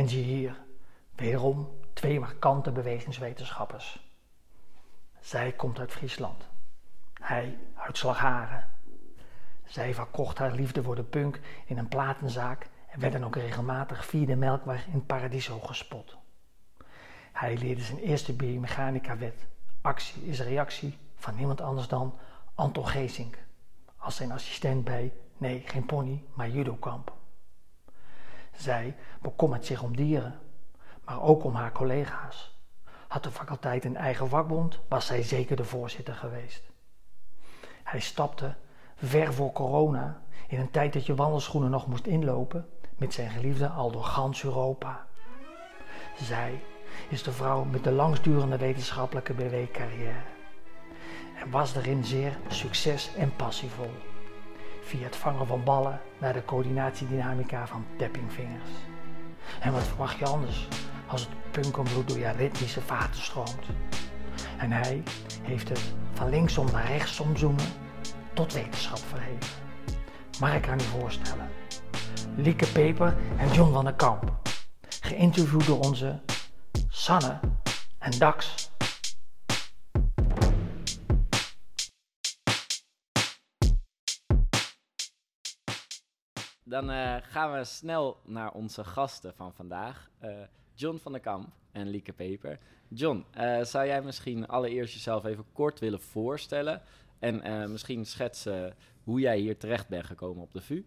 En 0.00 0.08
zie 0.08 0.24
hier, 0.24 0.56
wederom 1.14 1.68
twee 1.92 2.20
markante 2.20 2.72
bewegingswetenschappers. 2.72 4.10
Zij 5.20 5.52
komt 5.52 5.78
uit 5.78 5.92
Friesland. 5.92 6.48
Hij 7.14 7.58
uit 7.74 7.98
Slagharen. 7.98 8.70
Zij 9.64 9.94
verkocht 9.94 10.38
haar 10.38 10.52
liefde 10.52 10.82
voor 10.82 10.94
de 10.94 11.02
punk 11.02 11.40
in 11.66 11.78
een 11.78 11.88
platenzaak 11.88 12.68
en 12.90 13.00
werd 13.00 13.12
dan 13.12 13.24
ook 13.24 13.36
regelmatig 13.36 14.04
via 14.04 14.26
de 14.26 14.36
melkweg 14.36 14.86
in 14.86 15.06
Paradiso 15.06 15.58
gespot. 15.58 16.16
Hij 17.32 17.56
leerde 17.56 17.82
zijn 17.82 17.98
eerste 17.98 18.32
biomechanica 18.32 19.16
wet. 19.16 19.46
Actie 19.80 20.22
is 20.26 20.40
reactie 20.40 20.98
van 21.14 21.36
niemand 21.36 21.60
anders 21.60 21.88
dan 21.88 22.18
Anton 22.54 22.88
Geesink. 22.88 23.38
Als 23.96 24.16
zijn 24.16 24.32
assistent 24.32 24.84
bij, 24.84 25.12
nee, 25.38 25.62
geen 25.66 25.86
pony, 25.86 26.24
maar 26.34 26.48
judokamp. 26.48 27.18
Zij 28.60 28.96
bekommert 29.22 29.66
zich 29.66 29.82
om 29.82 29.96
dieren, 29.96 30.38
maar 31.04 31.22
ook 31.22 31.44
om 31.44 31.54
haar 31.54 31.72
collega's. 31.72 32.58
Had 33.08 33.22
de 33.22 33.30
faculteit 33.30 33.84
een 33.84 33.96
eigen 33.96 34.28
vakbond, 34.28 34.80
was 34.88 35.06
zij 35.06 35.22
zeker 35.22 35.56
de 35.56 35.64
voorzitter 35.64 36.14
geweest. 36.14 36.70
Hij 37.82 38.00
stapte, 38.00 38.54
ver 38.94 39.34
voor 39.34 39.52
corona, 39.52 40.22
in 40.48 40.60
een 40.60 40.70
tijd 40.70 40.92
dat 40.92 41.06
je 41.06 41.14
wandelschoenen 41.14 41.70
nog 41.70 41.86
moest 41.86 42.06
inlopen, 42.06 42.68
met 42.96 43.14
zijn 43.14 43.30
geliefde 43.30 43.68
al 43.68 43.90
door 43.90 44.04
gans 44.04 44.44
Europa. 44.44 45.06
Zij 46.16 46.62
is 47.08 47.22
de 47.22 47.32
vrouw 47.32 47.64
met 47.64 47.84
de 47.84 47.92
langstdurende 47.92 48.58
wetenschappelijke 48.58 49.34
BW-carrière 49.34 50.22
en 51.40 51.50
was 51.50 51.72
daarin 51.72 52.04
zeer 52.04 52.38
succes- 52.48 53.14
en 53.14 53.36
passievol. 53.36 54.09
Via 54.90 55.04
het 55.04 55.16
vangen 55.16 55.46
van 55.46 55.64
ballen 55.64 56.00
naar 56.18 56.32
de 56.32 56.44
coördinatiedynamica 56.44 57.66
van 57.66 57.86
tappingvingers. 57.96 58.70
En 59.60 59.72
wat 59.72 59.82
verwacht 59.82 60.18
je 60.18 60.24
anders 60.24 60.68
als 61.06 61.20
het 61.20 61.30
punkenbloed 61.50 62.08
door 62.08 62.18
je 62.18 62.30
ritmische 62.30 62.80
vaten 62.80 63.22
stroomt? 63.22 63.66
En 64.58 64.72
hij 64.72 65.02
heeft 65.42 65.68
het 65.68 65.94
van 66.12 66.28
linksom 66.28 66.70
naar 66.72 66.86
rechtsom 66.86 67.36
zoomen 67.36 67.64
tot 68.32 68.52
wetenschap 68.52 68.98
verheven. 68.98 69.50
Mag 70.40 70.54
ik 70.54 70.66
haar 70.66 70.76
nu 70.76 70.84
voorstellen? 70.84 71.48
Lieke 72.36 72.66
Peper 72.66 73.16
en 73.36 73.52
John 73.52 73.72
van 73.72 73.84
der 73.84 73.94
Kamp. 73.94 74.32
Geïnterviewd 75.00 75.66
door 75.66 75.80
onze 75.80 76.20
Sanne 76.88 77.40
en 77.98 78.18
Dax. 78.18 78.69
Dan 86.70 86.90
eh, 86.90 87.16
gaan 87.22 87.52
we 87.52 87.64
snel 87.64 88.20
naar 88.24 88.52
onze 88.52 88.84
gasten 88.84 89.34
van 89.34 89.54
vandaag. 89.54 90.10
Eh, 90.18 90.30
John 90.74 90.96
van 90.96 91.12
der 91.12 91.20
Kamp 91.20 91.48
en 91.72 91.88
Lieke 91.88 92.12
Peper. 92.12 92.58
John, 92.88 93.24
eh, 93.30 93.64
zou 93.64 93.86
jij 93.86 94.02
misschien 94.02 94.46
allereerst 94.46 94.94
jezelf 94.94 95.24
even 95.24 95.44
kort 95.52 95.78
willen 95.78 96.00
voorstellen? 96.00 96.82
En 97.18 97.70
misschien 97.70 98.06
schetsen 98.06 98.74
hoe 99.04 99.20
jij 99.20 99.38
hier 99.38 99.56
terecht 99.56 99.88
bent 99.88 100.04
gekomen 100.04 100.42
op 100.42 100.52
de 100.52 100.60
VU? 100.60 100.84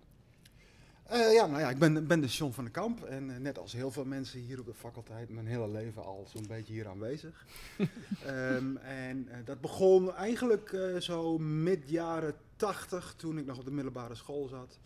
ja, 1.09 1.45
nou 1.45 1.59
ja, 1.59 1.69
ik 1.69 1.77
ben, 1.77 2.07
ben 2.07 2.21
dus 2.21 2.37
John 2.37 2.51
van 2.51 2.63
der 2.63 2.73
Kamp. 2.73 3.03
En 3.03 3.41
net 3.41 3.57
als 3.57 3.73
heel 3.73 3.91
veel 3.91 4.05
mensen 4.05 4.39
hier 4.39 4.59
op 4.59 4.65
de 4.65 4.73
faculteit, 4.73 5.29
mijn 5.29 5.47
hele 5.47 5.67
leven 5.67 6.03
al 6.03 6.27
zo'n 6.27 6.47
beetje 6.47 6.73
hier 6.73 6.87
aanwezig. 6.87 7.45
Ehm, 8.25 8.77
en 8.77 9.27
dat 9.45 9.61
begon 9.61 10.13
eigenlijk 10.15 10.95
zo 10.99 11.37
mid 11.37 11.89
jaren 11.89 12.35
tachtig, 12.55 13.13
toen 13.17 13.37
ik 13.37 13.45
nog 13.45 13.57
op 13.57 13.65
de 13.65 13.71
middelbare 13.71 14.15
school 14.15 14.47
zat. 14.47 14.79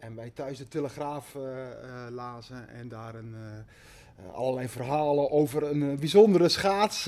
En 0.00 0.14
wij 0.14 0.30
thuis 0.30 0.58
de 0.58 0.68
Telegraaf 0.68 1.34
uh, 1.34 1.42
lazen 2.10 2.68
en 2.68 2.88
daar 2.88 3.14
een, 3.14 3.34
uh, 3.34 4.34
allerlei 4.34 4.68
verhalen 4.68 5.30
over 5.30 5.62
een 5.62 5.98
bijzondere 5.98 6.48
schaats 6.48 7.02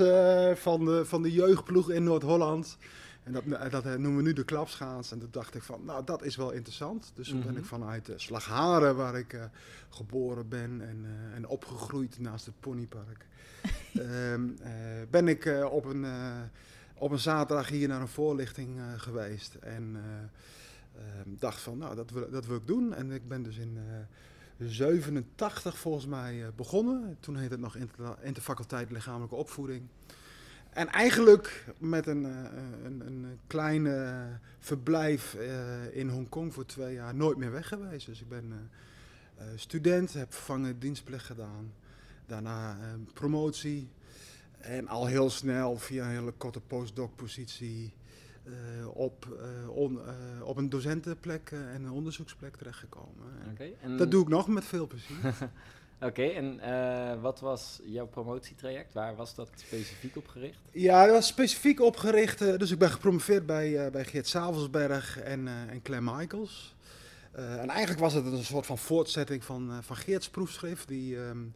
van, 0.55 0.85
de, 0.85 1.03
van 1.05 1.23
de 1.23 1.33
jeugdploeg 1.33 1.91
in 1.91 2.05
Noord-Holland. 2.05 2.77
En 3.23 3.33
dat, 3.33 3.71
dat 3.71 3.85
noemen 3.85 4.17
we 4.17 4.23
nu 4.23 4.33
de 4.33 4.45
klapschaats. 4.45 5.13
En 5.13 5.19
toen 5.19 5.29
dacht 5.31 5.55
ik 5.55 5.63
van, 5.63 5.85
nou 5.85 6.05
dat 6.05 6.23
is 6.23 6.37
wel 6.37 6.51
interessant. 6.51 7.13
Dus 7.15 7.29
toen 7.29 7.43
ben 7.43 7.57
ik 7.57 7.57
mhm. 7.57 7.65
vanuit 7.65 8.13
Slagharen, 8.17 8.97
waar 8.97 9.19
ik 9.19 9.39
geboren 9.89 10.49
ben 10.49 10.81
en, 10.89 11.07
en 11.35 11.47
opgegroeid 11.47 12.19
naast 12.19 12.47
het 12.47 12.61
ponypark. 12.61 13.27
Ehm, 13.95 14.49
ben 15.11 15.29
ik 15.29 15.67
op, 15.71 15.85
een, 15.85 16.07
op 16.95 17.11
een 17.11 17.19
zaterdag 17.19 17.69
hier 17.69 17.89
naar 17.89 18.01
een 18.01 18.09
voorlichting 18.09 18.81
geweest. 18.97 19.55
En 19.55 19.97
dacht 21.25 21.61
van, 21.61 21.79
nou, 21.79 21.95
dat 21.95 22.11
wil, 22.11 22.31
dat 22.31 22.47
wil 22.47 22.57
ik 22.57 22.67
doen. 22.67 22.95
En 22.95 23.11
ik 23.11 23.29
ben 23.29 23.43
dus 23.43 23.57
in 23.57 23.79
uh, 24.59 24.69
87 24.69 25.79
volgens 25.79 26.07
mij 26.07 26.35
uh, 26.35 26.47
begonnen. 26.57 27.17
Toen 27.21 27.37
heette 27.37 27.53
het 27.53 27.63
nog 27.63 27.77
inter, 27.77 28.17
interfaculteit 28.23 28.91
lichamelijke 28.91 29.35
opvoeding. 29.35 29.83
En 30.71 30.89
eigenlijk 30.89 31.67
met 31.79 32.07
een, 32.07 32.25
uh, 32.25 32.45
een, 32.85 33.03
een 33.07 33.39
kleine 33.47 34.27
verblijf 34.59 35.37
in 35.93 36.09
Hongkong 36.09 36.55
voor 36.55 36.67
twee 36.67 36.95
jaar 36.95 37.15
nooit 37.15 37.37
meer 37.37 37.51
weg 37.51 37.69
geweest. 37.69 38.07
Dus 38.07 38.21
ik 38.21 38.29
ben 38.29 38.71
student, 39.55 40.13
heb 40.13 40.33
vervangen 40.33 40.79
dienstplicht 40.79 41.25
gedaan. 41.25 41.73
Daarna 42.27 42.77
promotie. 43.13 43.89
En 44.59 44.89
al 44.89 45.07
heel 45.07 45.31
snel 45.31 45.79
via 45.79 46.05
een 46.05 46.11
hele 46.11 46.33
korte 46.33 46.61
postdoc 46.61 47.17
positie 47.17 47.93
uh, 48.45 48.89
op, 48.97 49.27
uh, 49.41 49.77
on, 49.77 49.93
uh, 49.93 50.47
op 50.47 50.57
een 50.57 50.69
docentenplek 50.69 51.51
en 51.51 51.85
een 51.85 51.91
onderzoeksplek 51.91 52.57
terechtgekomen. 52.57 53.25
Okay, 53.53 53.75
en... 53.81 53.97
Dat 53.97 54.11
doe 54.11 54.23
ik 54.23 54.29
nog 54.29 54.49
met 54.49 54.65
veel 54.65 54.87
plezier. 54.87 55.17
Oké, 56.03 56.11
okay, 56.11 56.35
en 56.35 57.21
wat 57.21 57.41
was 57.41 57.81
jouw 57.85 58.07
promotietraject? 58.07 58.93
Waar 58.93 59.17
was 59.17 59.35
dat 59.35 59.49
specifiek 59.55 60.17
op 60.17 60.29
gericht? 60.29 60.59
Ja, 60.71 61.05
dat 61.05 61.15
was 61.15 61.27
specifiek 61.27 61.81
opgericht. 61.81 62.39
dus 62.39 62.71
ik 62.71 62.79
ben 62.79 62.91
gepromoveerd 62.91 63.47
bij, 63.47 63.91
bij 63.91 64.05
Geert 64.05 64.27
Savelsberg 64.27 65.21
en, 65.21 65.49
en 65.49 65.83
Claire 65.83 66.13
Michaels. 66.17 66.75
en 67.33 67.69
eigenlijk 67.69 68.01
was 68.01 68.13
het 68.13 68.25
een 68.25 68.45
soort 68.45 68.67
van 68.67 68.79
voortzetting 68.79 69.45
van, 69.45 69.83
van 69.83 69.97
Geert's 69.97 70.31
proefschrift. 70.31 70.89
Die 70.89 71.17
um, 71.17 71.55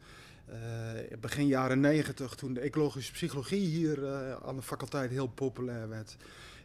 begin 1.21 1.47
jaren 1.47 1.81
negentig, 1.81 2.35
toen 2.35 2.55
de 2.55 2.61
ecologische 2.61 3.13
psychologie 3.13 3.67
hier 3.67 4.07
aan 4.45 4.57
de 4.57 4.63
faculteit 4.63 5.11
heel 5.11 5.29
populair 5.29 5.89
werd 5.89 6.17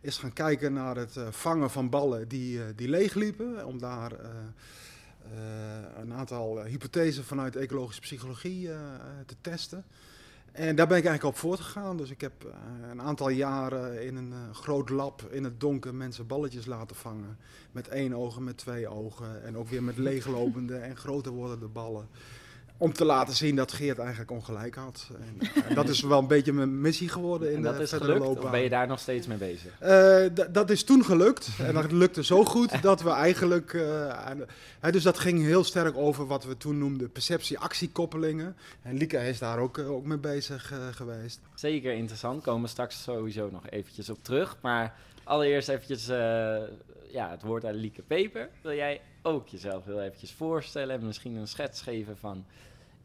is 0.02 0.18
gaan 0.18 0.34
kijken 0.34 0.74
naar 0.74 0.96
het 0.96 1.18
eh, 1.18 1.28
vangen 1.32 1.70
van 1.70 1.90
ballen 1.90 2.28
die, 2.28 2.58
uh, 2.58 2.64
die 2.76 2.90
leegliepen. 2.90 3.66
Om 3.66 3.80
daar 3.80 4.12
eh, 4.12 4.30
een 6.02 6.14
aantal 6.14 6.64
hypothesen 6.64 7.24
vanuit 7.24 7.56
ecologische 7.56 8.02
psychologie 8.02 8.70
te 9.26 9.36
testen. 9.42 9.84
En 10.52 10.76
daar 10.76 10.88
ben 10.88 10.98
ik 10.98 11.06
eigenlijk 11.06 11.36
op 11.36 11.42
voortgegaan. 11.42 11.98
Dus 11.98 12.10
ik 12.10 12.22
heb 12.22 12.34
een 12.92 13.02
aantal 13.02 13.30
jaren 13.30 14.04
in 14.06 14.16
een 14.16 14.34
groot 14.54 14.90
lab 14.90 15.22
in 15.30 15.44
het 15.44 15.60
donker 15.60 15.96
mensen 15.96 16.28
balletjes 16.28 16.66
laten 16.66 16.96
vangen. 16.96 17.38
Met 17.72 17.88
één 17.88 18.14
oog 18.14 18.38
en 18.38 18.44
met 18.44 18.58
twee 18.58 18.88
ogen. 18.88 19.44
En 19.44 19.58
ook 19.58 19.68
weer 19.68 19.84
met 19.84 19.98
leeglopende 20.10 20.78
en 20.78 20.98
groter 20.98 21.32
wordende 21.32 21.68
ballen 21.68 22.08
om 22.82 22.94
te 22.94 23.06
laten 23.06 23.36
zien 23.36 23.56
dat 23.56 23.72
Geert 23.72 24.00
eigenlijk 24.00 24.32
ongelijk 24.32 24.76
had. 24.76 25.10
En, 25.20 25.64
en 25.68 25.76
dat 25.82 25.90
is 25.90 26.02
wel 26.02 26.20
een 26.20 26.28
beetje 26.28 26.54
mijn 26.54 26.82
missie 26.82 27.10
geworden 27.10 27.50
in 27.50 27.56
en 27.56 27.62
dat 27.62 27.78
de 27.78 27.82
is 27.82 27.92
gelukt, 27.92 28.26
Of 28.26 28.52
ben 28.52 28.62
je 28.62 28.70
daar 28.70 28.88
nog 28.88 29.00
steeds 29.00 29.28
mee 29.28 29.38
bezig? 29.38 29.82
Uh, 29.84 30.46
dat 30.52 30.70
is 30.70 30.84
toen 30.84 31.06
gelukt. 31.06 31.50
En 31.60 31.74
dat 31.74 31.92
lukte 31.92 32.24
zo 32.24 32.46
goed 32.46 32.82
dat 32.82 33.02
we 33.02 33.10
eigenlijk... 33.10 33.74
Uh, 33.74 34.92
dus 34.92 35.04
dat 35.04 35.20
ging 35.20 35.42
heel 35.42 35.64
sterk 35.64 35.98
over 35.98 36.28
wat 36.28 36.44
we 36.44 36.58
toen 36.58 36.78
noemden 36.78 37.12
perceptie-actiekoppelingen. 37.12 38.56
En 38.82 38.98
Lieke 38.98 39.18
is 39.18 39.40
daar 39.40 39.60
ook, 39.60 39.78
uh, 39.78 39.92
ook 39.92 40.06
mee 40.06 40.18
bezig 40.18 40.74
geweest. 40.92 41.40
Zeker 41.56 41.94
interessant. 41.94 42.44
Komen 42.44 42.62
we 42.62 42.68
straks 42.68 43.04
sowieso 43.04 43.50
nog 43.52 43.70
eventjes 43.70 44.10
op 44.10 44.18
terug. 44.22 44.58
Maar 44.62 44.96
allereerst 45.24 45.70
eventjes 45.70 46.06
ja, 47.12 47.30
het 47.30 47.42
woord 47.42 47.66
aan 47.66 47.74
Lieke 47.74 48.02
Peper. 48.02 48.50
Wil 48.62 48.74
jij 48.74 49.02
ook 49.22 49.48
jezelf 49.48 49.86
heel 49.86 50.02
eventjes 50.02 50.32
voorstellen 50.32 51.00
en 51.00 51.06
misschien 51.06 51.36
een 51.36 51.48
schets 51.48 51.82
geven 51.82 52.18
van 52.18 52.46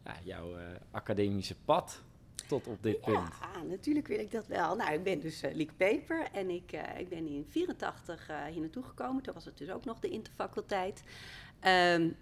ja, 0.07 0.15
jouw 0.25 0.59
uh, 0.59 0.63
academische 0.91 1.57
pad 1.65 2.03
tot 2.49 2.67
op 2.67 2.83
dit 2.83 3.01
punt? 3.01 3.29
Ja, 3.41 3.63
natuurlijk 3.63 4.07
wil 4.07 4.19
ik 4.19 4.31
dat 4.31 4.47
wel. 4.47 4.77
Nou, 4.77 4.93
ik 4.93 5.03
ben 5.03 5.21
dus 5.21 5.43
uh, 5.43 5.55
Liek 5.55 5.77
Peper 5.77 6.29
en 6.33 6.51
ik, 6.51 6.73
uh, 6.73 6.99
ik 6.99 7.09
ben 7.09 7.27
in 7.27 7.47
84 7.49 8.31
hier 8.51 8.61
naartoe 8.61 8.83
gekomen. 8.83 9.23
Toen 9.23 9.35
was 9.35 9.45
het 9.45 9.59
dus 9.59 9.71
ook 9.71 9.85
nog 9.85 10.01
de 10.01 10.09
interfaculteit. 10.09 11.03
Um, 11.65 12.17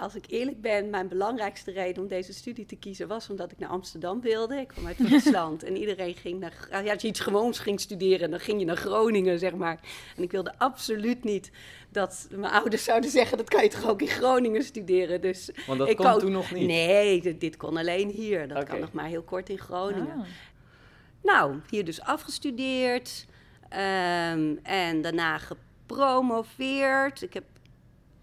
als 0.00 0.14
ik 0.14 0.24
eerlijk 0.28 0.60
ben, 0.60 0.90
mijn 0.90 1.08
belangrijkste 1.08 1.70
reden 1.70 2.02
om 2.02 2.08
deze 2.08 2.32
studie 2.32 2.66
te 2.66 2.76
kiezen 2.76 3.08
was 3.08 3.30
omdat 3.30 3.52
ik 3.52 3.58
naar 3.58 3.68
Amsterdam 3.68 4.20
wilde. 4.20 4.56
Ik 4.56 4.68
kwam 4.68 4.86
uit 4.86 4.96
Friesland 5.06 5.62
en 5.62 5.76
iedereen 5.76 6.14
ging 6.14 6.40
naar. 6.40 6.68
Ja, 6.70 6.92
als 6.92 7.02
je 7.02 7.08
iets 7.08 7.20
gewoons 7.20 7.58
ging 7.58 7.80
studeren, 7.80 8.30
dan 8.30 8.40
ging 8.40 8.60
je 8.60 8.66
naar 8.66 8.76
Groningen, 8.76 9.38
zeg 9.38 9.54
maar. 9.54 9.80
En 10.16 10.22
ik 10.22 10.30
wilde 10.30 10.58
absoluut 10.58 11.24
niet 11.24 11.50
dat 11.90 12.28
mijn 12.30 12.52
ouders 12.52 12.84
zouden 12.84 13.10
zeggen: 13.10 13.38
dat 13.38 13.48
kan 13.48 13.62
je 13.62 13.68
toch 13.68 13.88
ook 13.88 14.00
in 14.00 14.08
Groningen 14.08 14.62
studeren. 14.62 15.20
Dus 15.20 15.50
Want 15.66 15.78
dat 15.78 15.88
ik 15.88 15.96
kon 15.96 16.18
toen 16.18 16.32
nog 16.32 16.52
niet? 16.52 16.66
Nee, 16.66 17.36
dit, 17.38 17.56
kon 17.56 17.76
alleen 17.76 18.08
hier. 18.08 18.48
Dat 18.48 18.64
kan 18.64 18.80
nog 18.80 18.92
maar 18.92 19.06
heel 19.06 19.22
kort 19.22 19.48
in 19.48 19.58
Groningen. 19.58 20.18
Ah. 20.18 20.26
Nou, 21.22 21.54
hier 21.70 21.84
dus 21.84 22.00
afgestudeerd 22.00 23.26
um, 23.72 24.58
en 24.62 25.02
daarna 25.02 25.38
gepromoveerd. 25.38 27.22
Ik 27.22 27.34
heb 27.34 27.44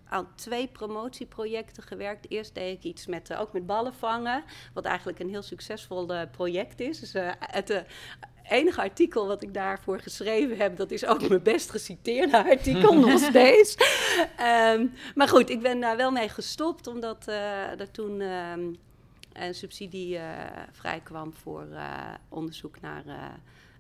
aan 0.10 0.28
twee 0.36 0.68
promotieprojecten 0.68 1.84
gewerkt. 1.84 2.30
Eerst 2.30 2.56
deed 2.56 2.78
ik 2.78 2.84
iets 2.84 3.06
met, 3.06 3.30
eh, 3.30 3.42
ook 3.42 3.54
met 3.54 3.66
ballen 3.66 3.94
vangen, 3.94 4.44
wat 4.74 4.86
eigenlijk 4.86 5.20
een 5.20 5.30
heel 5.30 5.42
succesvol 5.42 6.14
eh, 6.14 6.22
project 6.32 6.80
is. 6.80 7.00
Dus 7.00 7.14
eh, 7.14 7.32
het 7.40 7.84
enige 8.50 8.82
artikel 8.82 9.28
wat 9.28 9.44
ik 9.44 9.54
daarvoor 9.54 10.00
geschreven 10.00 10.58
heb, 10.58 10.78
dat 10.78 10.92
is 10.92 11.06
ook 11.06 11.30
mijn 11.30 11.44
best 11.44 11.70
geciteerde 11.70 12.44
artikel 12.52 12.94
nog 13.08 13.20
steeds. 13.20 13.76
Ehm, 14.38 14.88
maar 15.16 15.28
goed, 15.28 15.50
ik 15.50 15.62
ben 15.62 15.80
daar 15.80 15.98
wel 15.98 16.12
mee 16.12 16.30
gestopt, 16.30 16.88
omdat 16.88 17.28
eh, 17.28 17.80
er 17.80 17.92
toen 17.92 18.22
ehm, 18.22 18.74
een 19.34 19.56
subsidie 19.56 20.20
vrijkwam 20.72 21.34
voor 21.34 21.68
onderzoek 22.30 22.82
naar 22.82 23.04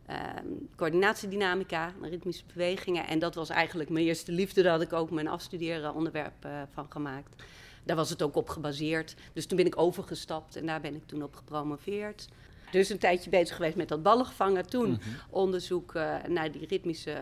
eh, 0.07 0.15
ehm, 0.15 0.45
coördinatiedynamica, 0.75 1.93
ritmische 2.01 2.43
bewegingen. 2.53 3.07
En 3.07 3.19
dat 3.19 3.35
was 3.35 3.49
eigenlijk 3.49 3.89
mijn 3.89 4.05
eerste 4.05 4.31
liefde, 4.31 4.61
daar 4.61 4.71
had 4.71 4.81
ik 4.81 4.93
ook 4.93 5.11
mijn 5.11 5.27
afstuderen 5.27 5.93
onderwerp 5.93 6.45
eh, 6.45 6.61
van 6.73 6.85
gemaakt. 6.89 7.43
Daar 7.83 7.95
was 7.95 8.09
het 8.09 8.21
ook 8.21 8.35
op 8.35 8.49
gebaseerd. 8.49 9.15
Dus 9.33 9.45
toen 9.45 9.57
ben 9.57 9.65
ik 9.65 9.77
overgestapt 9.77 10.55
en 10.55 10.65
daar 10.65 10.81
ben 10.81 10.95
ik 10.95 11.05
toen 11.05 11.23
op 11.23 11.35
gepromoveerd. 11.35 12.27
Dus 12.71 12.89
een 12.89 12.97
tijdje 12.99 13.29
bezig 13.29 13.55
geweest 13.55 13.75
met 13.75 13.87
dat 13.87 14.03
ballen 14.03 14.25
vangen. 14.25 14.65
Toen 14.69 14.89
Mhm. 14.89 14.99
onderzoek 15.29 15.95
eh, 15.95 16.15
naar 16.27 16.51
die 16.51 16.65
ritmische 16.65 17.17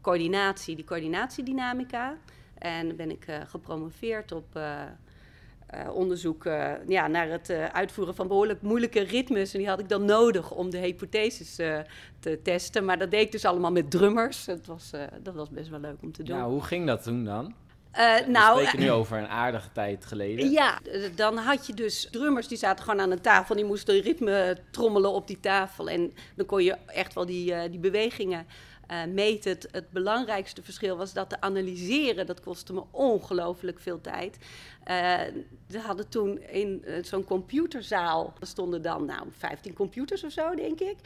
coördinatie, 0.00 0.76
die 0.76 0.84
coördinatiedynamica. 0.84 2.16
En 2.58 2.86
dan 2.86 2.96
ben 2.96 3.10
ik 3.10 3.26
eh, 3.26 3.40
gepromoveerd 3.46 4.32
op 4.32 4.58
eh, 5.68 5.94
onderzoek 5.94 6.44
eh, 6.44 6.72
ja, 6.86 7.06
naar 7.06 7.28
het 7.28 7.50
eh, 7.50 7.64
uitvoeren 7.64 8.14
van 8.14 8.28
behoorlijk 8.28 8.62
moeilijke 8.62 9.00
ritmes. 9.00 9.52
En 9.52 9.58
die 9.58 9.68
had 9.68 9.78
ik 9.78 9.88
dan 9.88 10.04
nodig 10.04 10.50
om 10.50 10.70
de 10.70 10.78
hypotheses 10.78 11.54
te 12.18 12.38
testen. 12.42 12.84
Maar 12.84 12.98
dat 12.98 13.10
deed 13.10 13.20
ik 13.20 13.32
dus 13.32 13.44
allemaal 13.44 13.72
met 13.72 13.90
drummers. 13.90 14.46
Het 14.46 14.66
was, 14.66 14.90
dat 15.22 15.34
was 15.34 15.50
best 15.50 15.68
wel 15.68 15.80
leuk 15.80 15.96
om 16.02 16.12
te 16.12 16.22
doen. 16.22 16.36
Ja, 16.36 16.48
hoe 16.48 16.62
ging 16.62 16.86
dat 16.86 17.02
toen 17.02 17.24
dan? 17.24 17.54
Eh, 17.90 18.16
We 18.16 18.30
nou, 18.30 18.58
spreken 18.58 18.80
nu 18.80 18.90
over 18.90 19.18
een 19.18 19.28
aardige 19.28 19.72
tijd 19.72 20.06
geleden. 20.06 20.50
ja, 20.50 20.78
dan 21.14 21.36
had 21.36 21.66
je 21.66 21.74
dus 21.74 22.08
drummers 22.10 22.48
die 22.48 22.58
zaten 22.58 22.84
gewoon 22.84 23.00
aan 23.00 23.10
een 23.10 23.20
tafel. 23.20 23.54
Die 23.54 23.64
moesten 23.64 24.00
ritme 24.00 24.56
trommelen 24.70 25.10
op 25.12 25.26
die 25.26 25.40
tafel. 25.40 25.90
En 25.90 26.12
dan 26.34 26.46
kon 26.46 26.64
je 26.64 26.76
echt 26.86 27.14
wel 27.14 27.26
die, 27.26 27.70
die 27.70 27.80
bewegingen 27.80 28.46
eh, 28.88 29.04
meten. 29.04 29.50
Het, 29.50 29.68
het 29.70 29.90
belangrijkste 29.90 30.62
verschil 30.62 30.96
was 30.96 31.12
dat 31.12 31.28
te 31.28 31.40
analyseren, 31.40 32.26
dat 32.26 32.40
kostte 32.40 32.72
me 32.72 32.82
ongelooflijk 32.90 33.80
veel 33.80 34.00
tijd. 34.00 34.38
Eh, 34.84 35.20
we 35.66 35.78
hadden 35.78 36.08
toen 36.08 36.42
in 36.42 36.84
eh, 36.84 37.04
zo'n 37.04 37.24
computerzaal, 37.24 38.34
er 38.40 38.46
stonden 38.46 38.82
dan 38.82 39.04
nou 39.04 39.26
15 39.30 39.72
computers 39.72 40.24
of 40.24 40.32
zo, 40.32 40.54
denk 40.54 40.80
ik. 40.80 40.96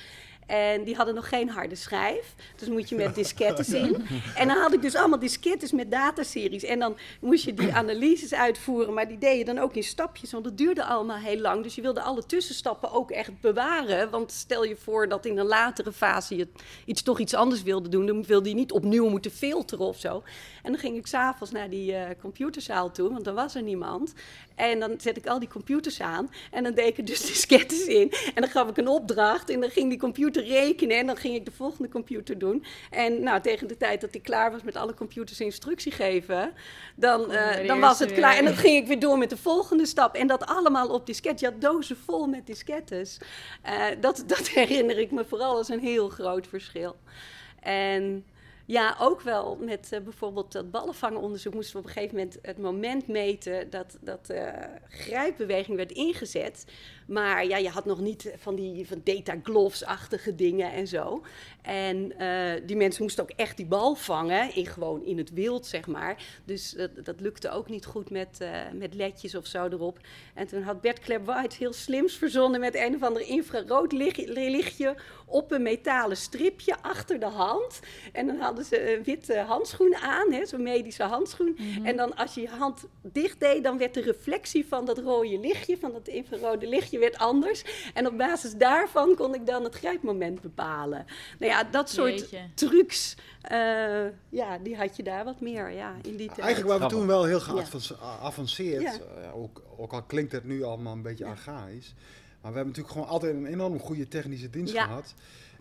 En 0.47 0.85
die 0.85 0.95
hadden 0.95 1.15
nog 1.15 1.29
geen 1.29 1.49
harde 1.49 1.75
schijf. 1.75 2.35
Dus 2.57 2.69
moet 2.69 2.89
je 2.89 2.97
met 2.97 3.15
diskettes 3.15 3.69
in. 3.69 4.07
En 4.37 4.49
dan 4.49 4.57
had 4.57 4.73
ik 4.73 4.83
dus 4.83 4.95
allemaal 4.95 5.19
diskettes 5.19 5.73
met 5.73 5.91
dataseries. 5.91 6.65
En 6.65 6.79
dan 6.79 6.97
moest 7.21 7.45
je 7.45 7.55
die 7.55 7.73
analyses 7.73 8.35
uitvoeren. 8.35 8.95
Maar 8.95 9.09
die 9.09 9.19
deed 9.19 9.39
je 9.39 9.45
dan 9.45 9.59
ook 9.59 9.75
in 9.75 9.83
stapjes. 9.83 10.33
Want 10.33 10.45
dat 10.45 10.59
duurde 10.59 10.85
allemaal 10.85 11.17
heel 11.17 11.39
lang. 11.39 11.63
Dus 11.63 11.75
je 11.75 11.83
wilde 11.83 12.01
alle 12.01 12.27
tussenstappen 12.27 12.93
ook 12.93 13.11
echt 13.11 13.41
bewaren. 13.41 14.11
Want 14.11 14.33
stel 14.33 14.65
je 14.65 14.77
voor 14.77 15.09
dat 15.09 15.27
in 15.27 15.39
een 15.39 15.47
latere 15.47 15.93
fase 15.93 16.37
je 16.37 16.49
iets, 16.85 17.03
toch 17.03 17.19
iets 17.19 17.35
anders 17.35 17.63
wilde 17.63 17.89
doen. 17.89 18.07
Dan 18.07 18.25
wilde 18.25 18.49
je 18.49 18.55
niet 18.55 18.73
opnieuw 18.73 19.09
moeten 19.09 19.31
filteren 19.31 19.87
of 19.87 19.99
zo. 19.99 20.23
En 20.63 20.73
dan 20.73 20.81
ging 20.81 20.97
ik 20.97 21.07
s'avonds 21.07 21.53
naar 21.53 21.71
die 21.71 21.95
eh, 21.95 22.21
computerzaal 22.21 22.91
toe. 22.91 23.13
Want 23.13 23.25
dan 23.25 23.35
was 23.35 23.55
er 23.55 23.63
niemand. 23.63 24.13
En 24.55 24.81
dan 24.81 24.95
zet 25.01 25.17
ik 25.17 25.27
al 25.27 25.39
die 25.39 25.49
computers 25.49 26.01
aan. 26.01 26.31
En 26.51 26.63
dan 26.63 26.75
deed 26.75 26.87
ik 26.87 26.99
er 26.99 27.05
dus 27.05 27.27
diskettes 27.33 27.85
in. 27.85 28.13
En 28.35 28.43
dan 28.43 28.51
gaf 28.51 28.69
ik 28.69 28.77
een 28.77 28.89
opdracht. 28.89 29.51
En 29.51 29.61
dan 29.61 29.71
ging 29.71 29.89
die 29.89 29.99
computer 29.99 30.45
rekenen. 30.45 30.99
En 30.99 31.07
dan 31.07 31.17
ging 31.17 31.35
ik 31.35 31.45
de 31.45 31.51
volgende 31.51 31.89
computer 31.89 32.39
doen. 32.39 32.65
En 32.91 33.23
nou, 33.23 33.41
tegen 33.41 33.69
de 33.69 33.77
tijd 33.77 34.01
dat 34.01 34.15
ik 34.15 34.23
klaar 34.23 34.51
was 34.51 34.63
met 34.63 34.77
alle 34.77 34.95
computers 34.95 35.41
instructie 35.41 35.93
geven. 35.93 36.53
Dan, 36.95 37.33
eh, 37.33 37.67
dan 37.67 37.81
was 37.81 37.99
het 37.99 38.13
klaar. 38.13 38.37
En 38.37 38.45
dan 38.45 38.55
ging 38.55 38.77
ik 38.77 38.87
weer 38.87 39.01
door 39.01 39.19
met 39.19 39.31
de 39.31 39.37
volgende 39.37 39.87
stap. 39.87 40.15
En 40.15 40.27
dat 40.27 40.47
allemaal 40.47 40.89
op 40.89 41.07
disket. 41.07 41.41
Je 41.41 41.47
had 41.47 41.61
dozen 41.61 41.97
vol 41.97 42.27
met 42.27 42.47
diskettes. 42.47 43.19
Eh, 43.63 43.85
dat, 44.01 44.25
dat 44.27 44.49
herinner 44.59 44.99
ik 44.99 45.11
me 45.11 45.25
vooral 45.25 45.57
als 45.57 45.69
een 45.69 45.81
heel 45.81 46.09
groot 46.09 46.47
verschil. 46.47 46.97
En 47.61 48.25
ja, 48.73 48.97
ook 48.99 49.21
wel 49.21 49.57
met 49.61 49.93
eh, 49.93 50.01
bijvoorbeeld 50.01 50.53
dat 50.53 50.71
ballenvangenonderzoek 50.71 51.55
moesten 51.55 51.73
we 51.73 51.79
op 51.79 51.87
een 51.87 51.93
gegeven 51.93 52.17
moment 52.17 52.39
het 52.43 52.59
moment 52.59 53.07
meten 53.07 53.71
dat, 53.71 53.99
dat 54.01 54.31
eh, 54.31 54.53
grijpbeweging 54.89 55.77
werd 55.77 55.93
ingezet. 55.93 56.65
Maar 57.07 57.47
ja, 57.47 57.57
je 57.57 57.69
had 57.69 57.85
nog 57.85 58.01
niet 58.01 58.33
van 58.37 58.55
die 58.55 58.87
van 58.87 59.01
data 59.05 59.35
gloves-achtige 59.43 60.35
dingen 60.35 60.73
en 60.73 60.87
zo. 60.87 61.23
En 61.63 62.19
eh, 62.19 62.61
die 62.67 62.77
mensen 62.77 63.03
moesten 63.03 63.23
ook 63.23 63.31
echt 63.37 63.57
die 63.57 63.67
bal 63.67 63.95
vangen, 63.95 64.55
in, 64.55 64.67
gewoon 64.67 65.05
in 65.05 65.19
het 65.19 65.31
wild, 65.33 65.67
zeg 65.67 65.87
maar. 65.87 66.41
Dus 66.45 66.71
dat, 66.71 66.91
dat 67.05 67.21
lukte 67.21 67.51
ook 67.51 67.69
niet 67.69 67.85
goed 67.85 68.11
met, 68.11 68.41
eh, 68.41 68.51
met 68.75 68.95
ledjes 68.95 69.35
of 69.35 69.47
zo 69.47 69.65
erop. 69.67 69.99
En 70.35 70.47
toen 70.47 70.63
had 70.63 70.81
Bert 70.81 70.99
Claire-White 71.01 71.57
heel 71.59 71.73
slims 71.73 72.15
verzonnen 72.17 72.61
met 72.61 72.75
een 72.75 72.95
of 72.95 73.03
ander 73.03 73.23
infrarood 73.29 73.93
lich- 73.93 74.27
lichtje 74.27 74.97
op 75.27 75.53
een 75.53 75.63
metalen 75.63 76.17
stripje 76.17 76.77
achter 76.83 77.21
de 77.21 77.27
hand. 77.27 77.81
En 78.13 78.27
dan 78.27 78.37
hadden 78.39 78.65
ze 78.65 78.95
een 78.97 79.03
witte 79.03 79.39
handschoen 79.39 79.97
aan, 79.97 80.33
hè, 80.33 80.47
zo'n 80.47 80.63
medische 80.63 81.03
handschoen. 81.03 81.59
En 81.83 81.97
dan 81.97 82.17
als 82.17 82.35
je 82.35 82.41
je 82.41 82.49
hand 82.49 82.85
dicht 83.03 83.41
deed, 83.41 83.63
dan 83.65 83.79
werd 83.79 83.95
de 83.95 84.01
reflectie 84.01 84.67
van 84.67 84.85
dat 84.85 84.99
rode 84.99 85.39
lichtje, 85.39 85.79
van 85.79 85.93
dat 85.93 86.09
infrarode 86.09 86.67
lichtje, 86.67 86.92
werd 86.99 87.19
anders. 87.19 87.65
En 87.95 88.07
op 88.07 88.17
basis 88.17 88.55
daarvan 88.55 89.15
kon 89.17 89.35
ik 89.35 89.47
dan 89.47 89.65
het 89.65 89.75
grijpmoment 89.75 90.41
bepalen. 90.41 91.05
Nou 91.39 91.53
ja, 91.53 91.65
dat 91.65 91.91
soort 91.91 92.19
Jeetje. 92.21 92.41
trucs, 92.55 93.17
eh, 93.43 93.59
ja, 94.29 94.59
die 94.63 94.77
had 94.77 94.97
je 94.97 95.03
daar 95.03 95.25
wat 95.25 95.41
meer, 95.41 95.71
ja, 95.71 95.95
in 96.03 96.17
die 96.17 96.27
tijd. 96.27 96.39
Eigenlijk 96.39 96.69
waren 96.79 96.89
we 96.89 96.95
toen 96.95 97.07
wel 97.07 97.25
heel 97.25 97.41
Ja. 97.57 97.65
geavanceerd. 97.65 98.83
Ja. 98.83 98.93
Eh, 98.93 99.23
ja, 99.23 99.31
ook, 99.31 99.63
ook 99.77 99.93
al 99.93 100.03
klinkt 100.03 100.33
het 100.33 100.45
nu 100.45 100.63
allemaal 100.63 100.93
een 100.93 101.03
beetje 101.03 101.25
archaïs. 101.27 101.95
Maar 102.41 102.51
we 102.51 102.57
hebben 102.57 102.67
natuurlijk 102.67 102.95
gewoon 102.95 103.09
altijd 103.09 103.35
een 103.35 103.47
enorm 103.47 103.79
goede 103.79 104.09
technische 104.09 104.51
dienst 104.51 104.75
Ja. 104.75 104.85
gehad. 104.85 105.15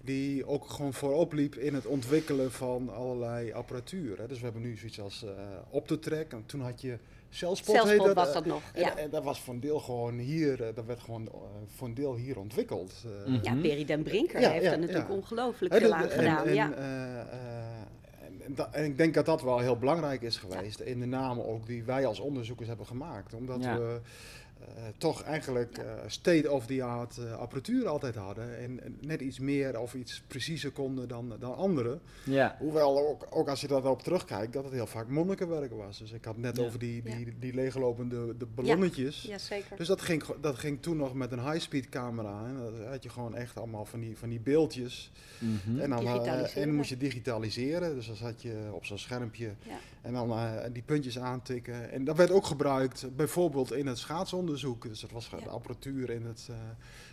Die 0.03 0.45
ook 0.47 0.69
gewoon 0.69 0.93
voorop 0.93 1.33
liep 1.33 1.55
in 1.55 1.73
het 1.73 1.85
ontwikkelen 1.85 2.51
van 2.51 2.89
allerlei 2.93 3.51
apparatuur. 3.53 4.17
Hè. 4.17 4.27
Dus 4.27 4.37
we 4.37 4.43
hebben 4.43 4.61
nu 4.61 4.77
zoiets 4.77 4.99
als 5.01 5.23
eh 5.23 5.31
Optotrack. 5.69 6.31
En 6.31 6.43
toen 6.45 6.61
had 6.61 6.81
je 6.81 6.97
Cellspot. 7.33 7.75
heet 7.75 7.83
Zelfspot 7.83 8.05
dat. 8.05 8.15
was 8.15 8.27
Eh, 8.27 8.33
dat 8.33 8.45
nog, 8.45 8.61
En, 8.73 8.81
ja. 8.81 8.97
en 8.97 9.09
dat 9.09 9.23
was 9.23 9.39
voor 9.41 9.53
een 9.53 9.59
deel 9.59 9.79
gewoon 9.79 10.17
hier, 10.17 10.63
eh, 10.63 10.75
dat 10.75 10.85
werd 10.85 10.99
gewoon 10.99 11.27
eh, 11.27 11.33
voor 11.75 11.87
een 11.87 11.93
deel 11.93 12.15
hier 12.15 12.39
ontwikkeld. 12.39 12.93
Eh, 13.05 13.31
Mhm. 13.33 13.39
Ja, 13.43 13.55
Berry 13.55 13.85
den 13.85 14.03
Brinker 14.03 14.41
Ja, 14.41 14.49
heeft 14.49 14.63
ja, 14.63 14.71
er 14.71 14.79
natuurlijk 14.79 15.09
ongelooflijk 15.09 15.73
veel 15.73 15.93
aan 15.93 16.09
gedaan. 16.09 16.45
en, 16.47 16.53
ja. 16.53 16.71
en, 18.45 18.55
en 18.71 18.85
ik 18.85 18.97
denk 18.97 19.13
dat 19.13 19.25
dat 19.25 19.41
wel 19.41 19.59
heel 19.59 19.77
belangrijk 19.77 20.21
is 20.21 20.37
geweest 20.37 20.79
in 20.79 20.99
de 20.99 21.05
namen 21.05 21.47
ook 21.47 21.65
die 21.65 21.83
wij 21.83 22.05
als 22.05 22.19
onderzoekers 22.19 22.67
hebben 22.67 22.85
gemaakt. 22.85 23.33
Omdat 23.33 23.63
Ja. 23.63 23.77
we 23.77 23.99
toch 24.97 25.23
eigenlijk 25.23 25.77
eh, 25.77 25.85
state-of-the-art 26.07 27.17
eh, 27.17 27.33
apparatuur 27.33 27.87
altijd 27.87 28.15
hadden. 28.15 28.57
En, 28.57 28.79
net 29.01 29.21
iets 29.21 29.39
meer 29.39 29.79
of 29.79 29.93
iets 29.93 30.21
preciezer 30.27 30.71
konden 30.71 31.07
dan, 31.07 31.33
dan 31.39 31.55
anderen. 31.55 32.01
Ja. 32.23 32.55
Hoewel 32.59 33.07
ook, 33.07 33.27
ook 33.29 33.47
als 33.49 33.61
je 33.61 33.67
daarop 33.67 34.01
terugkijkt, 34.01 34.53
dat 34.53 34.63
het 34.63 34.73
heel 34.73 34.87
vaak 34.87 35.07
monnikenwerk 35.07 35.71
was. 35.71 35.97
Dus 35.97 36.11
ik 36.11 36.25
had 36.25 36.37
net 36.37 36.57
Ja. 36.57 36.63
over 36.63 36.79
die, 36.79 37.01
Ja. 37.05 37.15
die, 37.15 37.33
die 37.39 37.53
leeglopende 37.53 38.37
de 38.37 38.45
ballonnetjes. 38.45 39.21
ja, 39.21 39.37
zeker. 39.37 39.77
Dus 39.77 39.87
dat 39.87 40.01
ging, 40.01 40.23
dat 40.41 40.57
ging 40.57 40.81
toen 40.81 40.97
nog 40.97 41.13
met 41.13 41.31
een 41.31 41.51
high-speed 41.51 41.89
camera. 41.89 42.45
En 42.47 42.55
dan 42.55 42.87
had 42.87 43.03
je 43.03 43.09
gewoon 43.09 43.35
echt 43.35 43.57
allemaal 43.57 43.85
van 43.85 43.99
die, 43.99 44.17
van 44.17 44.29
die 44.29 44.39
beeldjes. 44.39 45.11
Mhm. 45.39 45.79
En 45.79 45.89
dan, 45.89 46.05
eh, 46.07 46.57
en 46.57 46.65
dan 46.67 46.75
moest 46.75 46.89
je 46.89 46.97
digitaliseren. 46.97 47.95
Dus 47.95 48.07
dan 48.07 48.15
zat 48.15 48.41
je 48.41 48.69
op 48.71 48.85
zo'n 48.85 48.97
schermpje 48.97 49.45
Ja. 49.45 49.77
en 50.01 50.13
dan 50.13 50.31
eh, 50.31 50.53
die 50.71 50.83
puntjes 50.83 51.19
aantikken. 51.19 51.91
En 51.91 52.03
dat 52.03 52.17
werd 52.17 52.31
ook 52.31 52.45
gebruikt 52.45 53.15
bijvoorbeeld 53.15 53.73
in 53.73 53.87
het 53.87 53.97
Dus 54.89 54.99
dat 55.01 55.11
was 55.11 55.29
de 55.29 55.49
apparatuur 55.49 56.09
in 56.09 56.25
het, 56.25 56.47
eh, 56.49 56.55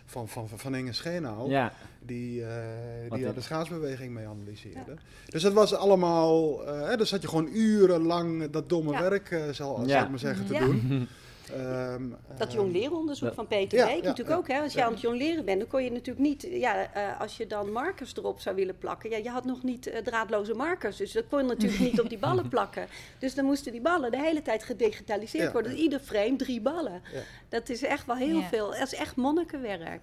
van, 0.05 0.27
van, 0.27 0.49
van, 0.49 0.59
van 0.59 0.75
Inge 0.75 0.93
Schenau. 0.93 1.49
Ja. 1.49 1.73
Die, 2.05 2.45
eh, 2.45 3.11
die 3.11 3.23
daar 3.23 3.33
de 3.33 3.41
schaatsbeweging 3.41 4.13
mee 4.13 4.27
analyseerde. 4.27 4.95
Dus 5.25 5.41
dat 5.41 5.53
was 5.53 5.73
allemaal... 5.73 6.65
eh 6.67 6.87
hè, 6.87 6.97
dus 6.97 7.09
zat 7.09 7.21
je 7.21 7.27
gewoon 7.27 7.49
urenlang 7.53 8.49
dat 8.49 8.69
domme 8.69 8.91
Ja. 8.91 9.01
werk, 9.01 9.31
eh, 9.31 9.49
zal, 9.51 9.81
Ja. 9.81 9.87
zal 9.87 10.03
ik 10.03 10.09
maar 10.09 10.19
zeggen, 10.19 10.45
te 10.45 10.53
Ja. 10.53 10.59
doen. 10.59 11.07
Ehm, 11.53 12.09
Dat 12.37 12.47
ehm, 12.47 12.55
jong 12.57 12.71
lerenonderzoek 12.71 13.25
dat- 13.27 13.35
van 13.35 13.47
Peter 13.47 13.77
Ja, 13.77 13.85
Beek 13.85 13.95
ja, 13.95 14.01
natuurlijk 14.01 14.29
ja. 14.29 14.35
ook. 14.35 14.47
Hè? 14.47 14.59
Als 14.61 14.73
je 14.73 14.79
Ja. 14.79 14.85
aan 14.85 14.91
het 14.91 15.01
jong 15.01 15.17
leren 15.17 15.45
bent, 15.45 15.59
dan 15.59 15.67
kon 15.67 15.83
je 15.83 15.91
natuurlijk 15.91 16.25
niet... 16.27 16.47
Ja, 16.51 16.93
eh, 16.93 17.19
als 17.21 17.37
je 17.37 17.47
dan 17.47 17.71
markers 17.71 18.15
erop 18.15 18.39
zou 18.39 18.55
willen 18.55 18.77
plakken... 18.77 19.09
Ja, 19.09 19.17
je 19.17 19.29
had 19.29 19.45
nog 19.45 19.63
niet 19.63 19.87
eh, 19.87 20.01
draadloze 20.03 20.53
markers. 20.53 20.97
Dus 20.97 21.11
dat 21.11 21.23
kon 21.29 21.39
je 21.39 21.45
natuurlijk 21.45 21.79
niet 21.81 21.99
op 22.01 22.09
die 22.09 22.17
ballen 22.17 22.49
plakken. 22.55 22.87
Dus 23.19 23.35
dan 23.35 23.45
moesten 23.45 23.71
die 23.71 23.81
ballen 23.81 24.11
de 24.11 24.21
hele 24.21 24.41
tijd 24.41 24.63
gedigitaliseerd 24.63 25.43
Ja. 25.45 25.51
worden. 25.51 25.75
Ieder 25.75 25.99
frame 25.99 26.35
drie 26.35 26.61
ballen. 26.61 27.01
Ja. 27.13 27.19
Dat 27.49 27.69
is 27.69 27.83
echt 27.83 28.05
wel 28.05 28.15
heel 28.15 28.39
Ja. 28.39 28.47
veel... 28.47 28.67
Dat 28.69 28.81
is 28.81 28.95
echt 28.95 29.15
monnikenwerk. 29.15 30.01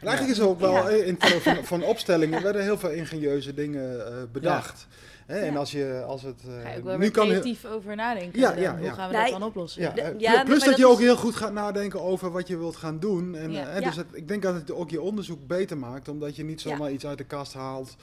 En 0.00 0.06
eigenlijk 0.06 0.36
is 0.38 0.42
er 0.42 0.48
ook 0.48 0.60
wel, 0.60 0.88
eh, 0.88 1.06
in 1.06 1.16
termen 1.16 1.42
van, 1.42 1.64
van 1.64 1.82
opstellingen 1.82 2.42
werden 2.42 2.62
heel 2.62 2.78
veel 2.78 2.90
ingenieuze 2.90 3.54
dingen 3.54 4.06
eh, 4.06 4.12
bedacht. 4.32 4.86
Hè? 5.26 5.38
En 5.38 5.52
Ja. 5.52 5.58
als, 5.58 5.70
je, 5.70 6.02
als 6.06 6.22
het... 6.22 6.40
eh, 6.46 6.62
Ga 6.62 6.70
je 6.70 6.78
ook 6.78 6.84
wel 6.84 6.98
nu 6.98 7.10
kan 7.10 7.26
creatief 7.26 7.64
over 7.64 7.96
nadenken. 7.96 8.40
Ja, 8.40 8.50
dan 8.52 8.60
ja, 8.62 8.76
Hoe 8.78 8.90
gaan 8.90 9.10
we 9.10 9.16
Nee, 9.16 9.30
dat 9.30 9.40
dan 9.40 9.48
oplossen? 9.48 9.82
Ja, 9.82 9.90
De- 9.90 10.00
eh, 10.00 10.14
ja, 10.20 10.44
plus 10.44 10.64
dat 10.64 10.76
je 10.76 10.86
ook 10.86 10.98
is- 10.98 11.04
heel 11.04 11.16
goed 11.16 11.36
gaat 11.36 11.52
nadenken 11.52 12.02
over 12.02 12.30
wat 12.30 12.48
je 12.48 12.58
wilt 12.58 12.76
gaan 12.76 12.98
doen. 12.98 13.34
En, 13.36 13.52
Ja. 13.52 13.60
eh, 13.60 13.66
hè, 13.72 13.78
Ja. 13.78 13.84
Dus 13.84 13.96
het- 13.96 14.06
ik 14.12 14.28
denk 14.28 14.42
dat 14.42 14.54
het 14.54 14.72
ook 14.72 14.90
je 14.90 15.00
onderzoek 15.00 15.46
beter 15.46 15.78
maakt, 15.78 16.08
omdat 16.08 16.36
je 16.36 16.44
niet 16.44 16.60
zomaar 16.60 16.90
iets 16.90 17.06
uit 17.06 17.18
de 17.18 17.24
kast 17.24 17.52
haalt. 17.54 17.96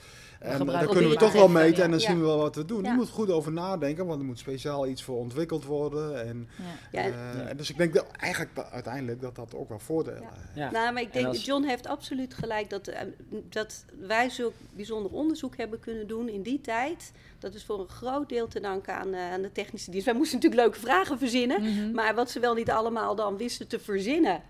En 0.45 0.65
dan 0.65 0.87
kunnen 0.87 1.09
we 1.09 1.15
toch 1.15 1.31
wel 1.33 1.47
meten 1.47 1.83
en 1.83 1.91
dan 1.91 1.99
zien 1.99 2.19
we 2.19 2.25
wel 2.25 2.37
wat 2.37 2.55
we 2.55 2.65
doen. 2.65 2.83
Je 2.83 2.91
moet 2.91 3.09
goed 3.09 3.29
over 3.29 3.51
nadenken, 3.51 4.05
want 4.05 4.19
er 4.19 4.25
moet 4.25 4.39
speciaal 4.39 4.87
iets 4.87 5.03
voor 5.03 5.17
ontwikkeld 5.17 5.65
worden. 5.65 6.25
En, 6.27 6.47
Ja. 6.91 7.01
Ja, 7.01 7.09
eh, 7.49 7.57
dus 7.57 7.69
ik 7.69 7.77
denk 7.77 7.93
dat 7.93 8.05
eigenlijk 8.19 8.67
uiteindelijk 8.71 9.21
dat 9.21 9.35
dat 9.35 9.55
ook 9.55 9.69
wel 9.69 9.79
voordelen 9.79 10.21
Ja. 10.21 10.29
heeft. 10.33 10.55
Ja. 10.55 10.71
Nou, 10.71 10.93
maar 10.93 11.01
ik 11.01 11.07
En 11.07 11.13
denk, 11.21 11.27
als- 11.27 11.45
John 11.45 11.63
heeft 11.63 11.87
absoluut 11.87 12.33
gelijk 12.33 12.69
dat, 12.69 12.87
eh, 12.87 12.99
dat 13.49 13.85
wij 14.07 14.29
zulk 14.29 14.53
bijzonder 14.75 15.11
onderzoek 15.11 15.57
hebben 15.57 15.79
kunnen 15.79 16.07
doen 16.07 16.29
in 16.29 16.41
die 16.41 16.61
tijd. 16.61 17.11
Dat 17.39 17.53
is 17.53 17.65
voor 17.65 17.79
een 17.79 17.87
groot 17.89 18.29
deel 18.29 18.47
te 18.47 18.59
danken 18.59 18.95
aan, 18.95 19.13
eh, 19.13 19.31
aan 19.31 19.41
de 19.41 19.51
technische 19.51 19.91
dienst. 19.91 20.05
Wij 20.05 20.15
moesten 20.15 20.35
natuurlijk 20.39 20.61
leuke 20.61 20.79
vragen 20.79 21.17
verzinnen, 21.17 21.61
Mhm. 21.63 21.91
maar 21.91 22.15
wat 22.15 22.29
ze 22.31 22.39
wel 22.39 22.53
niet 22.53 22.69
allemaal 22.71 23.15
dan 23.15 23.37
wisten 23.37 23.67
te 23.67 23.79
verzinnen. 23.79 24.41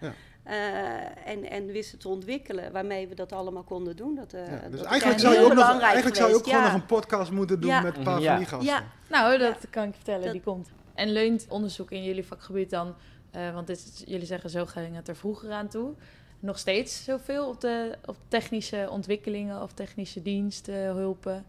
Eh, 0.45 1.27
en, 1.27 1.49
en 1.49 1.65
wisten 1.65 1.99
te 1.99 2.07
ontwikkelen, 2.09 2.71
waarmee 2.71 3.07
we 3.07 3.15
dat 3.15 3.31
allemaal 3.31 3.63
konden 3.63 3.95
doen. 3.95 4.15
Dat, 4.15 4.33
eh, 4.33 4.51
Ja, 4.51 4.69
dus 4.69 4.81
eigenlijk 4.81 5.19
zou 5.19 5.33
je 5.33 5.39
ook, 5.39 5.53
nog, 5.53 5.81
eigenlijk 5.81 6.15
zou 6.15 6.29
je 6.29 6.35
ook 6.35 6.43
gewoon 6.43 6.63
nog 6.63 6.73
een 6.73 6.85
podcast 6.85 7.31
moeten 7.31 7.59
doen 7.59 7.69
Ja. 7.69 7.81
met 7.81 7.97
een 7.97 8.03
paar 8.03 8.19
Ja. 8.21 8.29
van 8.29 8.37
die 8.37 8.47
gasten. 8.47 8.67
Ja. 8.73 8.83
Nou, 9.09 9.37
dat 9.37 9.57
Ja. 9.61 9.67
kan 9.69 9.83
ik 9.87 9.93
vertellen, 9.95 10.23
Dat- 10.23 10.31
die 10.31 10.41
komt. 10.41 10.69
En 10.93 11.11
leunt 11.11 11.45
onderzoek 11.49 11.91
in 11.91 12.03
jullie 12.03 12.25
vakgebied 12.25 12.69
dan, 12.69 12.95
eh, 13.31 13.53
want 13.53 13.67
dit 13.67 13.77
is, 13.77 14.03
jullie 14.05 14.25
zeggen 14.25 14.49
zo 14.49 14.65
ging 14.65 14.95
het 14.95 15.07
er 15.07 15.15
vroeger 15.15 15.51
aan 15.51 15.67
toe, 15.67 15.93
nog 16.39 16.59
steeds 16.59 17.03
zoveel 17.03 17.47
op 17.47 17.61
de 17.61 17.97
op 18.05 18.15
technische 18.27 18.87
ontwikkelingen 18.91 19.61
of 19.61 19.73
technische 19.73 20.21
diensten, 20.21 20.75
hulpen? 20.85 21.45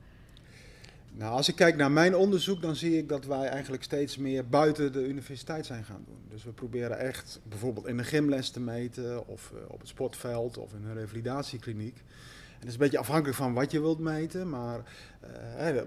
Nou, 1.19 1.33
als 1.33 1.49
ik 1.49 1.55
kijk 1.55 1.77
naar 1.77 1.91
mijn 1.91 2.17
onderzoek, 2.17 2.63
dan 2.63 2.77
zie 2.77 2.99
ik 2.99 3.09
dat 3.09 3.25
wij 3.25 3.49
eigenlijk 3.49 3.83
steeds 3.83 4.17
meer 4.17 4.49
buiten 4.49 4.93
de 4.93 5.07
universiteit 5.07 5.67
zijn 5.67 5.85
gaan 5.85 6.05
doen. 6.07 6.19
Dus 6.29 6.45
we 6.45 6.51
proberen 6.53 6.99
echt 6.99 7.41
bijvoorbeeld 7.49 7.87
in 7.87 7.99
een 7.99 8.05
gymles 8.05 8.51
te 8.51 8.61
meten, 8.61 9.27
of 9.27 9.53
eh, 9.55 9.59
op 9.69 9.79
het 9.79 9.89
sportveld, 9.89 10.59
of 10.59 10.73
in 10.73 10.85
een 10.85 10.95
revalidatiekliniek. 10.95 11.97
En 11.97 12.59
dat 12.59 12.69
is 12.69 12.73
een 12.73 12.79
beetje 12.79 12.99
afhankelijk 12.99 13.37
van 13.37 13.55
wat 13.55 13.71
je 13.71 13.81
wilt 13.81 13.99
meten, 13.99 14.49
maar 14.49 14.79
eh, 15.21 15.31
hè, 15.33 15.83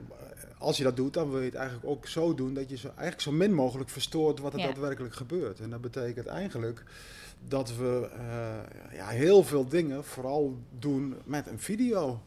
als 0.57 0.77
je 0.77 0.83
dat 0.83 0.95
doet, 0.95 1.13
dan 1.13 1.29
wil 1.29 1.39
je 1.39 1.45
het 1.45 1.55
eigenlijk 1.55 1.87
ook 1.87 2.07
zo 2.07 2.33
doen 2.35 2.53
dat 2.53 2.69
je 2.69 2.77
zo, 2.77 2.87
eigenlijk 2.87 3.21
zo 3.21 3.31
min 3.31 3.53
mogelijk 3.53 3.89
verstoort 3.89 4.39
wat 4.39 4.53
er 4.53 4.59
Ja. 4.59 4.65
daadwerkelijk 4.65 5.13
gebeurt. 5.15 5.59
En 5.59 5.69
dat 5.69 5.81
betekent 5.81 6.25
eigenlijk 6.27 6.83
dat 7.47 7.75
we 7.75 8.09
eh, 8.17 8.97
ja, 8.97 9.07
heel 9.07 9.43
veel 9.43 9.67
dingen 9.67 10.03
vooral 10.03 10.57
doen 10.79 11.15
met 11.23 11.47
een 11.47 11.59
video. 11.59 12.21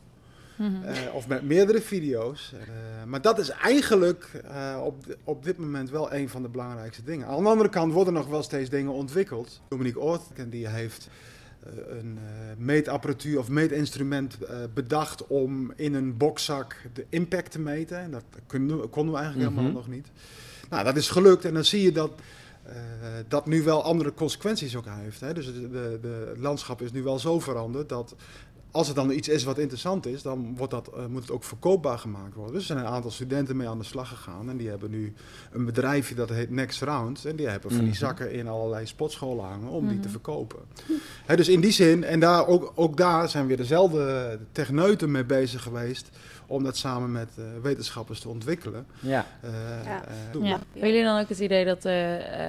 Mhm. 0.62 0.84
Eh, 0.84 1.14
of 1.14 1.28
met 1.28 1.42
meerdere 1.42 1.80
video's. 1.80 2.52
Eh, 2.52 3.04
maar 3.06 3.22
dat 3.22 3.38
is 3.38 3.48
eigenlijk 3.48 4.30
eh, 4.44 4.80
op, 4.84 5.16
op 5.24 5.44
dit 5.44 5.58
moment 5.58 5.90
wel 5.90 6.12
een 6.12 6.28
van 6.28 6.42
de 6.42 6.48
belangrijkste 6.48 7.02
dingen. 7.04 7.26
Aan 7.26 7.42
de 7.42 7.48
andere 7.48 7.68
kant 7.68 7.92
worden 7.92 8.12
nog 8.14 8.26
wel 8.26 8.42
steeds 8.42 8.70
dingen 8.70 8.92
ontwikkeld. 8.92 9.60
Dominique 9.68 10.00
Oort, 10.00 10.22
die 10.48 10.68
heeft 10.68 11.08
een 11.88 12.18
meetapparatuur 12.56 13.38
of 13.38 13.48
meetinstrument 13.48 14.38
bedacht 14.74 15.26
om 15.26 15.72
in 15.76 15.94
een 15.94 16.16
bokzak 16.16 16.76
de 16.92 17.06
impact 17.08 17.50
te 17.50 17.60
meten. 17.60 17.98
En 17.98 18.10
dat 18.10 18.24
konden 18.46 18.80
we, 18.80 18.86
konden 18.86 19.14
we 19.14 19.20
eigenlijk 19.20 19.50
Mhm. 19.50 19.60
helemaal 19.60 19.82
nog 19.82 19.92
niet. 19.94 20.06
Nou, 20.70 20.84
dat 20.84 20.96
is 20.96 21.08
gelukt 21.10 21.44
en 21.44 21.54
dan 21.54 21.64
zie 21.64 21.82
je 21.82 21.92
dat 21.92 22.10
dat 23.28 23.46
nu 23.46 23.62
wel 23.62 23.82
andere 23.82 24.14
consequenties 24.14 24.76
ook 24.76 24.84
heeft. 24.88 25.20
Hè? 25.20 25.34
Dus 25.34 25.46
de, 25.46 25.70
de, 25.70 25.98
de, 26.02 26.26
het 26.28 26.38
landschap 26.38 26.82
is 26.82 26.92
nu 26.92 27.02
wel 27.02 27.18
zo 27.18 27.40
veranderd 27.40 27.88
dat 27.88 28.14
als 28.72 28.86
het 28.86 28.96
dan 28.96 29.10
iets 29.10 29.28
is 29.28 29.44
wat 29.44 29.58
interessant 29.58 30.06
is, 30.06 30.22
dan 30.22 30.56
wordt 30.56 30.72
dat, 30.72 30.88
eh, 30.96 31.06
moet 31.06 31.20
het 31.22 31.30
ook 31.30 31.44
verkoopbaar 31.44 31.98
gemaakt 31.98 32.34
worden. 32.34 32.52
Dus 32.54 32.62
er 32.68 32.74
zijn 32.74 32.86
een 32.86 32.92
aantal 32.92 33.10
studenten 33.10 33.56
mee 33.56 33.68
aan 33.68 33.78
de 33.78 33.84
slag 33.84 34.08
gegaan. 34.08 34.50
En 34.50 34.56
die 34.56 34.68
hebben 34.68 34.90
nu 34.90 35.14
een 35.52 35.64
bedrijfje 35.64 36.14
dat 36.14 36.28
heet 36.28 36.50
Next 36.50 36.82
Round. 36.82 37.24
En 37.24 37.36
die 37.36 37.46
hebben 37.48 37.70
van 37.70 37.80
die 37.80 37.88
Mhm. 37.88 37.98
zakken 37.98 38.32
in 38.32 38.48
allerlei 38.48 38.86
sportscholen 38.86 39.44
hangen 39.44 39.68
om 39.68 39.84
die 39.88 39.96
te 39.96 40.02
Mhm. 40.02 40.10
verkopen. 40.10 40.58
Hè, 41.26 41.36
dus 41.36 41.48
in 41.48 41.60
die 41.60 41.70
zin, 41.72 42.04
en 42.04 42.20
daar, 42.20 42.46
ook, 42.46 42.72
ook 42.74 42.96
daar 42.96 43.28
zijn 43.28 43.46
weer 43.46 43.56
dezelfde 43.56 44.38
techneuten 44.52 45.10
mee 45.10 45.24
bezig 45.24 45.62
geweest. 45.62 46.10
Om 46.46 46.62
dat 46.64 46.76
samen 46.76 47.12
met 47.12 47.28
eh, 47.38 47.44
wetenschappers 47.62 48.20
te 48.20 48.28
ontwikkelen. 48.28 48.86
Ja. 49.00 49.26
Eh, 49.40 49.50
Ja. 49.84 50.02
doen. 50.32 50.44
Ja. 50.44 50.58
Hebben 50.72 50.88
jullie 50.90 51.04
dan 51.04 51.20
ook 51.20 51.28
het 51.28 51.38
idee 51.38 51.64
dat 51.64 51.86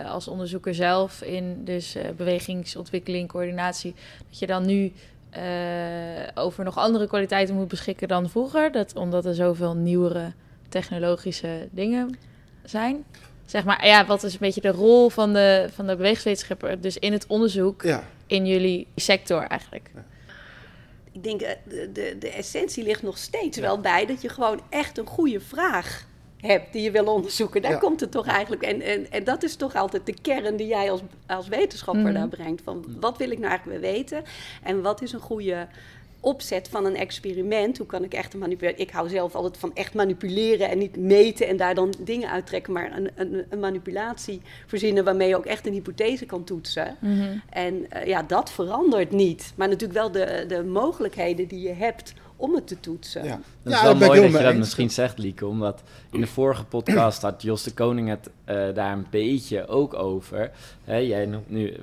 als 0.05 0.27
onderzoeker 0.27 0.75
zelf 0.75 1.21
in 1.21 1.65
dus 1.65 1.95
eh, 1.95 2.09
bewegingsontwikkeling, 2.17 3.27
coördinatie, 3.27 3.93
dat 4.29 4.39
je 4.39 4.47
dan 4.47 4.65
nu 4.65 4.91
eh, 5.33 6.43
over 6.43 6.63
nog 6.63 6.77
andere 6.77 7.07
kwaliteiten 7.07 7.55
moet 7.55 7.67
beschikken 7.67 8.07
dan 8.07 8.29
vroeger? 8.29 8.71
Dat, 8.71 8.95
omdat 8.95 9.25
er 9.25 9.35
zoveel 9.35 9.75
nieuwere 9.75 10.31
technologische 10.69 11.67
dingen 11.71 12.17
zijn? 12.63 13.05
Zeg 13.45 13.63
maar, 13.63 13.85
ja, 13.85 14.05
wat 14.05 14.23
is 14.23 14.33
een 14.33 14.39
beetje 14.39 14.61
de 14.61 14.71
rol 14.71 15.09
van 15.09 15.33
de, 15.33 15.69
van 15.73 15.87
de 15.87 15.95
bewegingswetenschapper 15.95 16.81
dus 16.81 16.97
in 16.97 17.11
het 17.11 17.27
onderzoek 17.27 17.83
Ja, 17.83 18.03
in 18.27 18.45
jullie 18.45 18.87
sector 18.95 19.43
eigenlijk? 19.43 19.91
Ik 21.11 21.23
denk, 21.23 21.41
eh, 21.41 21.55
de, 21.63 21.89
de, 21.91 22.15
de 22.19 22.29
essentie 22.29 22.83
ligt 22.83 23.01
nog 23.01 23.17
steeds 23.17 23.57
wel 23.57 23.79
bij 23.79 24.05
dat 24.05 24.21
je 24.21 24.29
gewoon 24.29 24.61
echt 24.69 24.97
een 24.97 25.07
goede 25.07 25.39
vraag 25.39 26.07
hebt 26.47 26.73
die 26.73 26.81
je 26.81 26.91
wil 26.91 27.05
onderzoeken. 27.05 27.61
Daar 27.61 27.71
Ja. 27.71 27.77
komt 27.77 27.99
het 27.99 28.11
toch 28.11 28.27
eigenlijk. 28.27 28.61
En, 28.61 28.81
en, 28.81 29.11
en 29.11 29.23
dat 29.23 29.43
is 29.43 29.55
toch 29.55 29.75
altijd 29.75 30.05
de 30.05 30.15
kern 30.21 30.55
die 30.55 30.67
jij 30.67 30.91
als, 30.91 31.01
als 31.27 31.47
wetenschapper 31.47 32.03
Mhm. 32.03 32.13
daar 32.13 32.27
brengt. 32.27 32.61
Van 32.63 32.85
wat 32.99 33.17
wil 33.17 33.31
ik 33.31 33.37
nou 33.39 33.49
eigenlijk 33.49 33.81
weer 33.81 33.91
weten? 33.93 34.23
En 34.63 34.81
wat 34.81 35.01
is 35.01 35.11
een 35.11 35.19
goede 35.19 35.67
opzet 36.19 36.67
van 36.71 36.85
een 36.85 36.95
experiment? 36.95 37.77
Hoe 37.77 37.87
kan 37.87 38.03
ik 38.03 38.13
echt 38.13 38.35
manipuleren? 38.35 38.79
Ik 38.79 38.89
hou 38.89 39.09
zelf 39.09 39.35
altijd 39.35 39.57
van 39.57 39.71
echt 39.75 39.93
manipuleren 39.93 40.69
en 40.69 40.77
niet 40.77 40.97
meten 40.97 41.47
en 41.47 41.57
daar 41.57 41.75
dan 41.75 41.93
dingen 41.99 42.29
uittrekken, 42.29 42.73
maar 42.73 42.97
een, 42.97 43.09
een, 43.15 43.45
een 43.49 43.59
manipulatie 43.59 44.41
verzinnen 44.67 45.03
waarmee 45.03 45.27
je 45.27 45.35
ook 45.37 45.45
echt 45.45 45.67
een 45.67 45.73
hypothese 45.73 46.25
kan 46.25 46.43
toetsen. 46.43 46.97
Mhm. 46.99 47.37
En 47.49 47.85
eh, 47.89 48.07
ja, 48.07 48.23
dat 48.23 48.51
verandert 48.51 49.11
niet. 49.11 49.53
Maar 49.55 49.67
natuurlijk 49.67 49.99
wel 49.99 50.11
de, 50.11 50.45
de 50.47 50.63
mogelijkheden 50.63 51.47
die 51.47 51.61
je 51.61 51.73
hebt 51.73 52.13
om 52.43 52.55
het 52.55 52.67
te 52.67 52.79
toetsen. 52.79 53.23
ja. 53.23 53.39
Dat 53.63 53.73
Ja, 53.73 53.77
is 53.79 53.83
wel 53.83 53.95
mooi 53.95 54.21
dat 54.21 54.31
je 54.31 54.37
dat 54.37 54.49
eens. 54.51 54.57
misschien 54.59 54.89
zegt, 54.89 55.17
Lieke. 55.17 55.45
Omdat 55.47 55.81
in 56.11 56.19
de 56.19 56.27
vorige 56.27 56.63
podcast 56.65 57.21
had 57.21 57.41
Jos 57.41 57.63
de 57.63 57.73
Koning 57.73 58.09
het 58.09 58.29
eh, 58.45 58.55
daar 58.73 58.91
een 58.93 59.05
beetje 59.09 59.67
ook 59.67 59.93
over. 59.93 60.51
Hè, 60.83 60.95
jij 60.97 61.25
noemt 61.25 61.49
nu 61.49 61.75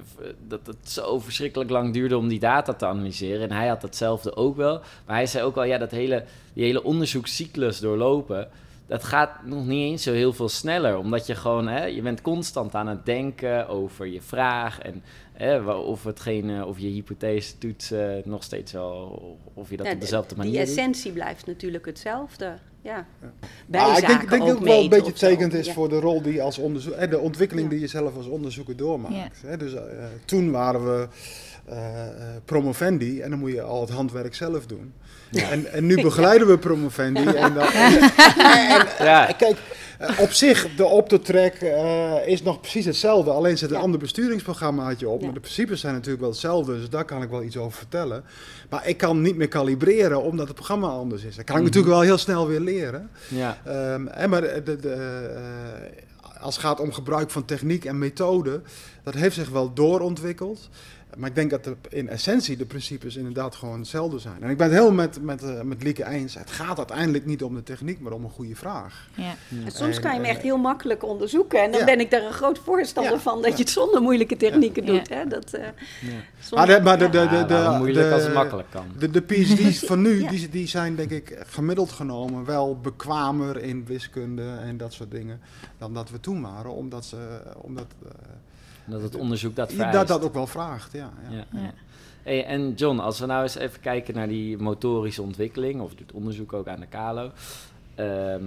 dat 0.49 0.61
het 0.67 0.77
zo 0.91 1.19
verschrikkelijk 1.19 1.71
lang 1.71 1.93
duurde 1.93 2.17
om 2.17 2.29
die 2.29 2.39
data 2.39 2.73
te 2.75 2.87
analyseren. 2.87 3.49
En 3.51 3.57
hij 3.57 3.69
had 3.69 3.81
datzelfde 3.81 4.37
ook 4.37 4.57
wel. 4.57 4.81
Maar 5.07 5.17
hij 5.17 5.27
zei 5.27 5.45
ook 5.45 5.57
al, 5.57 5.65
ja, 5.65 5.79
dat 5.79 5.91
hele, 5.91 6.25
die 6.53 6.65
hele 6.65 6.83
onderzoekscyclus 6.85 7.79
doorlopen... 7.79 8.49
Dat 8.91 9.05
gaat 9.05 9.31
nog 9.45 9.67
niet 9.67 9.91
eens 9.91 10.03
zo 10.03 10.13
heel 10.13 10.33
veel 10.33 10.49
sneller. 10.49 10.97
Omdat 10.99 11.27
je 11.27 11.35
gewoon, 11.35 11.69
hè, 11.69 11.85
je 11.85 12.03
bent 12.03 12.23
constant 12.23 12.75
aan 12.75 12.87
het 12.87 13.07
denken 13.07 13.69
over 13.69 14.07
je 14.07 14.21
vraag. 14.23 14.79
En 14.81 15.03
hè, 15.33 15.61
of, 15.71 16.05
hetgene, 16.05 16.67
of 16.67 16.79
je 16.79 16.89
hypothese 16.89 17.59
toetsen 17.59 18.23
nog 18.25 18.43
steeds 18.43 18.73
wel... 18.73 19.39
Of 19.55 19.71
je 19.71 19.77
dat 19.77 19.87
Ja, 19.87 19.93
op 19.93 19.99
de- 19.99 20.05
dezelfde 20.05 20.37
manier 20.37 20.51
Die 20.53 20.61
doet. 20.61 20.69
essentie 20.69 21.13
blijft 21.13 21.47
natuurlijk 21.47 21.87
hetzelfde. 21.87 22.45
Ja. 22.83 23.07
Ja. 23.23 23.33
Bij 23.67 23.81
Maar 23.81 23.99
ik 23.99 24.07
denk, 24.07 24.43
ook 24.43 24.49
ook 24.49 24.59
wel 24.65 24.83
een 24.83 24.89
beetje 24.89 25.13
tekend 25.13 25.55
is 25.55 25.67
Ja. 25.67 25.73
voor 25.73 25.89
de 25.89 26.01
rol 26.01 26.23
die 26.23 26.33
je 26.33 26.43
als 26.43 26.59
onderzoek, 26.59 26.93
eh, 26.95 27.11
de 27.11 27.19
ontwikkeling 27.19 27.67
Ja. 27.67 27.73
die 27.73 27.81
je 27.83 27.87
zelf 27.91 28.17
als 28.17 28.27
onderzoeker 28.27 28.77
doormaakt. 28.77 29.43
Hè, 29.47 29.57
dus 29.57 29.75
eh, 29.75 29.83
toen 30.25 30.51
waren 30.51 30.85
we 30.85 31.09
promovendi 32.45 33.21
en 33.21 33.31
dan 33.31 33.39
moet 33.39 33.53
je 33.53 33.63
al 33.63 33.81
het 33.81 33.91
handwerk 33.91 34.35
zelf 34.35 34.67
doen. 34.67 34.93
Ja. 35.31 35.51
En, 35.51 35.73
en 35.73 35.87
nu 35.87 36.03
begeleiden 36.03 36.47
we 36.49 36.59
promovendi. 36.59 37.25
En, 37.45 37.55
dan, 37.55 37.67
en, 37.67 38.09
Ja. 38.99 39.27
kijk, 39.39 39.57
eh, 39.99 40.19
op 40.21 40.33
zich, 40.33 40.69
de 40.77 40.85
Optotrack 40.85 41.53
eh 41.55 42.13
is 42.27 42.43
nog 42.43 42.61
precies 42.61 42.85
hetzelfde. 42.85 43.31
Alleen 43.31 43.59
zit 43.59 43.71
een 43.71 43.77
Ja. 43.77 43.83
ander 43.83 44.01
besturingsprogrammaatje 44.01 45.09
op. 45.09 45.19
Ja. 45.19 45.25
Maar 45.25 45.35
de 45.35 45.41
principes 45.41 45.81
zijn 45.81 45.95
natuurlijk 45.95 46.21
wel 46.21 46.31
hetzelfde. 46.31 46.77
Dus 46.79 46.89
daar 46.91 47.05
kan 47.05 47.23
ik 47.23 47.31
wel 47.31 47.43
iets 47.43 47.57
over 47.57 47.79
vertellen. 47.79 48.25
Maar 48.71 48.87
ik 48.89 48.97
kan 48.97 49.21
niet 49.23 49.37
meer 49.37 49.49
kalibreren 49.49 50.23
omdat 50.23 50.47
het 50.47 50.55
programma 50.57 50.87
anders 50.89 51.23
is. 51.25 51.37
Dat 51.37 51.45
kan 51.45 51.57
ik 51.57 51.63
Mhm. 51.63 51.71
natuurlijk 51.71 51.93
wel 51.95 52.03
heel 52.03 52.19
snel 52.19 52.47
weer 52.49 52.61
leren. 52.61 53.11
Ja. 53.29 53.59
Ehm, 53.65 54.07
en 54.07 54.31
maar 54.31 54.41
de, 54.41 54.63
de, 54.65 54.77
de, 54.77 54.93
eh, 54.93 56.43
als 56.43 56.55
het 56.57 56.65
gaat 56.65 56.81
om 56.81 56.93
gebruik 56.93 57.31
van 57.31 57.45
techniek 57.45 57.85
en 57.85 57.99
methode, 57.99 58.61
dat 59.03 59.15
heeft 59.15 59.35
zich 59.35 59.49
wel 59.49 59.73
doorontwikkeld. 59.75 60.69
Maar 61.17 61.29
ik 61.29 61.35
denk 61.35 61.51
dat 61.51 61.65
de, 61.65 61.77
in 61.89 62.09
essentie 62.09 62.57
de 62.57 62.65
principes 62.67 63.17
inderdaad 63.17 63.55
gewoon 63.55 63.79
hetzelfde 63.79 64.19
zijn. 64.19 64.43
En 64.43 64.51
ik 64.51 64.57
ben 64.57 64.67
het 64.67 64.77
heel 64.77 64.93
met, 64.93 65.23
met, 65.23 65.43
eh, 65.43 65.61
met 65.61 65.83
Lieke 65.83 66.07
eens. 66.07 66.35
Het 66.35 66.51
gaat 66.51 66.79
uiteindelijk 66.79 67.27
niet 67.27 67.43
om 67.43 67.55
de 67.55 67.63
techniek, 67.63 68.01
maar 68.01 68.13
om 68.13 68.25
een 68.25 68.31
goede 68.31 68.55
vraag. 68.57 69.09
Ja. 69.15 69.35
En 69.65 69.73
soms 69.73 70.01
kan 70.01 70.11
je 70.11 70.17
hem 70.17 70.25
eh, 70.25 70.31
echt 70.31 70.43
heel 70.43 70.57
makkelijk 70.59 71.05
onderzoeken. 71.05 71.63
En 71.63 71.71
dan 71.71 71.81
ja. 71.81 71.87
ben 71.87 72.01
ik 72.01 72.11
daar 72.11 72.23
een 72.23 72.33
groot 72.33 72.59
voorstander 72.59 73.13
Ja, 73.13 73.19
van 73.19 73.37
dat 73.43 73.51
ja. 73.51 73.57
je 73.57 73.63
het 73.63 73.71
zonder 73.71 74.03
moeilijke 74.03 74.37
technieken 74.37 74.85
Ja. 74.85 74.93
doet. 74.93 75.09
Hè? 75.09 75.27
Dat, 75.27 75.53
eh, 75.53 75.63
Ja. 76.01 76.11
Maar 76.55 76.67
de, 76.67 76.81
maar 76.83 76.99
de, 76.99 77.09
de, 77.09 77.27
de, 77.29 77.45
de, 77.47 77.75
moeilijk 77.79 78.07
de- 78.09 78.13
als 78.15 78.23
het 78.23 78.35
makkelijk 78.35 78.69
kan. 78.71 78.87
De, 78.99 79.11
de 79.11 79.21
PhD's 79.21 79.79
van 79.79 80.01
nu, 80.03 80.21
Ja. 80.23 80.29
die, 80.31 80.49
die 80.49 80.67
zijn 80.69 80.95
denk 80.97 81.11
ik 81.11 81.39
gemiddeld 81.47 81.93
genomen 81.93 82.45
wel 82.45 82.79
bekwamer 82.81 83.63
in 83.63 83.85
wiskunde 83.87 84.43
en 84.63 84.77
dat 84.77 84.93
soort 84.93 85.11
dingen 85.11 85.41
dan 85.79 85.95
dat 85.95 86.11
we 86.11 86.21
toen 86.21 86.43
waren. 86.43 86.75
Omdat, 86.75 87.05
ze, 87.05 87.17
omdat 87.57 87.87
eh, 88.05 88.11
Dat 88.91 89.03
het 89.03 89.17
onderzoek 89.17 89.57
dat 89.57 89.69
dat, 89.69 89.77
vereist. 89.77 90.09
dat 90.09 90.25
ook 90.25 90.35
wel 90.35 90.47
vraagt. 90.47 90.93
Ja, 90.93 91.11
ja. 91.31 91.37
Ja. 91.37 91.61
Ja. 91.61 91.73
Hey, 92.23 92.45
en 92.45 92.73
John, 92.75 92.99
als 92.99 93.19
we 93.21 93.27
nou 93.27 93.43
eens 93.43 93.55
even 93.57 93.81
kijken 93.81 94.15
naar 94.15 94.29
die 94.29 94.59
motorische 94.59 95.23
ontwikkeling, 95.23 95.81
of 95.81 95.91
het 95.99 96.13
onderzoek 96.13 96.53
ook 96.53 96.69
aan 96.69 96.81
de 96.81 96.87
Kalo. 96.87 97.31
ehm, 97.95 98.45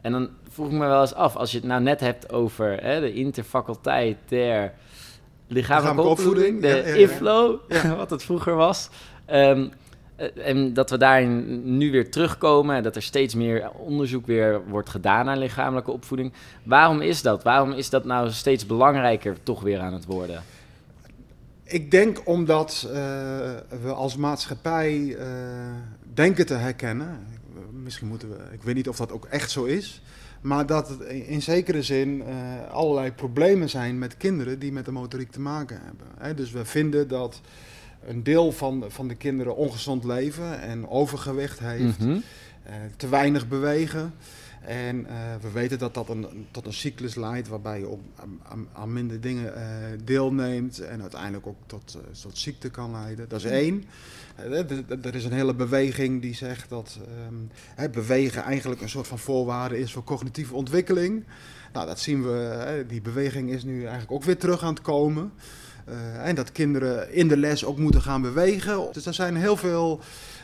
En 0.00 0.12
dan 0.12 0.28
vroeg 0.50 0.66
ik 0.66 0.72
me 0.72 0.86
wel 0.86 1.00
eens 1.00 1.14
af, 1.14 1.36
als 1.36 1.50
je 1.50 1.58
het 1.58 1.66
nou 1.66 1.82
net 1.82 2.00
hebt 2.00 2.32
over 2.32 2.82
hè, 2.82 3.00
de 3.00 3.12
interfaculteit 3.14 4.16
der 4.28 4.72
lichamelijke 5.46 6.00
opvoeding, 6.02 6.56
opvoeding, 6.56 6.60
de 6.84 6.88
ja, 6.90 6.94
ja, 6.94 7.00
ja. 7.00 7.12
IFLO, 7.12 7.60
Ja. 7.68 7.96
wat 8.02 8.10
het 8.10 8.22
vroeger 8.22 8.54
was. 8.54 8.88
Ehm, 9.24 9.60
eh, 9.60 9.66
en 10.36 10.74
dat 10.74 10.90
we 10.90 10.98
daarin 10.98 11.60
nu 11.76 11.90
weer 11.90 12.10
terugkomen, 12.10 12.76
en 12.76 12.82
dat 12.82 12.96
er 12.96 13.02
steeds 13.02 13.34
meer 13.34 13.70
onderzoek 13.70 14.26
weer 14.26 14.60
wordt 14.68 14.88
gedaan 14.88 15.24
naar 15.24 15.36
lichamelijke 15.36 15.90
opvoeding. 15.90 16.32
Waarom 16.62 17.00
is 17.00 17.22
dat? 17.22 17.42
Waarom 17.42 17.72
is 17.72 17.90
dat 17.90 18.04
nou 18.04 18.30
steeds 18.30 18.66
belangrijker 18.66 19.36
toch 19.42 19.60
weer 19.60 19.80
aan 19.80 19.92
het 19.92 20.04
worden? 20.04 20.42
Ik 21.64 21.90
denk 21.90 22.20
omdat 22.24 22.82
eh, 22.86 22.92
we 23.82 23.92
als 23.94 24.16
maatschappij 24.16 25.16
eh, 25.16 25.26
denken 26.14 26.46
te 26.46 26.54
herkennen. 26.54 27.26
Misschien 27.82 28.08
moeten 28.08 28.28
we, 28.28 28.36
ik 28.52 28.62
weet 28.62 28.74
niet 28.74 28.88
of 28.88 28.96
dat 28.96 29.12
ook 29.12 29.24
echt 29.24 29.50
zo 29.50 29.64
is. 29.64 30.02
Maar 30.40 30.66
dat 30.66 30.90
in 31.08 31.42
zekere 31.42 31.82
zin 31.82 32.22
eh, 32.22 32.70
allerlei 32.70 33.12
problemen 33.12 33.68
zijn 33.68 33.98
met 33.98 34.16
kinderen 34.16 34.58
die 34.58 34.72
met 34.72 34.84
de 34.84 34.92
motoriek 34.92 35.30
te 35.30 35.40
maken 35.40 35.80
hebben. 35.84 36.36
Dus 36.36 36.50
we 36.50 36.64
vinden 36.64 37.08
dat 37.08 37.40
een 38.08 38.22
deel 38.22 38.52
van, 38.52 38.84
van 38.88 39.08
de 39.08 39.14
kinderen 39.14 39.56
ongezond 39.56 40.04
leven 40.04 40.60
en 40.60 40.88
overgewicht 40.88 41.58
heeft. 41.58 41.98
Mhm. 41.98 42.18
eh, 42.62 42.74
te 42.96 43.08
weinig 43.08 43.48
bewegen. 43.48 44.14
En 44.60 45.06
eh, 45.06 45.14
we 45.40 45.50
weten 45.50 45.78
dat 45.78 45.94
dat 45.94 46.08
een, 46.08 46.26
tot 46.50 46.66
een 46.66 46.72
cyclus 46.72 47.14
leidt 47.14 47.48
waarbij 47.48 47.78
je 47.78 47.88
op, 47.88 48.00
aan, 48.72 48.92
minder 48.92 49.20
dingen 49.20 49.54
eh, 49.56 49.62
deelneemt 50.04 50.78
en 50.80 51.00
uiteindelijk 51.00 51.46
ook 51.46 51.56
tot, 51.66 51.98
tot 52.22 52.38
ziekte 52.38 52.70
kan 52.70 52.90
leiden. 52.90 53.28
Dat 53.28 53.44
is 53.44 53.50
één. 53.50 53.84
D- 54.36 54.68
d- 54.68 55.04
Er 55.06 55.14
is 55.14 55.24
een 55.24 55.32
hele 55.32 55.54
beweging 55.54 56.22
die 56.22 56.34
zegt 56.34 56.68
dat 56.68 56.98
ehm, 57.00 57.34
hè, 57.74 57.90
bewegen 57.90 58.42
eigenlijk 58.42 58.80
een 58.80 58.88
soort 58.88 59.06
van 59.06 59.18
voorwaarde 59.18 59.78
is 59.78 59.92
voor 59.92 60.04
cognitieve 60.04 60.54
ontwikkeling. 60.54 61.24
Nou, 61.72 61.86
dat 61.86 62.00
zien 62.00 62.22
we, 62.22 62.30
hè, 62.38 62.86
die 62.86 63.00
beweging 63.00 63.50
is 63.50 63.64
nu 63.64 63.80
eigenlijk 63.80 64.12
ook 64.12 64.24
weer 64.24 64.38
terug 64.38 64.62
aan 64.62 64.74
het 64.74 64.82
komen. 64.82 65.32
Eh, 65.90 66.28
en 66.28 66.34
dat 66.34 66.52
kinderen 66.52 67.12
in 67.12 67.28
de 67.28 67.36
les 67.36 67.64
ook 67.64 67.78
moeten 67.78 68.02
gaan 68.02 68.22
bewegen. 68.22 68.88
Dus 68.92 69.06
er 69.06 69.14
zijn 69.14 69.36
heel 69.36 69.56
veel 69.56 70.00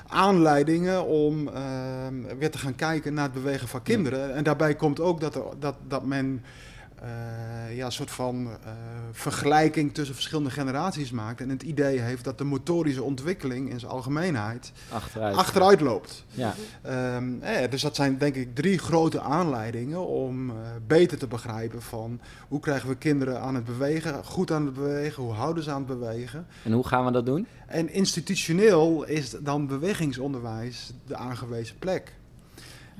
aanleidingen 0.09 1.07
om 1.07 1.49
ehm, 1.49 2.39
weer 2.39 2.51
te 2.51 2.59
gaan 2.59 2.75
kijken 2.75 3.15
naar 3.15 3.25
het 3.25 3.33
bewegen 3.33 3.69
van 3.69 3.83
kinderen. 3.83 4.35
En 4.35 4.45
daarbij 4.45 4.75
komt 4.75 5.01
ook 5.01 5.21
dat, 5.21 5.35
er, 5.35 5.43
dat, 5.59 5.75
dat 5.89 6.05
men 6.05 6.45
eh, 7.04 7.76
ja, 7.76 7.87
een 7.87 7.92
soort 7.92 8.11
van 8.11 8.46
eh, 8.46 8.73
vergelijking 9.12 9.94
tussen 9.94 10.14
verschillende 10.14 10.50
generaties 10.50 11.11
maakt. 11.11 11.40
En 11.40 11.49
het 11.49 11.62
idee 11.62 11.99
heeft 11.99 12.25
dat 12.25 12.38
de 12.38 12.44
motorische 12.44 13.02
ontwikkeling 13.02 13.70
in 13.70 13.80
zijn 13.80 13.92
algemeenheid 13.92 14.73
Achteruit. 14.92 15.37
achteruit 15.37 15.80
loopt. 15.80 16.25
Ja. 16.30 16.54
Ehm, 16.82 17.40
eh, 17.40 17.70
dus 17.70 17.82
dat 17.82 17.96
zijn 17.96 18.18
denk 18.18 18.34
ik 18.34 18.54
drie 18.54 18.78
grote 18.78 19.20
aanleidingen 19.20 20.06
om 20.06 20.52
beter 20.87 21.18
te 21.18 21.26
begrijpen 21.26 21.82
van 21.82 22.20
hoe 22.49 22.61
krijgen 22.61 22.88
we 22.88 22.96
kinderen 22.96 23.40
aan 23.40 23.54
het 23.54 23.64
bewegen, 23.64 24.25
goed 24.25 24.50
aan 24.50 24.64
het 24.64 24.75
bewegen, 24.75 25.23
hoe 25.23 25.32
houden 25.32 25.64
ze 25.64 25.70
aan 25.70 25.84
het 25.88 25.99
bewegen. 25.99 26.46
En 26.62 26.73
hoe 26.73 26.87
gaan 26.87 27.04
we 27.04 27.11
dat 27.11 27.26
doen? 27.26 27.46
En 27.66 27.92
institutioneel 27.92 29.04
is 29.04 29.30
dan 29.30 29.66
bewegingsonderwijs 29.66 30.92
de 31.06 31.16
aangewezen 31.16 31.78
plek. 31.78 32.12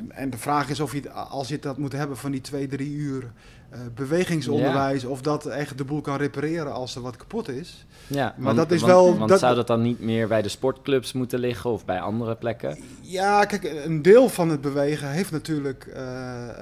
En 0.09 0.31
de 0.31 0.39
vraag 0.39 0.69
is 0.71 0.81
of 0.81 0.93
je, 0.93 1.11
als 1.11 1.49
je 1.49 1.59
dat 1.59 1.79
moet 1.79 1.93
hebben 1.93 2.17
van 2.17 2.31
die 2.31 2.41
twee, 2.41 2.67
drie 2.67 2.91
uur 2.93 3.33
eh, 3.71 3.79
bewegingsonderwijs, 3.95 5.05
of 5.05 5.23
dat 5.23 5.47
echt 5.47 5.79
de 5.79 5.85
boel 5.85 6.01
kan 6.01 6.17
repareren 6.17 6.73
als 6.73 6.95
er 6.97 7.03
wat 7.03 7.17
kapot 7.17 7.49
is. 7.49 7.87
Ja, 8.07 8.35
Maar 8.39 8.55
dat 8.55 8.71
is 8.71 8.83
wel- 8.83 9.17
Want 9.19 9.29
dat- 9.31 9.39
zou 9.39 9.55
dat 9.55 9.67
dan 9.67 9.83
niet 9.83 10.01
meer 10.01 10.29
bij 10.29 10.43
de 10.43 10.49
sportclubs 10.49 11.13
moeten 11.13 11.39
liggen 11.39 11.71
of 11.71 11.85
bij 11.85 12.01
andere 12.01 12.35
plekken? 12.37 12.79
Ja, 13.01 13.45
kijk, 13.45 13.65
een 13.85 14.03
deel 14.03 14.29
van 14.29 14.49
het 14.49 14.61
bewegen 14.61 15.09
heeft 15.11 15.31
natuurlijk 15.31 15.87
eh, 15.87 16.49
eh, 16.49 16.57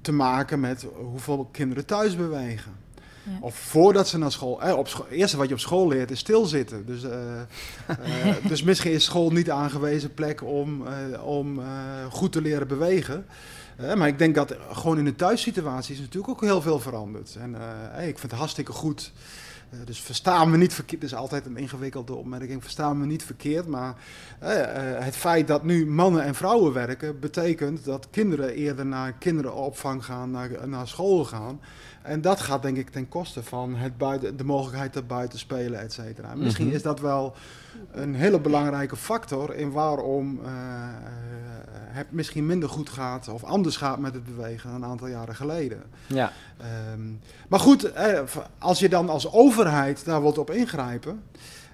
te 0.00 0.12
maken 0.12 0.60
met 0.60 0.86
hoeveel 1.10 1.48
kinderen 1.52 1.86
thuis 1.86 2.16
bewegen. 2.16 2.72
Ja. 3.28 3.38
Of 3.40 3.54
voordat 3.54 4.08
ze 4.08 4.18
naar 4.18 4.32
school. 4.32 4.62
Eh, 4.62 4.76
op 4.76 4.88
school. 4.88 5.04
Het 5.04 5.14
eerste 5.14 5.36
wat 5.36 5.48
je 5.48 5.54
op 5.54 5.60
school 5.60 5.88
leert 5.88 6.10
is 6.10 6.18
stilzitten. 6.18 6.86
Dus, 6.86 7.02
eh, 7.02 7.40
eh, 7.40 7.46
dus 8.48 8.62
misschien 8.62 8.92
is 8.92 9.04
school 9.04 9.30
niet 9.30 9.44
de 9.44 9.52
aangewezen 9.52 10.14
plek 10.14 10.42
om, 10.42 10.86
eh, 10.86 11.24
om 11.24 11.60
goed 12.10 12.32
te 12.32 12.42
leren 12.42 12.68
bewegen. 12.68 13.26
Maar 13.96 14.08
ik 14.08 14.18
denk 14.18 14.34
dat 14.34 14.56
gewoon 14.72 14.98
in 14.98 15.04
de 15.04 15.14
thuissituatie 15.14 15.94
is 15.94 16.00
natuurlijk 16.00 16.32
ook 16.32 16.40
heel 16.40 16.60
veel 16.60 16.80
veranderd. 16.80 17.36
En 17.40 17.54
hey, 17.90 18.08
ik 18.08 18.18
vind 18.18 18.30
het 18.30 18.40
hartstikke 18.40 18.72
goed. 18.72 19.12
Dus 19.84 20.00
verstaan 20.00 20.50
me 20.50 20.56
niet 20.56 20.74
verkeerd. 20.74 21.00
Dat 21.00 21.10
is 21.10 21.16
altijd 21.16 21.46
een 21.46 21.56
ingewikkelde 21.56 22.14
opmerking. 22.14 22.62
Verstaan 22.62 22.98
me 22.98 23.06
niet 23.06 23.22
verkeerd. 23.22 23.66
Maar 23.66 23.94
het 24.98 25.16
feit 25.16 25.46
dat 25.46 25.64
nu 25.64 25.86
mannen 25.86 26.22
en 26.22 26.34
vrouwen 26.34 26.72
werken, 26.72 27.20
betekent 27.20 27.84
dat 27.84 28.08
kinderen 28.10 28.54
eerder 28.54 28.86
naar 28.86 29.12
kinderenopvang 29.12 30.04
gaan, 30.04 30.30
naar, 30.30 30.68
naar 30.68 30.88
school 30.88 31.24
gaan. 31.24 31.60
En 32.02 32.20
dat 32.20 32.40
gaat 32.40 32.62
denk 32.62 32.76
ik 32.76 32.90
ten 32.90 33.08
koste 33.08 33.42
van 33.42 33.74
het 33.76 33.96
buiten, 33.98 34.36
de 34.36 34.44
mogelijkheid 34.44 34.92
te 34.92 35.02
buiten 35.02 35.38
spelen, 35.38 35.80
et 35.80 35.92
cetera. 35.92 36.30
En 36.30 36.38
Misschien 36.38 36.66
Mhm. 36.66 36.74
is 36.74 36.82
dat 36.82 37.00
wel 37.00 37.34
een 37.92 38.14
hele 38.14 38.40
belangrijke 38.40 38.96
factor 38.96 39.54
in 39.54 39.70
waarom 39.70 40.40
eh, 40.44 40.50
het 41.72 42.12
misschien 42.12 42.46
minder 42.46 42.68
goed 42.68 42.88
gaat 42.88 43.28
of 43.28 43.44
anders 43.44 43.76
gaat 43.76 43.98
met 43.98 44.14
het 44.14 44.24
bewegen 44.24 44.70
dan 44.70 44.82
een 44.82 44.88
aantal 44.88 45.06
jaren 45.08 45.34
geleden. 45.34 45.82
Ja, 46.06 46.32
Ehm, 46.58 47.00
maar 47.48 47.60
goed, 47.60 47.92
eh, 47.92 48.20
als 48.58 48.78
je 48.78 48.88
dan 48.88 49.08
als 49.08 49.32
overheid 49.32 50.04
daar 50.04 50.20
wilt 50.22 50.38
op 50.38 50.50
ingrijpen, 50.50 51.22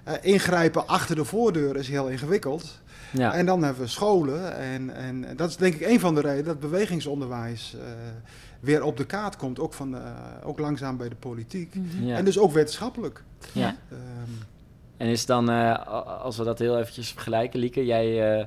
eh, 0.05 0.13
ingrijpen 0.21 0.87
achter 0.87 1.15
de 1.15 1.25
voordeur 1.25 1.75
is 1.75 1.87
heel 1.87 2.07
ingewikkeld. 2.07 2.81
ja. 3.11 3.33
En 3.33 3.45
dan 3.45 3.63
hebben 3.63 3.83
we 3.83 3.89
scholen. 3.89 4.57
En, 4.57 4.95
en 4.95 5.25
dat 5.35 5.49
is 5.49 5.57
denk 5.57 5.73
ik 5.73 5.87
een 5.87 5.99
van 5.99 6.15
de 6.15 6.21
redenen 6.21 6.45
dat 6.45 6.59
bewegingsonderwijs 6.59 7.75
eh, 7.75 7.81
weer 8.59 8.83
op 8.83 8.97
de 8.97 9.05
kaart 9.05 9.35
komt. 9.37 9.59
Ook, 9.59 9.73
van 9.73 9.91
de, 9.91 10.01
ook 10.43 10.59
langzaam 10.59 10.97
bij 10.97 11.09
de 11.09 11.15
politiek. 11.15 11.73
ja. 12.01 12.15
En 12.17 12.25
dus 12.25 12.39
ook 12.39 12.51
wetenschappelijk. 12.53 13.23
ja. 13.51 13.75
Ehm, 13.91 13.99
En 14.97 15.07
is 15.07 15.25
dan, 15.25 15.49
eh, 15.49 15.87
als 16.23 16.37
we 16.37 16.43
dat 16.43 16.59
heel 16.59 16.77
eventjes 16.79 17.11
vergelijken, 17.11 17.59
Lieke, 17.59 17.85
jij, 17.85 18.37
eh, 18.39 18.45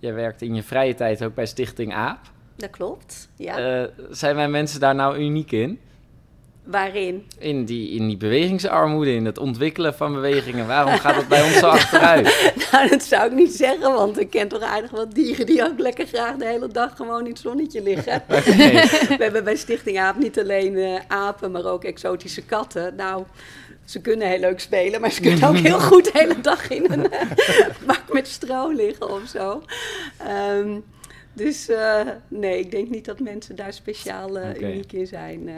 jij 0.00 0.14
werkt 0.14 0.42
in 0.42 0.54
je 0.54 0.62
vrije 0.62 0.94
tijd 0.94 1.24
ook 1.24 1.34
bij 1.34 1.46
Stichting 1.46 1.94
AAP. 1.94 2.18
Dat 2.56 2.70
klopt, 2.70 3.28
ja. 3.36 3.58
Eh, 3.82 3.88
zijn 4.10 4.36
wij 4.36 4.48
mensen 4.48 4.80
daar 4.80 4.94
nou 4.94 5.18
uniek 5.18 5.52
in? 5.52 5.80
Waarin? 6.64 7.26
In 7.38 7.64
die, 7.64 7.90
in 7.90 8.06
die 8.06 8.16
bewegingsarmoede, 8.16 9.12
in 9.12 9.24
het 9.24 9.38
ontwikkelen 9.38 9.94
van 9.94 10.12
bewegingen. 10.12 10.66
Waarom 10.66 10.92
gaat 10.92 11.14
dat 11.14 11.28
bij 11.28 11.42
ons 11.42 11.58
zo 11.58 11.66
achteruit? 11.66 12.52
Nou, 12.72 12.88
dat 12.88 13.02
zou 13.02 13.26
ik 13.26 13.32
niet 13.32 13.52
zeggen, 13.52 13.92
want 13.92 14.20
ik 14.20 14.30
ken 14.30 14.48
toch 14.48 14.62
aardig 14.62 14.90
wat 14.90 15.14
dieren 15.14 15.46
die 15.46 15.64
ook 15.64 15.78
lekker 15.78 16.06
graag 16.06 16.36
de 16.36 16.46
hele 16.46 16.68
dag 16.68 16.96
gewoon 16.96 17.24
in 17.24 17.30
het 17.30 17.38
zonnetje 17.38 17.82
liggen. 17.82 18.22
We 19.16 19.16
hebben 19.18 19.44
bij 19.44 19.56
Stichting 19.56 19.98
Aap 19.98 20.18
niet 20.18 20.38
alleen 20.38 20.76
eh, 20.76 21.00
apen, 21.08 21.50
maar 21.50 21.64
ook 21.64 21.84
exotische 21.84 22.42
katten. 22.42 22.94
Nou, 22.96 23.24
ze 23.84 24.00
kunnen 24.00 24.28
heel 24.28 24.38
leuk 24.38 24.60
spelen, 24.60 25.00
maar 25.00 25.10
ze 25.10 25.20
kunnen 25.20 25.48
ook 25.48 25.56
heel 25.56 25.80
goed 25.80 26.04
de 26.04 26.10
hele 26.12 26.40
dag 26.40 26.70
in 26.70 26.92
een 26.92 27.10
eh, 27.10 27.20
bak 27.86 28.02
met 28.12 28.28
stro 28.28 28.70
liggen 28.70 29.10
of 29.10 29.28
zo. 29.28 29.62
Ehm, 30.18 30.78
dus 31.32 31.68
eh, 31.68 32.00
nee, 32.28 32.58
ik 32.58 32.70
denk 32.70 32.88
niet 32.88 33.04
dat 33.04 33.20
mensen 33.20 33.56
daar 33.56 33.72
speciaal 33.72 34.38
uniek 34.60 34.92
in 34.92 35.06
zijn. 35.06 35.48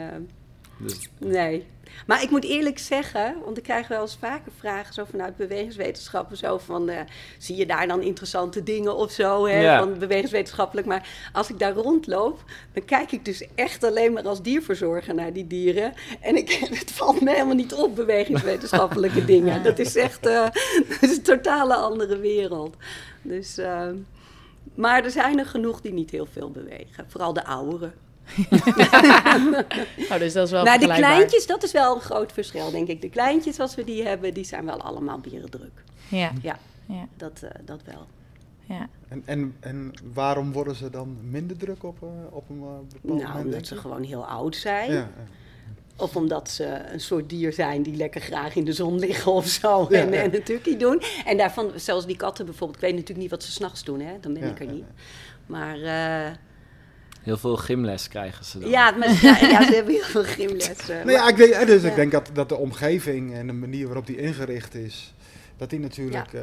Dus, 0.77 1.09
Nee. 1.17 1.65
Maar 2.07 2.23
ik 2.23 2.29
moet 2.29 2.43
eerlijk 2.43 2.79
zeggen, 2.79 3.35
want 3.45 3.57
ik 3.57 3.63
krijg 3.63 3.87
wel 3.87 4.01
eens 4.01 4.17
vaker 4.19 4.51
vragen 4.57 4.93
zo 4.93 5.05
vanuit 5.09 5.35
bewegingswetenschappen, 5.35 6.37
zo 6.37 6.57
van, 6.57 6.89
eh, 6.89 6.99
zie 7.37 7.55
je 7.55 7.65
daar 7.65 7.87
dan 7.87 8.01
interessante 8.01 8.63
dingen 8.63 8.95
of 8.95 9.11
zo, 9.11 9.45
hè, 9.45 9.59
Ja. 9.61 9.79
van 9.79 9.97
bewegingswetenschappelijk. 9.99 10.87
Maar 10.87 11.29
als 11.33 11.49
ik 11.49 11.59
daar 11.59 11.73
rondloop, 11.73 12.43
dan 12.73 12.85
kijk 12.85 13.11
ik 13.11 13.25
dus 13.25 13.47
echt 13.55 13.83
alleen 13.83 14.13
maar 14.13 14.27
als 14.27 14.41
dierverzorger 14.41 15.13
naar 15.15 15.33
die 15.33 15.47
dieren. 15.47 15.93
En 16.21 16.35
ik, 16.35 16.51
het 16.51 16.91
valt 16.91 17.21
me 17.21 17.31
helemaal 17.31 17.55
niet 17.55 17.73
op, 17.73 17.95
bewegingswetenschappelijke 17.95 19.25
dingen. 19.35 19.63
Dat 19.63 19.79
is 19.79 19.95
echt 19.95 20.23
dat 20.89 21.01
is 21.01 21.17
een 21.17 21.23
totale 21.23 21.75
andere 21.75 22.17
wereld. 22.17 22.75
Dus, 23.21 23.57
eh, 23.57 23.87
maar 24.75 25.03
er 25.03 25.11
zijn 25.11 25.39
er 25.39 25.45
genoeg 25.45 25.81
die 25.81 25.93
niet 25.93 26.11
heel 26.11 26.27
veel 26.31 26.51
bewegen, 26.51 27.05
vooral 27.07 27.33
de 27.33 27.45
ouderen. 27.45 27.93
Oh, 30.11 30.17
dus 30.19 30.33
dat 30.33 30.45
is 30.45 30.51
wel 30.51 30.63
Nou, 30.63 30.79
de 30.79 30.85
kleintjes, 30.93 31.47
dat 31.47 31.63
is 31.63 31.71
wel 31.71 31.95
een 31.95 32.01
groot 32.01 32.31
verschil, 32.31 32.71
denk 32.71 32.87
ik. 32.87 33.01
De 33.01 33.09
kleintjes, 33.09 33.59
als 33.59 33.75
we 33.75 33.83
die 33.83 34.03
hebben, 34.07 34.33
die 34.33 34.43
zijn 34.45 34.65
wel 34.65 34.81
allemaal 34.81 35.19
bierendruk. 35.19 35.83
Ja, 36.07 36.31
Ja, 36.41 36.59
ja, 36.85 37.07
dat, 37.17 37.41
eh, 37.43 37.49
dat 37.65 37.79
wel. 37.83 38.05
ja. 38.65 38.87
en, 39.07 39.23
en, 39.25 39.55
en 39.59 39.91
waarom 40.13 40.51
worden 40.51 40.75
ze 40.75 40.89
dan 40.89 41.17
minder 41.29 41.57
druk 41.57 41.83
op, 41.83 41.97
eh, 42.03 42.07
op 42.29 42.49
een 42.49 42.61
eh, 42.61 42.93
bepaald 43.01 43.19
Nou, 43.21 43.27
moment? 43.27 43.45
omdat 43.45 43.67
ze 43.67 43.75
gewoon 43.75 44.03
heel 44.03 44.25
oud 44.25 44.55
zijn. 44.55 44.91
Ja, 44.91 44.97
ja. 44.97 45.09
Of 45.99 46.15
omdat 46.15 46.49
ze 46.49 46.65
een 46.91 46.99
soort 46.99 47.29
dier 47.29 47.53
zijn 47.53 47.83
die 47.83 47.95
lekker 47.95 48.21
graag 48.21 48.55
in 48.55 48.63
de 48.65 48.73
zon 48.73 48.99
liggen 48.99 49.31
of 49.31 49.47
zo. 49.47 49.87
Ja, 49.89 49.99
en, 49.99 50.11
ja. 50.11 50.21
en 50.21 50.35
een 50.35 50.43
tukkie 50.43 50.77
doen. 50.77 51.01
En 51.25 51.37
daarvan, 51.37 51.71
zelfs 51.75 52.05
die 52.05 52.17
katten 52.17 52.45
bijvoorbeeld. 52.45 52.77
Ik 52.77 52.83
weet 52.87 52.93
natuurlijk 52.93 53.19
niet 53.21 53.29
wat 53.29 53.43
ze 53.43 53.51
s'nachts 53.51 53.83
doen, 53.83 53.99
hè. 53.99 54.19
Dan 54.21 54.33
ben 54.33 54.41
Ja, 54.43 54.49
ik 54.49 54.59
er 54.59 54.65
ja, 54.65 54.71
niet. 54.71 54.83
ja. 54.87 54.93
Maar 55.45 55.75
eh, 55.81 56.31
heel 57.27 57.37
veel 57.37 57.55
gymles 57.55 58.07
krijgen 58.07 58.45
ze 58.45 58.59
dan. 58.59 58.69
ja, 58.69 58.91
maar, 58.91 59.09
ja, 59.21 59.37
ja, 59.39 59.65
ze 59.65 59.75
hebben 59.75 59.93
heel 59.93 60.03
veel 60.03 60.23
gymlessen. 60.23 60.97
Nou 61.05 61.11
ja, 61.11 61.27
ik 61.29 61.37
denk, 61.37 61.51
eh, 61.53 61.65
dus 61.65 61.81
Ja. 61.81 61.89
ik 61.89 61.95
denk 61.95 62.11
dat, 62.11 62.29
dat 62.33 62.49
de 62.49 62.55
omgeving 62.57 63.33
en 63.33 63.47
de 63.47 63.53
manier 63.53 63.85
waarop 63.85 64.05
die 64.07 64.17
ingericht 64.17 64.75
is, 64.75 65.13
dat 65.57 65.69
die 65.69 65.79
natuurlijk 65.79 66.33
eh, 66.33 66.41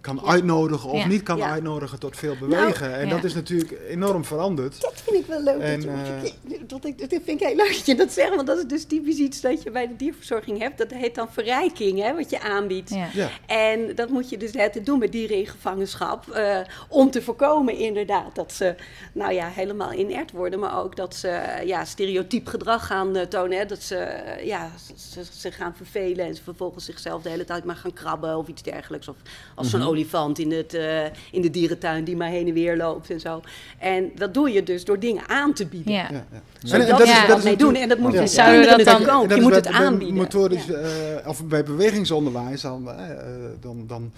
kan 0.00 0.20
Ja. 0.24 0.30
uitnodigen 0.30 0.90
of 0.90 0.98
Ja. 0.98 1.06
niet 1.06 1.22
kan 1.22 1.36
Ja. 1.36 1.50
uitnodigen 1.50 1.98
tot 1.98 2.16
veel 2.16 2.34
Nou, 2.40 2.48
bewegen. 2.50 2.94
en 2.94 3.04
ja. 3.08 3.14
dat 3.14 3.24
is 3.24 3.34
natuurlijk 3.34 3.72
enorm 3.88 4.24
veranderd. 4.24 4.80
Dat 4.80 5.02
vind 5.04 5.16
ik 5.16 5.26
wel 5.26 5.42
leuk. 5.42 5.60
En, 5.60 5.80
dat, 5.80 5.88
je, 5.88 6.54
eh, 6.54 6.60
dat, 6.66 6.84
ik, 6.84 6.98
dat 6.98 7.08
vind 7.08 7.40
ik 7.40 7.46
heel 7.46 7.56
leuk 7.56 7.72
dat 7.72 7.86
je 7.86 7.94
dat 7.94 8.12
zegt. 8.12 8.34
Want 8.34 8.46
dat 8.46 8.58
is 8.58 8.66
dus 8.66 8.84
typisch 8.84 9.16
iets 9.18 9.40
dat 9.40 9.62
je 9.62 9.70
bij 9.70 9.88
de 9.88 9.96
dierverzorging 9.96 10.58
hebt. 10.58 10.78
Dat 10.78 10.90
heet 10.90 11.14
dan 11.14 11.28
verrijking, 11.32 12.00
hè, 12.02 12.14
wat 12.14 12.30
je 12.30 12.40
aanbiedt. 12.40 12.90
Ja. 12.90 13.08
Ja. 13.12 13.30
En 13.46 13.94
dat 13.94 14.08
moet 14.08 14.28
je 14.30 14.36
dus 14.36 14.50
het 14.52 14.86
doen 14.86 14.98
met 14.98 15.12
dieren 15.12 15.36
in 15.36 15.46
gevangenschap. 15.46 16.28
eh, 16.28 16.58
om 16.88 17.10
te 17.10 17.22
voorkomen 17.22 17.74
inderdaad 17.78 18.34
dat 18.34 18.52
ze 18.52 18.74
nou 19.12 19.32
ja, 19.32 19.48
helemaal 19.48 19.92
inert 19.92 20.30
worden. 20.30 20.58
Maar 20.58 20.78
ook 20.82 20.96
dat 20.96 21.14
ze 21.14 21.28
eh, 21.28 21.66
ja, 21.66 21.84
stereotyp 21.84 22.46
gedrag 22.46 22.86
gaan 22.86 23.28
tonen. 23.28 23.58
Hè, 23.58 23.66
dat 23.66 23.82
ze 23.82 24.08
ja, 24.44 24.70
ze, 25.12 25.22
ze 25.38 25.52
gaan 25.52 25.74
vervelen 25.76 26.26
en 26.26 26.34
ze 26.34 26.42
vervolgens 26.42 26.84
zichzelf 26.84 27.22
de 27.22 27.28
hele 27.28 27.44
tijd 27.44 27.64
maar 27.64 27.76
gaan 27.76 27.92
krabben 27.92 28.36
of 28.36 28.48
iets 28.48 28.62
dergelijks. 28.62 29.08
Of 29.08 29.16
als 29.54 29.74
zo'n 29.78 29.88
olifant 29.88 30.38
in, 30.38 30.52
het, 30.52 30.74
eh, 30.74 31.04
in 31.30 31.42
de 31.42 31.50
dierentuin 31.50 32.04
die 32.04 32.16
maar 32.16 32.28
heen 32.28 32.46
en 32.48 32.54
weer 32.54 32.76
loopt 32.76 33.10
en 33.10 33.20
zo. 33.20 33.40
En 33.78 34.10
dat 34.14 34.34
doe 34.34 34.50
je 34.52 34.62
dus 34.62 34.84
door 34.84 34.98
dingen 34.98 35.28
aan 35.28 35.52
te 35.52 35.66
bieden. 35.66 35.92
Ja. 35.92 36.08
Ja, 36.10 36.24
ja. 36.32 36.40
Zodat 36.62 36.86
En- 36.88 36.92
en 36.92 37.06
ze 37.06 37.12
is- 37.22 37.26
dat 37.28 37.44
mee 37.44 37.56
doen. 37.56 37.74
En 37.74 37.88
dat 37.88 37.98
moet 37.98 38.12
Ja. 38.12 38.20
je 38.22 38.28
kinderen 38.52 38.84
dat 38.84 38.86
dan- 39.00 39.16
ook. 39.16 39.28
dat 39.28 39.36
Je 39.36 39.42
moet 39.42 39.50
bij- 39.52 39.60
het 39.60 39.70
bij 39.70 39.80
aanbieden. 39.86 40.16
Motorisch, 40.16 40.64
Ja. 40.66 40.74
eh, 40.74 41.28
of 41.28 41.44
bij 41.46 41.62
bewegingsonderwijs, 41.64 42.60
dan, 42.60 42.90
eh, 42.90 43.10
eh, 43.10 43.16
dan, 43.60 43.84
dan 43.86 44.12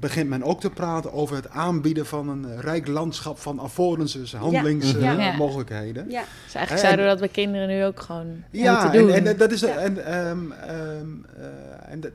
begint 0.00 0.28
men 0.28 0.42
ook 0.42 0.60
te 0.60 0.70
praten 0.70 1.12
over 1.12 1.36
het 1.36 1.48
aanbieden 1.48 2.06
van 2.06 2.28
een 2.28 2.60
rijk 2.60 2.86
landschap 2.86 3.38
van 3.38 3.58
affordances, 3.58 4.30
Ja. 4.30 4.38
handelingsmogelijkheden. 4.38 6.04
Ja. 6.10 6.20
Dus 6.44 6.54
eigenlijk 6.54 6.70
En- 6.70 6.78
zouden 6.78 7.04
we 7.04 7.10
dat 7.10 7.18
bij 7.20 7.28
kinderen 7.28 7.68
nu 7.68 7.84
ook 7.84 8.00
gewoon 8.00 8.26
Ja, 8.50 8.82
moeten 8.82 9.00
doen. 9.00 9.10
en, 9.12 9.26
en 9.26 9.36
dat 9.36 9.52
is 9.52 9.60
Ja. 9.60 9.68
en, 9.76 10.04
ehm, 10.06 10.52
ehm, 10.52 11.06
eh, 11.36 11.92
en, 11.92 12.00
dat- 12.00 12.10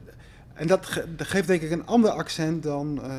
en 0.60 0.68
dat, 0.68 0.86
ge- 0.86 1.16
dat 1.16 1.28
geeft 1.28 1.48
denk 1.48 1.62
ik 1.62 1.72
een 1.72 1.86
ander 1.86 2.10
accent 2.10 2.64
dan 2.64 3.00
eh, 3.04 3.10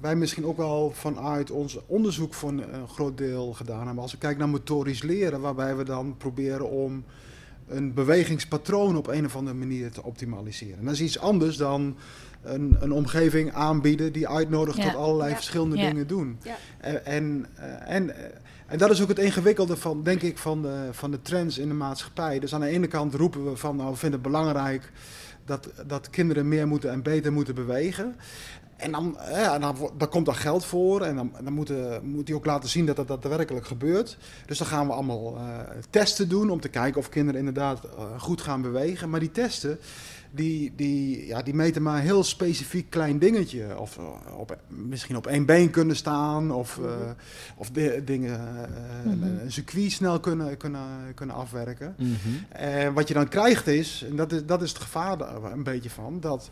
wij 0.00 0.16
misschien 0.16 0.44
ook 0.46 0.56
wel 0.56 0.90
vanuit 0.94 1.50
ons 1.50 1.78
onderzoek 1.86 2.34
voor 2.34 2.48
een, 2.48 2.74
een 2.74 2.88
groot 2.88 3.18
deel 3.18 3.52
gedaan 3.52 3.84
hebben. 3.84 4.02
Als 4.02 4.12
we 4.12 4.18
kijken 4.18 4.38
naar 4.38 4.48
motorisch 4.48 5.02
leren, 5.02 5.40
waarbij 5.40 5.76
we 5.76 5.84
dan 5.84 6.16
proberen 6.16 6.70
om 6.70 7.04
een 7.68 7.94
bewegingspatroon 7.94 8.96
op 8.96 9.06
een 9.06 9.24
of 9.24 9.36
andere 9.36 9.56
manier 9.56 9.90
te 9.90 10.02
optimaliseren. 10.02 10.84
Dat 10.84 10.94
is 10.94 11.00
iets 11.00 11.18
anders 11.18 11.56
dan 11.56 11.96
een, 12.42 12.76
een 12.80 12.92
omgeving 12.92 13.52
aanbieden 13.52 14.12
die 14.12 14.28
uitnodigt 14.28 14.76
Ja. 14.76 14.82
tot 14.84 14.94
allerlei 15.00 15.28
Ja. 15.30 15.34
verschillende 15.36 15.76
Ja. 15.76 15.88
dingen 15.88 16.06
doen. 16.06 16.38
Ja. 16.42 16.56
En, 16.78 17.04
en, 17.06 17.46
eh, 17.54 17.94
en, 17.96 18.16
eh, 18.16 18.24
en 18.66 18.78
dat 18.78 18.90
is 18.90 19.02
ook 19.02 19.08
het 19.08 19.18
ingewikkelde 19.18 19.76
van, 19.76 20.02
denk 20.02 20.22
ik, 20.22 20.38
van 20.38 20.62
de, 20.62 20.88
van 20.90 21.10
de 21.10 21.22
trends 21.22 21.58
in 21.58 21.68
de 21.68 21.74
maatschappij. 21.74 22.38
Dus 22.38 22.54
aan 22.54 22.60
de 22.60 22.66
ene 22.66 22.86
kant 22.86 23.14
roepen 23.14 23.44
we 23.50 23.56
van, 23.56 23.76
nou, 23.76 23.90
we 23.90 23.96
vinden 23.96 24.20
het 24.20 24.28
belangrijk 24.30 24.92
dat, 25.44 25.68
dat 25.86 26.10
kinderen 26.10 26.48
meer 26.48 26.68
moeten 26.68 26.90
en 26.90 27.02
beter 27.02 27.32
moeten 27.32 27.54
bewegen. 27.54 28.16
En 28.76 28.92
dan, 28.92 29.16
dan, 29.60 29.90
dan 29.96 30.08
komt 30.08 30.26
daar 30.26 30.34
geld 30.34 30.64
voor 30.64 31.02
en 31.02 31.16
dan, 31.16 31.32
dan 31.44 31.52
moeten, 31.52 32.06
moet 32.06 32.28
hij 32.28 32.36
ook 32.36 32.44
laten 32.44 32.68
zien 32.68 32.86
dat 32.86 32.96
dat 32.96 33.08
daadwerkelijk 33.08 33.66
gebeurt. 33.66 34.16
Dus 34.46 34.58
dan 34.58 34.66
gaan 34.66 34.86
we 34.86 34.92
allemaal 34.92 35.36
eh, 35.36 35.58
testen 35.90 36.28
doen 36.28 36.50
om 36.50 36.60
te 36.60 36.68
kijken 36.68 37.00
of 37.00 37.08
kinderen 37.08 37.38
inderdaad 37.38 37.84
eh, 37.84 38.20
goed 38.20 38.40
gaan 38.40 38.62
bewegen. 38.62 39.10
Maar 39.10 39.20
die 39.20 39.30
testen, 39.30 39.78
die, 40.34 40.72
die, 40.76 41.26
ja, 41.26 41.42
die 41.42 41.54
meten 41.54 41.82
maar 41.82 41.96
een 41.96 42.02
heel 42.02 42.24
specifiek 42.24 42.90
klein 42.90 43.18
dingetje. 43.18 43.78
Of 43.78 43.98
eh, 43.98 44.38
op, 44.38 44.56
misschien 44.68 45.16
op 45.16 45.26
één 45.26 45.46
been 45.46 45.70
kunnen 45.70 45.96
staan 45.96 46.50
of, 46.52 46.78
eh, 46.78 46.90
of 47.56 47.70
de, 47.70 48.02
dingen, 48.04 48.38
eh, 48.40 49.12
Mhm. 49.12 49.22
een 49.22 49.52
circuit 49.52 49.92
snel 49.92 50.20
kunnen, 50.20 50.56
kunnen, 50.56 50.82
kunnen 51.14 51.36
afwerken. 51.36 51.94
Mhm. 51.98 52.12
En 52.48 52.92
wat 52.92 53.08
je 53.08 53.14
dan 53.14 53.28
krijgt 53.28 53.66
is, 53.66 54.04
en 54.10 54.16
dat 54.16 54.32
is, 54.32 54.46
dat 54.46 54.62
is 54.62 54.68
het 54.68 54.78
gevaar 54.78 55.18
daar 55.18 55.44
een 55.52 55.62
beetje 55.62 55.90
van, 55.90 56.20
dat 56.20 56.48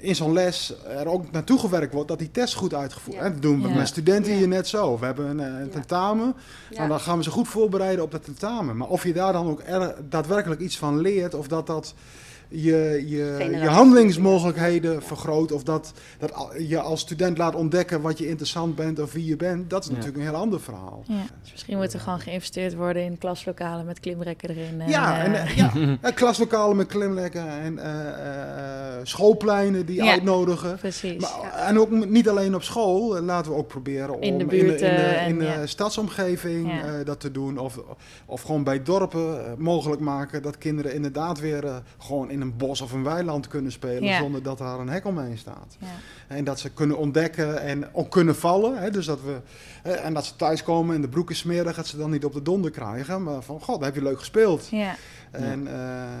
in 0.00 0.14
zo'n 0.16 0.32
les 0.32 0.74
er 0.86 1.06
ook 1.06 1.30
naartoe 1.30 1.58
gewerkt 1.58 1.92
wordt 1.92 2.08
dat 2.08 2.18
die 2.18 2.30
test 2.30 2.54
goed 2.54 2.74
uitgevoerd 2.74 3.16
wordt. 3.16 3.26
En 3.26 3.32
dat 3.32 3.42
doen 3.50 3.62
we 3.62 3.68
Ja. 3.68 3.74
met 3.74 3.88
studenten 3.88 4.32
Ja. 4.32 4.38
hier 4.38 4.48
net 4.48 4.68
zo. 4.68 4.98
We 4.98 5.04
hebben 5.04 5.38
een, 5.38 5.70
tentamen, 5.70 6.34
Ja. 6.70 6.76
nou, 6.76 6.88
dan 6.88 7.00
gaan 7.00 7.16
we 7.16 7.22
ze 7.22 7.30
goed 7.30 7.48
voorbereiden 7.48 8.04
op 8.04 8.10
dat 8.10 8.24
tentamen. 8.24 8.76
Maar 8.76 8.88
of 8.88 9.02
je 9.04 9.12
daar 9.12 9.32
dan 9.32 9.46
ook 9.46 9.62
er, 9.66 9.94
daadwerkelijk 10.08 10.60
iets 10.60 10.78
van 10.78 11.00
leert, 11.00 11.34
of 11.34 11.48
dat 11.48 11.66
dat 11.66 11.94
je, 12.48 13.04
je, 13.06 13.48
je 13.50 13.68
handelingsmogelijkheden 13.68 15.02
vergroot, 15.02 15.52
of 15.52 15.62
dat, 15.62 15.92
dat 16.18 16.32
je 16.68 16.80
als 16.80 17.00
student 17.00 17.38
laat 17.38 17.54
ontdekken 17.54 18.00
wat 18.00 18.18
je 18.18 18.28
interessant 18.28 18.74
bent 18.74 19.00
of 19.00 19.12
wie 19.12 19.24
je 19.26 19.36
bent, 19.36 19.70
dat 19.70 19.82
is 19.82 19.88
Ja. 19.88 19.94
natuurlijk 19.94 20.18
een 20.24 20.30
heel 20.30 20.40
ander 20.40 20.60
verhaal. 20.60 21.04
Ja. 21.06 21.14
Dus 21.42 21.50
misschien 21.52 21.76
moet 21.76 21.92
er 21.92 22.00
gewoon 22.00 22.20
geïnvesteerd 22.20 22.74
worden 22.74 23.02
in 23.02 23.18
klaslokalen 23.18 23.86
met 23.86 24.00
klimrekken 24.00 24.50
erin. 24.50 24.80
En, 24.80 24.88
Ja, 24.90 25.22
en, 25.24 25.34
eh, 25.34 25.56
ja, 25.56 25.72
eh, 26.02 26.14
klaslokalen 26.14 26.76
met 26.76 26.86
klimlekken 26.86 27.48
en 27.48 27.78
eh, 27.78 28.98
schoolpleinen 29.02 29.86
die 29.86 29.96
Ja. 29.96 30.10
uitnodigen. 30.10 30.76
precies. 30.78 31.20
Maar, 31.20 31.52
en 31.66 31.78
ook 31.80 31.90
niet 31.90 32.28
alleen 32.28 32.54
op 32.54 32.62
school, 32.62 33.20
laten 33.20 33.50
we 33.52 33.56
ook 33.58 33.68
proberen 33.68 34.14
om 34.14 34.20
In 34.22 34.34
de 34.38 34.42
in 34.42 34.48
buurt, 34.48 34.78
de, 34.78 34.86
in 34.86 34.96
de, 34.96 35.24
in 35.28 35.38
de 35.38 35.66
stadsomgeving 35.66 36.72
Ja. 36.72 36.82
eh, 36.98 37.04
dat 37.04 37.20
te 37.20 37.30
doen. 37.30 37.58
Of, 37.58 37.78
of 38.26 38.42
gewoon 38.42 38.64
bij 38.64 38.82
dorpen 38.82 39.54
mogelijk 39.58 40.00
maken 40.00 40.42
dat 40.42 40.58
kinderen 40.58 40.94
inderdaad 40.94 41.40
weer 41.40 41.82
gewoon 41.98 42.30
in 42.30 42.37
een 42.40 42.56
bos 42.56 42.80
of 42.80 42.92
een 42.92 43.02
weiland 43.04 43.48
kunnen 43.48 43.72
spelen 43.72 44.02
Ja. 44.04 44.18
zonder 44.18 44.42
dat 44.42 44.58
daar 44.58 44.78
een 44.78 44.88
hek 44.88 45.04
omheen 45.04 45.38
staat. 45.38 45.76
ja. 45.78 45.86
En 46.28 46.44
dat 46.44 46.58
ze 46.60 46.70
kunnen 46.70 46.96
ontdekken 46.96 47.60
en 47.62 47.94
ook 47.94 48.10
kunnen 48.10 48.36
vallen. 48.36 48.78
Hè, 48.78 48.90
dus 48.90 49.06
dat 49.06 49.18
we, 49.22 49.36
en 49.90 50.14
dat 50.14 50.24
ze 50.24 50.36
thuiskomen 50.36 50.94
en 50.94 51.00
de 51.00 51.08
broek 51.08 51.30
is 51.30 51.38
smerig, 51.38 51.76
dat 51.76 51.86
ze 51.86 51.96
dan 51.96 52.10
niet 52.10 52.24
op 52.24 52.32
de 52.32 52.42
donder 52.42 52.70
krijgen. 52.70 53.22
Maar 53.22 53.42
van, 53.42 53.60
god, 53.60 53.84
heb 53.84 53.94
je 53.94 54.02
leuk 54.02 54.18
gespeeld. 54.18 54.68
Ja. 54.70 54.94
En, 55.30 55.66
eh, 55.66 55.74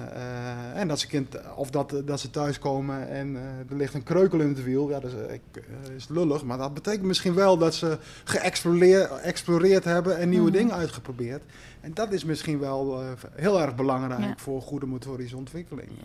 eh, 0.04 0.80
en 0.80 0.88
dat 0.88 0.98
ze 1.00 1.06
kind, 1.06 1.36
of 1.56 1.70
dat, 1.70 1.94
dat 2.04 2.20
ze 2.20 2.30
thuiskomen 2.30 3.08
en 3.08 3.36
eh, 3.36 3.42
er 3.70 3.76
ligt 3.76 3.94
een 3.94 4.02
kreukel 4.02 4.40
in 4.40 4.48
het 4.48 4.64
wiel. 4.64 4.88
Ja, 4.90 5.00
dat 5.00 5.12
is, 5.12 5.34
ik- 5.34 5.62
eh, 5.88 5.94
is 5.94 6.08
lullig. 6.08 6.44
Maar 6.44 6.58
dat 6.58 6.74
betekent 6.74 7.04
misschien 7.04 7.34
wel 7.34 7.58
dat 7.58 7.74
ze 7.74 7.98
geëxploreerd 8.24 9.84
hebben 9.84 10.18
en 10.18 10.28
nieuwe 10.28 10.48
Mhm. 10.50 10.58
dingen 10.58 10.74
uitgeprobeerd. 10.74 11.42
En 11.80 11.94
dat 11.94 12.12
is 12.12 12.24
misschien 12.24 12.58
wel 12.58 13.02
heel 13.34 13.60
erg 13.60 13.74
belangrijk 13.74 14.20
Ja. 14.20 14.34
voor 14.36 14.62
goede 14.62 14.86
motorische 14.86 15.36
ontwikkeling. 15.36 15.88
Ik 15.90 15.96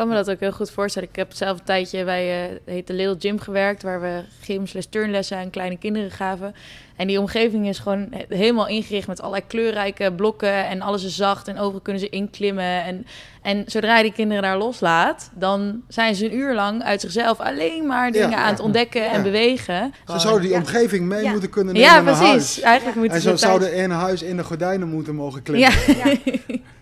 kan 0.00 0.08
me 0.08 0.14
dat 0.14 0.30
ook 0.30 0.40
heel 0.40 0.52
goed 0.52 0.70
voorstellen. 0.70 1.08
Ik 1.08 1.16
heb 1.16 1.32
zelf 1.32 1.58
een 1.58 1.64
tijdje 1.64 2.04
bij 2.04 2.44
eh, 2.44 2.50
het 2.50 2.60
heet 2.64 2.86
de 2.86 2.92
Little 2.92 3.16
Gym 3.18 3.38
gewerkt, 3.38 3.82
waar 3.82 4.00
we 4.00 4.22
gymles, 4.40 4.86
turnlessen 4.90 5.36
aan 5.38 5.50
kleine 5.50 5.76
kinderen 5.78 6.10
gaven. 6.10 6.54
En 6.96 7.06
die 7.06 7.18
omgeving 7.20 7.68
is 7.68 7.78
gewoon 7.78 8.06
he- 8.10 8.36
helemaal 8.36 8.66
ingericht 8.68 9.06
met 9.06 9.20
allerlei 9.20 9.46
kleurrijke 9.46 10.12
blokken 10.12 10.66
en 10.66 10.80
alles 10.80 11.04
is 11.04 11.16
zacht 11.16 11.48
en 11.48 11.58
overal 11.58 11.80
kunnen 11.80 12.02
ze 12.02 12.08
inklimmen. 12.08 12.84
En, 12.84 13.06
en 13.42 13.62
zodra 13.66 13.96
je 13.96 14.02
die 14.02 14.12
kinderen 14.12 14.42
daar 14.42 14.58
loslaat, 14.58 15.30
dan 15.34 15.82
zijn 15.88 16.14
ze 16.14 16.24
een 16.24 16.34
uur 16.36 16.54
lang 16.54 16.82
uit 16.82 17.00
zichzelf 17.00 17.40
alleen 17.40 17.86
maar 17.86 18.12
dingen 18.12 18.30
Ja, 18.30 18.36
aan 18.36 18.44
ja. 18.44 18.50
het 18.50 18.60
ontdekken 18.60 19.10
en 19.10 19.22
bewegen. 19.22 19.94
Ze 20.06 20.18
zouden 20.18 20.42
die 20.42 20.50
Ja. 20.50 20.58
omgeving 20.58 21.06
mee 21.06 21.22
Ja. 21.22 21.30
moeten 21.30 21.50
kunnen 21.50 21.74
nemen 21.74 21.88
Ja, 21.88 21.94
naar 21.94 22.04
precies. 22.04 22.26
huis. 22.28 22.60
Eigenlijk 22.60 22.96
moeten 22.96 23.16
En 23.16 23.22
ze 23.22 23.28
zo 23.28 23.34
thuis- 23.34 23.46
zouden 23.60 23.74
in 23.82 23.90
huis 23.90 24.22
in 24.22 24.36
de 24.36 24.44
gordijnen 24.44 24.88
moeten 24.88 25.14
mogen 25.14 25.42
klimmen. 25.42 25.72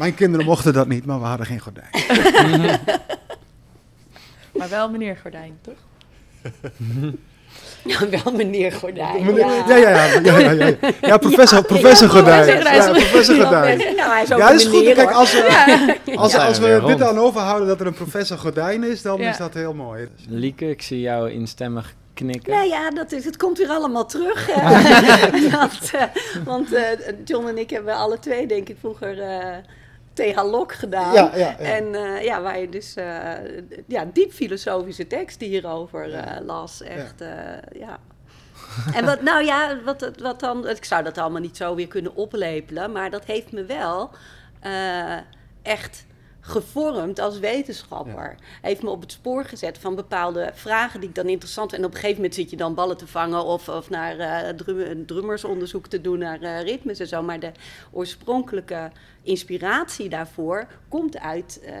Ja. 0.00 0.06
Ja. 0.06 0.12
Mijn 0.12 0.14
kinderen 0.14 0.46
mochten 0.46 0.72
dat 0.72 0.88
niet, 0.88 1.06
maar 1.06 1.20
we 1.20 1.26
hadden 1.26 1.46
geen 1.46 1.60
gordijn. 1.60 1.88
Maar 4.52 4.68
wel 4.68 4.90
meneer 4.90 5.16
Gordijn, 5.22 5.58
toch? 5.62 5.74
Ja, 7.84 8.08
wel 8.08 8.32
meneer 8.36 8.72
Gordijn. 8.72 9.24
Meneer- 9.24 9.46
Ja, 9.46 9.76
ja, 9.76 9.76
ja. 9.76 10.20
ja, 10.22 10.38
ja, 10.38 10.50
ja. 10.50 10.74
ja 11.00 11.16
professor, 11.16 11.64
professor 11.64 12.06
Ja, 12.06 12.12
Gordijn. 12.14 12.44
professor 12.44 12.54
Gordijn. 12.56 12.94
Ja, 12.94 13.08
professor 13.10 13.34
Gordijn. 13.34 13.78
Nou, 13.96 14.10
hij 14.12 14.22
is 14.22 14.32
ook 14.32 14.38
Ja, 14.38 14.50
is 14.50 14.64
goed. 14.64 14.92
Kijk, 14.92 15.10
als 15.10 15.32
we, 15.32 15.96
als, 16.16 16.32
Ja, 16.32 16.46
als 16.46 16.58
we 16.58 16.82
dit 16.86 16.98
dan 16.98 17.18
overhouden 17.18 17.68
dat 17.68 17.80
er 17.80 17.86
een 17.86 17.92
professor 17.94 18.38
Gordijn 18.38 18.84
is, 18.84 19.02
dan 19.02 19.20
Ja. 19.20 19.30
is 19.30 19.36
dat 19.36 19.54
heel 19.54 19.74
mooi. 19.74 20.08
Lieke, 20.28 20.70
ik 20.70 20.82
zie 20.82 21.00
jou 21.00 21.30
instemmig 21.30 21.94
knikken. 22.14 22.52
Nou 22.52 22.68
ja, 22.68 22.90
dat 22.90 23.12
is, 23.12 23.24
het 23.24 23.36
komt 23.36 23.58
weer 23.58 23.68
allemaal 23.68 24.06
terug. 24.06 24.46
dat, 25.50 25.90
eh, 25.92 26.02
want 26.44 26.72
eh, 26.72 26.82
John 27.24 27.46
en 27.48 27.58
ik 27.58 27.70
hebben 27.70 27.94
alle 27.94 28.18
twee, 28.18 28.46
denk 28.46 28.68
ik, 28.68 28.76
vroeger 28.80 29.20
eh 29.20 29.56
TH 30.20 30.42
Lok 30.42 30.72
gedaan. 30.72 31.12
Ja, 31.12 31.30
ja, 31.34 31.56
ja. 31.58 31.58
En 31.58 31.94
eh, 31.94 32.24
ja, 32.24 32.42
waar 32.42 32.58
je 32.58 32.68
dus 32.68 32.94
eh, 32.94 33.32
ja, 33.86 34.04
diep 34.12 34.32
filosofische 34.32 35.06
teksten 35.06 35.46
hierover 35.46 36.12
eh, 36.12 36.44
las. 36.44 36.82
Echt, 36.82 37.24
ja. 37.72 37.98
En 38.94 39.04
wat, 39.04 39.22
nou 39.22 39.44
ja, 39.44 39.78
wat, 39.84 40.10
wat 40.18 40.40
dan, 40.40 40.68
ik 40.68 40.84
zou 40.84 41.02
dat 41.02 41.18
allemaal 41.18 41.40
niet 41.40 41.56
zo 41.56 41.74
weer 41.74 41.88
kunnen 41.88 42.14
oplepelen, 42.14 42.92
maar 42.92 43.10
dat 43.10 43.24
heeft 43.24 43.52
me 43.52 43.64
wel 43.64 44.10
echt 45.62 46.04
gevormd 46.50 47.18
als 47.18 47.38
wetenschapper. 47.38 48.34
Heeft 48.62 48.82
me 48.82 48.90
op 48.90 49.00
het 49.00 49.12
spoor 49.12 49.44
gezet 49.44 49.78
van 49.78 49.94
bepaalde 49.94 50.50
vragen 50.54 51.00
die 51.00 51.08
ik 51.08 51.14
dan 51.14 51.28
interessant 51.28 51.70
vind. 51.70 51.82
En 51.82 51.88
op 51.88 51.94
een 51.94 52.00
gegeven 52.00 52.20
moment 52.22 52.38
zit 52.40 52.50
je 52.50 52.56
dan 52.56 52.74
ballen 52.74 52.96
te 52.96 53.06
vangen 53.06 53.44
of, 53.44 53.68
of 53.68 53.90
naar 53.90 54.18
eh, 54.18 54.48
drum, 54.54 55.06
drummersonderzoek 55.06 55.86
te 55.86 56.00
doen 56.00 56.18
naar 56.18 56.40
eh, 56.40 56.62
ritmes 56.62 56.98
en 56.98 57.06
zo. 57.06 57.22
Maar 57.22 57.40
de 57.40 57.52
oorspronkelijke 57.92 58.90
inspiratie 59.22 60.08
daarvoor 60.08 60.66
komt 60.88 61.18
uit 61.18 61.60
eh, 61.64 61.72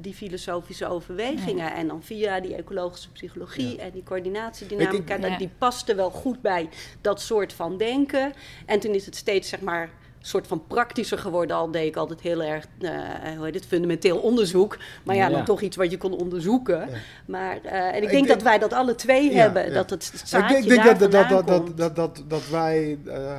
die 0.00 0.14
filosofische 0.14 0.86
overwegingen. 0.86 1.72
En 1.74 1.88
dan 1.88 2.02
via 2.02 2.40
die 2.40 2.54
ecologische 2.54 3.10
psychologie 3.10 3.80
en 3.80 3.90
die 3.90 4.02
coördinatiedynamica. 4.02 5.14
Ik- 5.14 5.22
dat. 5.22 5.38
Die 5.38 5.50
paste 5.58 5.94
wel 5.94 6.10
goed 6.10 6.40
bij 6.42 6.68
dat 7.00 7.20
soort 7.20 7.52
van 7.52 7.76
denken. 7.76 8.32
En 8.66 8.80
toen 8.80 8.94
is 8.94 9.06
het 9.06 9.16
steeds, 9.16 9.48
zeg 9.48 9.60
maar, 9.60 9.90
soort 10.20 10.46
van 10.46 10.62
praktischer 10.66 11.18
geworden. 11.18 11.56
Al 11.56 11.70
deed 11.70 11.86
ik 11.86 11.96
altijd 11.96 12.20
heel 12.20 12.42
erg, 12.42 12.64
eh, 12.80 12.90
hoe 13.36 13.44
heet 13.44 13.54
het, 13.54 13.66
fundamenteel 13.66 14.18
onderzoek. 14.18 14.76
Maar 15.04 15.16
ja, 15.16 15.26
Ja. 15.28 15.34
dan 15.36 15.44
toch 15.44 15.60
iets 15.60 15.76
wat 15.76 15.90
je 15.90 15.98
kon 15.98 16.12
onderzoeken. 16.18 16.78
Ja. 16.78 16.86
Maar, 17.26 17.58
eh, 17.62 17.72
en 17.80 17.88
ik 17.88 17.94
Ik 17.94 18.00
denk 18.00 18.10
denk- 18.10 18.28
dat 18.28 18.42
wij 18.42 18.58
dat 18.58 18.72
alle 18.72 18.94
twee 18.94 19.32
hebben. 19.32 19.72
Dat 19.72 19.90
het 19.90 20.10
Ik 20.14 20.20
zaadje 20.26 20.56
ik 20.56 20.68
denk 20.68 20.84
dat, 20.84 20.98
dat, 20.98 21.10
dat, 21.28 21.46
dat, 21.46 21.76
dat, 21.76 21.96
dat, 21.96 22.22
dat 22.28 22.48
wij 22.48 22.98
eh, 23.06 23.38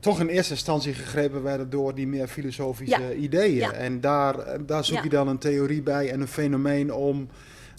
toch 0.00 0.20
in 0.20 0.28
eerste 0.28 0.52
instantie 0.52 0.94
gegrepen 0.94 1.42
werden 1.42 1.70
door 1.70 1.94
die 1.94 2.06
meer 2.06 2.28
filosofische 2.28 3.16
ideeën. 3.16 3.72
En 3.72 4.00
daar, 4.00 4.36
daar 4.66 4.84
zoek 4.84 5.02
je 5.02 5.08
dan 5.08 5.28
een 5.28 5.38
theorie 5.38 5.82
bij 5.82 6.10
en 6.10 6.20
een 6.20 6.28
fenomeen 6.28 6.92
om 6.94 7.28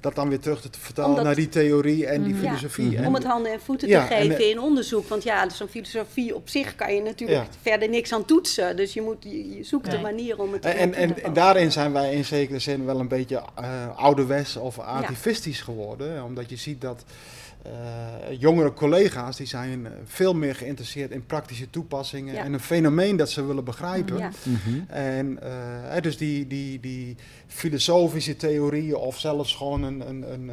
dat 0.02 0.16
dan 0.16 0.30
weer 0.30 0.40
terug 0.40 0.62
te 0.62 0.70
vertalen 0.80 1.10
Omdat- 1.10 1.26
naar 1.26 1.36
die 1.36 1.50
theorie 1.50 2.06
en 2.06 2.24
die. 2.24 2.34
Ja. 2.34 2.40
filosofie. 2.40 2.86
Mhm. 2.86 2.96
En- 2.96 3.06
Om 3.08 3.14
het 3.14 3.24
handen 3.24 3.52
en 3.52 3.60
voeten 3.62 3.88
Ja, 3.88 4.08
te 4.08 4.14
en, 4.14 4.22
geven 4.22 4.38
eh, 4.44 4.50
in 4.50 4.60
onderzoek. 4.60 5.08
Want 5.08 5.24
ja, 5.24 5.50
zo'n 5.50 5.68
filosofie 5.68 6.36
op 6.36 6.50
zich 6.50 6.76
kan 6.76 6.96
je 6.96 7.02
natuurlijk 7.02 7.40
Ja. 7.40 7.48
verder 7.62 7.90
niks 7.90 8.14
aan 8.14 8.26
toetsen. 8.26 8.76
Dus 8.76 8.94
je, 8.94 9.02
moet, 9.02 9.24
je, 9.24 9.56
je 9.58 9.64
zoekt 9.64 9.86
Nee. 9.88 9.96
een 9.96 10.02
manier 10.02 10.40
om 10.40 10.54
het 10.54 10.66
En, 10.66 10.72
te 10.72 10.78
en, 10.78 10.94
en, 10.94 11.06
toepassen. 11.08 11.34
daarin 11.34 11.72
zijn 11.72 11.94
wij 11.94 12.14
in 12.14 12.26
zekere 12.26 12.60
zin 12.60 12.86
wel 12.86 13.00
een 13.00 13.08
beetje 13.08 13.42
eh 13.56 13.98
ouderwets 13.98 14.56
of 14.56 14.80
artifistisch 14.80 15.62
geworden. 15.62 16.24
Omdat 16.24 16.50
je 16.50 16.56
ziet 16.56 16.82
dat 16.82 17.04
eh, 17.70 18.40
jongere 18.40 18.74
collega's 18.74 19.38
die 19.38 19.48
zijn 19.48 19.86
eh, 19.86 19.92
veel 20.06 20.34
meer 20.34 20.56
geïnteresseerd 20.56 21.12
in 21.12 21.26
praktische 21.26 21.70
toepassingen 21.70 22.34
Ja. 22.34 22.44
en 22.44 22.54
een 22.54 22.60
fenomeen 22.60 23.16
dat 23.18 23.30
ze 23.30 23.46
willen 23.46 23.64
begrijpen. 23.64 24.18
Ja. 24.18 24.32
Mhm. 24.44 24.80
En 24.88 25.42
eh, 25.42 25.52
hè, 25.82 26.02
dus 26.02 26.18
die, 26.18 26.48
die, 26.48 26.80
die 26.80 27.16
filosofische 27.48 28.36
theorieën 28.36 28.96
of 28.96 29.20
zelfs 29.20 29.56
gewoon 29.56 29.84
een, 29.84 30.10
een, 30.10 30.34
een, 30.34 30.52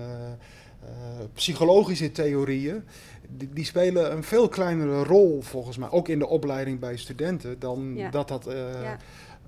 psychologische 1.34 2.12
theorieën, 2.12 2.82
die, 3.28 3.48
die 3.52 3.64
spelen 3.64 4.12
een 4.12 4.22
veel 4.24 4.48
kleinere 4.48 5.04
rol 5.04 5.40
volgens 5.42 5.76
mij, 5.76 5.90
ook 5.90 6.08
in 6.08 6.18
de 6.18 6.26
opleiding 6.26 6.78
bij 6.78 6.96
studenten, 6.96 7.58
dan 7.58 7.92
Ja. 7.96 8.10
dat 8.10 8.28
dat 8.28 8.48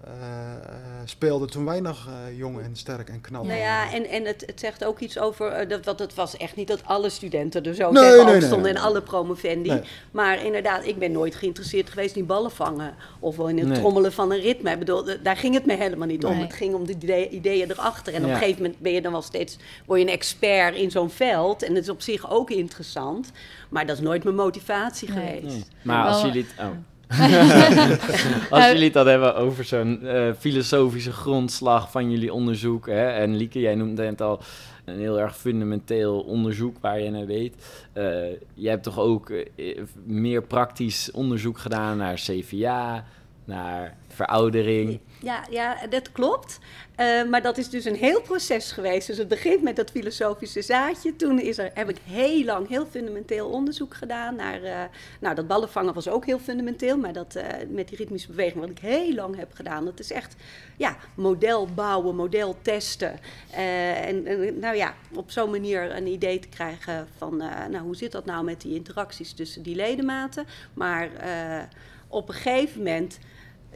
eh, 0.04 0.52
eh, 0.52 0.58
speelde 1.04 1.46
toen 1.46 1.64
wij 1.64 1.80
nog 1.80 2.06
eh, 2.08 2.38
jong 2.38 2.60
en 2.60 2.76
sterk 2.76 3.08
en 3.08 3.20
knap 3.20 3.44
Nou 3.46 3.58
ja, 3.58 3.92
en, 3.92 4.06
en 4.06 4.24
het, 4.24 4.42
het 4.46 4.60
zegt 4.60 4.84
ook 4.84 4.98
iets 4.98 5.18
over, 5.18 5.68
dat, 5.68 5.84
want 5.84 5.98
het 5.98 6.14
was 6.14 6.36
echt 6.36 6.56
niet 6.56 6.68
dat 6.68 6.80
alle 6.84 7.10
studenten 7.10 7.62
er 7.64 7.74
zo 7.74 7.90
Nee, 7.90 8.02
nee, 8.02 8.24
nee, 8.24 8.40
stonden 8.40 8.60
nee, 8.60 8.68
en 8.68 8.74
nee. 8.74 8.82
alle 8.88 9.02
promovendi. 9.02 9.68
Nee. 9.70 9.80
Maar 10.10 10.44
inderdaad, 10.44 10.86
ik 10.86 10.98
ben 10.98 11.12
nooit 11.12 11.34
geïnteresseerd 11.34 11.90
geweest 11.90 12.16
in 12.16 12.26
ballen 12.26 12.50
vangen 12.50 12.94
of 13.18 13.36
wel 13.36 13.48
in 13.48 13.58
het 13.58 13.68
Nee. 13.68 13.78
trommelen 13.78 14.12
van 14.12 14.32
een 14.32 14.40
ritme. 14.40 14.70
Ik 14.70 14.78
bedoel, 14.78 15.04
daar 15.22 15.36
ging 15.36 15.54
het 15.54 15.66
me 15.66 15.76
helemaal 15.76 16.06
niet 16.08 16.24
om. 16.24 16.38
Het 16.38 16.52
ging 16.54 16.74
om 16.74 16.86
de 16.86 16.92
idee- 16.92 17.28
ideeën 17.28 17.70
erachter. 17.70 18.14
En 18.14 18.24
op 18.24 18.30
een 18.30 18.36
gegeven 18.36 18.62
moment 18.62 18.80
ben 18.80 18.92
je 18.92 19.02
dan 19.02 19.12
wel 19.12 19.22
steeds, 19.22 19.56
word 19.86 20.00
je 20.00 20.06
een 20.06 20.12
expert 20.12 20.74
in 20.76 20.90
zo'n 20.90 21.10
veld. 21.10 21.62
En 21.62 21.74
het 21.74 21.82
is 21.84 21.90
op 21.90 22.02
zich 22.02 22.30
ook 22.30 22.50
interessant. 22.50 23.30
Maar 23.68 23.86
dat 23.86 23.96
is 23.96 24.02
nooit 24.02 24.24
mijn 24.24 24.36
motivatie 24.36 25.10
Nee. 25.10 25.26
geweest. 25.26 25.54
Nee. 25.54 25.64
Maar 25.82 26.06
als 26.06 26.22
jullie 26.22 26.46
oh. 26.58 26.66
als 28.50 28.66
jullie 28.66 28.84
het 28.84 28.92
dan 28.92 29.06
hebben 29.06 29.36
over 29.36 29.64
zo'n 29.64 30.06
eh, 30.06 30.30
filosofische 30.38 31.12
grondslag 31.12 31.90
van 31.90 32.10
jullie 32.10 32.32
onderzoek, 32.32 32.86
hè, 32.86 33.08
en 33.08 33.36
Lieke, 33.36 33.60
jij 33.60 33.74
noemde 33.74 34.02
het 34.02 34.20
al 34.20 34.40
een 34.84 34.98
heel 34.98 35.20
erg 35.20 35.36
fundamenteel 35.36 36.20
onderzoek 36.20 36.76
waar 36.80 37.00
je 37.00 37.10
naar 37.10 37.26
weet. 37.26 37.54
Eh 37.92 38.04
je 38.54 38.68
hebt 38.68 38.82
toch 38.82 38.98
ook 38.98 39.30
eh, 39.30 39.80
meer 40.04 40.42
praktisch 40.42 41.10
onderzoek 41.10 41.58
gedaan 41.58 41.96
naar 41.96 42.14
CVA, 42.14 43.04
naar 43.44 43.96
veroudering. 44.18 45.00
Ja, 45.20 45.44
ja, 45.50 45.86
dat 45.90 46.12
klopt. 46.12 46.58
Eh, 46.96 47.24
maar 47.24 47.42
dat 47.42 47.58
is 47.58 47.70
dus 47.70 47.84
een 47.84 47.94
heel 47.94 48.20
proces 48.20 48.72
geweest. 48.72 49.06
Dus 49.06 49.18
het 49.18 49.28
begint 49.28 49.62
met 49.62 49.76
dat 49.76 49.90
filosofische 49.90 50.62
zaadje. 50.62 51.16
Toen 51.16 51.40
is 51.40 51.58
er, 51.58 51.70
heb 51.74 51.88
ik 51.88 51.96
heel 52.04 52.44
lang 52.44 52.68
heel 52.68 52.86
fundamenteel 52.86 53.48
onderzoek 53.48 53.94
gedaan. 53.94 54.36
Naar, 54.36 54.62
eh, 54.62 54.80
nou, 55.20 55.34
dat 55.34 55.46
ballenvangen 55.46 55.94
was 55.94 56.08
ook 56.08 56.26
heel 56.26 56.38
fundamenteel. 56.38 56.96
Maar 56.96 57.12
dat 57.12 57.34
eh, 57.34 57.44
met 57.68 57.88
die 57.88 57.96
ritmische 57.96 58.28
beweging, 58.28 58.60
wat 58.60 58.70
ik 58.70 58.78
heel 58.78 59.14
lang 59.14 59.36
heb 59.36 59.52
gedaan. 59.54 59.84
Dat 59.84 60.00
is 60.00 60.10
echt 60.10 60.36
ja, 60.76 60.96
model 61.14 61.66
bouwen, 61.66 62.16
model 62.16 62.56
testen. 62.62 63.18
En, 63.52 64.26
en, 64.26 64.58
nou 64.58 64.76
ja, 64.76 64.94
op 65.14 65.30
zo'n 65.30 65.50
manier 65.50 65.96
een 65.96 66.06
idee 66.06 66.38
te 66.38 66.48
krijgen 66.48 67.08
van... 67.16 67.36
nou, 67.70 67.78
hoe 67.78 67.96
zit 67.96 68.12
dat 68.12 68.24
nou 68.24 68.44
met 68.44 68.60
die 68.60 68.74
interacties 68.74 69.32
tussen 69.32 69.62
die 69.62 69.76
ledematen? 69.76 70.46
Maar 70.74 71.10
op 72.08 72.28
een 72.28 72.34
gegeven 72.34 72.78
moment 72.78 73.18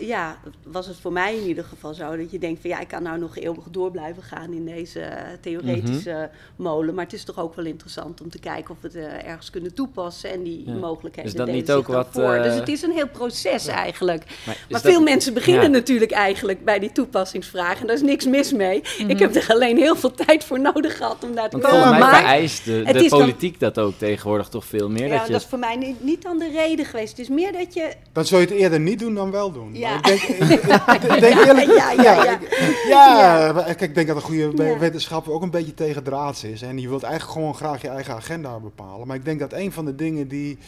ja, 0.07 0.38
was 0.65 0.87
het 0.87 0.97
voor 1.01 1.12
mij 1.12 1.37
in 1.37 1.47
ieder 1.47 1.65
geval 1.65 1.95
zo 1.95 2.17
dat 2.17 2.31
je 2.31 2.38
denkt 2.38 2.61
van 2.61 2.71
ja, 2.71 2.81
ik 2.81 2.88
kan 2.88 3.03
nou 3.03 3.19
nog 3.19 3.37
eeuwig 3.38 3.65
door 3.71 3.91
blijven 3.91 4.23
gaan 4.23 4.53
in 4.53 4.65
deze 4.65 5.01
eh, 5.01 5.23
theoretische 5.41 6.31
molen. 6.57 6.95
Maar 6.95 7.05
het 7.05 7.12
is 7.12 7.25
toch 7.25 7.38
ook 7.38 7.55
wel 7.55 7.65
interessant 7.65 8.21
om 8.21 8.31
te 8.31 8.38
kijken 8.38 8.75
of 8.75 8.81
we 8.81 8.88
het 8.88 8.97
eh, 8.97 9.29
ergens 9.31 9.51
kunnen 9.51 9.75
toepassen 9.75 10.31
en 10.31 10.43
die 10.43 10.62
Ja. 10.67 10.73
mogelijkheden 10.75 11.31
Is 11.31 11.37
dat 11.37 11.47
niet 11.47 11.67
zich 11.67 11.75
ook 11.75 11.87
wat, 11.87 12.09
voor. 12.11 12.33
eh, 12.35 12.43
Dus 12.43 12.55
het 12.55 12.69
is 12.69 12.83
een 12.83 12.91
heel 12.93 13.09
proces 13.09 13.67
eigenlijk. 13.67 14.25
Maar, 14.47 14.57
dat- 14.69 14.81
veel 14.81 15.03
mensen 15.03 15.35
beginnen 15.35 15.62
Ja. 15.62 15.69
natuurlijk 15.69 16.12
eigenlijk 16.12 16.65
bij 16.65 16.79
die 16.79 16.93
toepassingsvragen. 16.93 17.81
En 17.81 17.87
daar 17.87 17.97
is 17.97 18.03
niks 18.03 18.27
mis 18.27 18.53
mee. 18.53 18.83
Mhm. 18.99 19.11
Ik 19.11 19.19
heb 19.19 19.35
er 19.35 19.47
alleen 19.49 19.77
heel 19.77 19.97
veel 19.97 20.11
tijd 20.15 20.45
voor 20.45 20.61
nodig 20.61 20.97
gehad 20.97 21.25
om 21.25 21.35
daar 21.35 21.51
te 21.51 21.59
Want 21.59 21.73
komen. 21.73 21.83
volgens 21.87 21.99
mij 22.05 22.12
maar 22.12 22.21
vereist 22.21 22.65
de, 22.65 22.73
het 22.73 22.87
de 22.99 23.09
dan- 23.09 23.19
politiek 23.19 23.61
dat 23.61 23.79
ook 23.79 23.95
tegenwoordig 23.99 24.49
toch 24.49 24.65
veel 24.65 24.88
meer. 24.91 25.07
ja, 25.07 25.17
dat 25.17 25.27
je 25.27 25.33
dat 25.33 25.41
is 25.41 25.47
voor 25.47 25.59
mij 25.59 25.77
niet, 25.77 26.03
niet 26.05 26.23
dan 26.23 26.38
de 26.38 26.51
reden 26.51 26.85
geweest. 26.85 27.11
Het 27.11 27.19
is 27.19 27.29
meer 27.29 27.53
dat 27.53 27.75
je 27.75 27.93
Dan 28.12 28.25
zou 28.25 28.41
je 28.41 28.47
het 28.47 28.57
eerder 28.57 28.81
niet 28.81 28.99
doen 28.99 29.15
dan 29.15 29.31
wel 29.31 29.53
doen. 29.53 29.75
Ja. 29.75 29.91
Maar 30.00 30.12
Ik 30.12 30.20
denk, 30.38 30.50
ik, 30.50 31.02
ik 31.14 31.20
denk 31.20 31.44
eerlijk, 31.46 31.76
Ja, 31.76 31.90
ja, 31.90 32.24
ja. 32.24 32.38
ik- 32.40 32.85
ja, 32.88 33.52
maar 33.55 33.64
kijk, 33.64 33.81
ik 33.81 33.94
denk 33.94 34.07
dat 34.07 34.16
een 34.16 34.22
goede 34.22 34.50
we- 34.50 34.64
Ja. 34.64 34.78
wetenschapper 34.78 35.33
ook 35.33 35.42
een 35.42 35.50
beetje 35.50 35.74
tegen 35.74 36.02
draads 36.02 36.44
is. 36.44 36.62
En 36.62 36.78
je 36.78 36.88
wilt 36.88 37.02
eigenlijk 37.02 37.33
gewoon 37.33 37.55
graag 37.55 37.83
je 37.83 37.88
eigen 37.88 38.14
agenda 38.14 38.59
bepalen. 38.61 39.07
Maar 39.07 39.16
ik 39.16 39.24
denk 39.24 39.40
dat 39.40 39.52
een 39.52 39.72
van 39.72 39.85
de 39.85 39.94
dingen 39.94 40.28
die, 40.28 40.59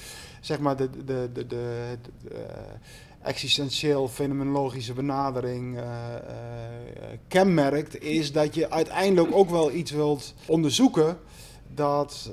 zeg 0.40 0.58
maar, 0.58 0.76
de, 0.76 0.88
de, 1.04 1.30
de, 1.32 1.46
de, 1.46 1.86
eh, 2.32 2.38
existentieel 3.22 4.08
fenomenologische 4.08 4.92
benadering 4.92 5.76
eh, 5.76 5.82
eh, 5.82 7.18
kenmerkt, 7.28 8.02
is 8.02 8.32
dat 8.32 8.54
je 8.54 8.70
uiteindelijk 8.70 9.34
ook 9.36 9.50
wel 9.50 9.72
iets 9.72 9.90
wilt 9.90 10.34
onderzoeken. 10.46 11.18
Dat, 11.74 12.30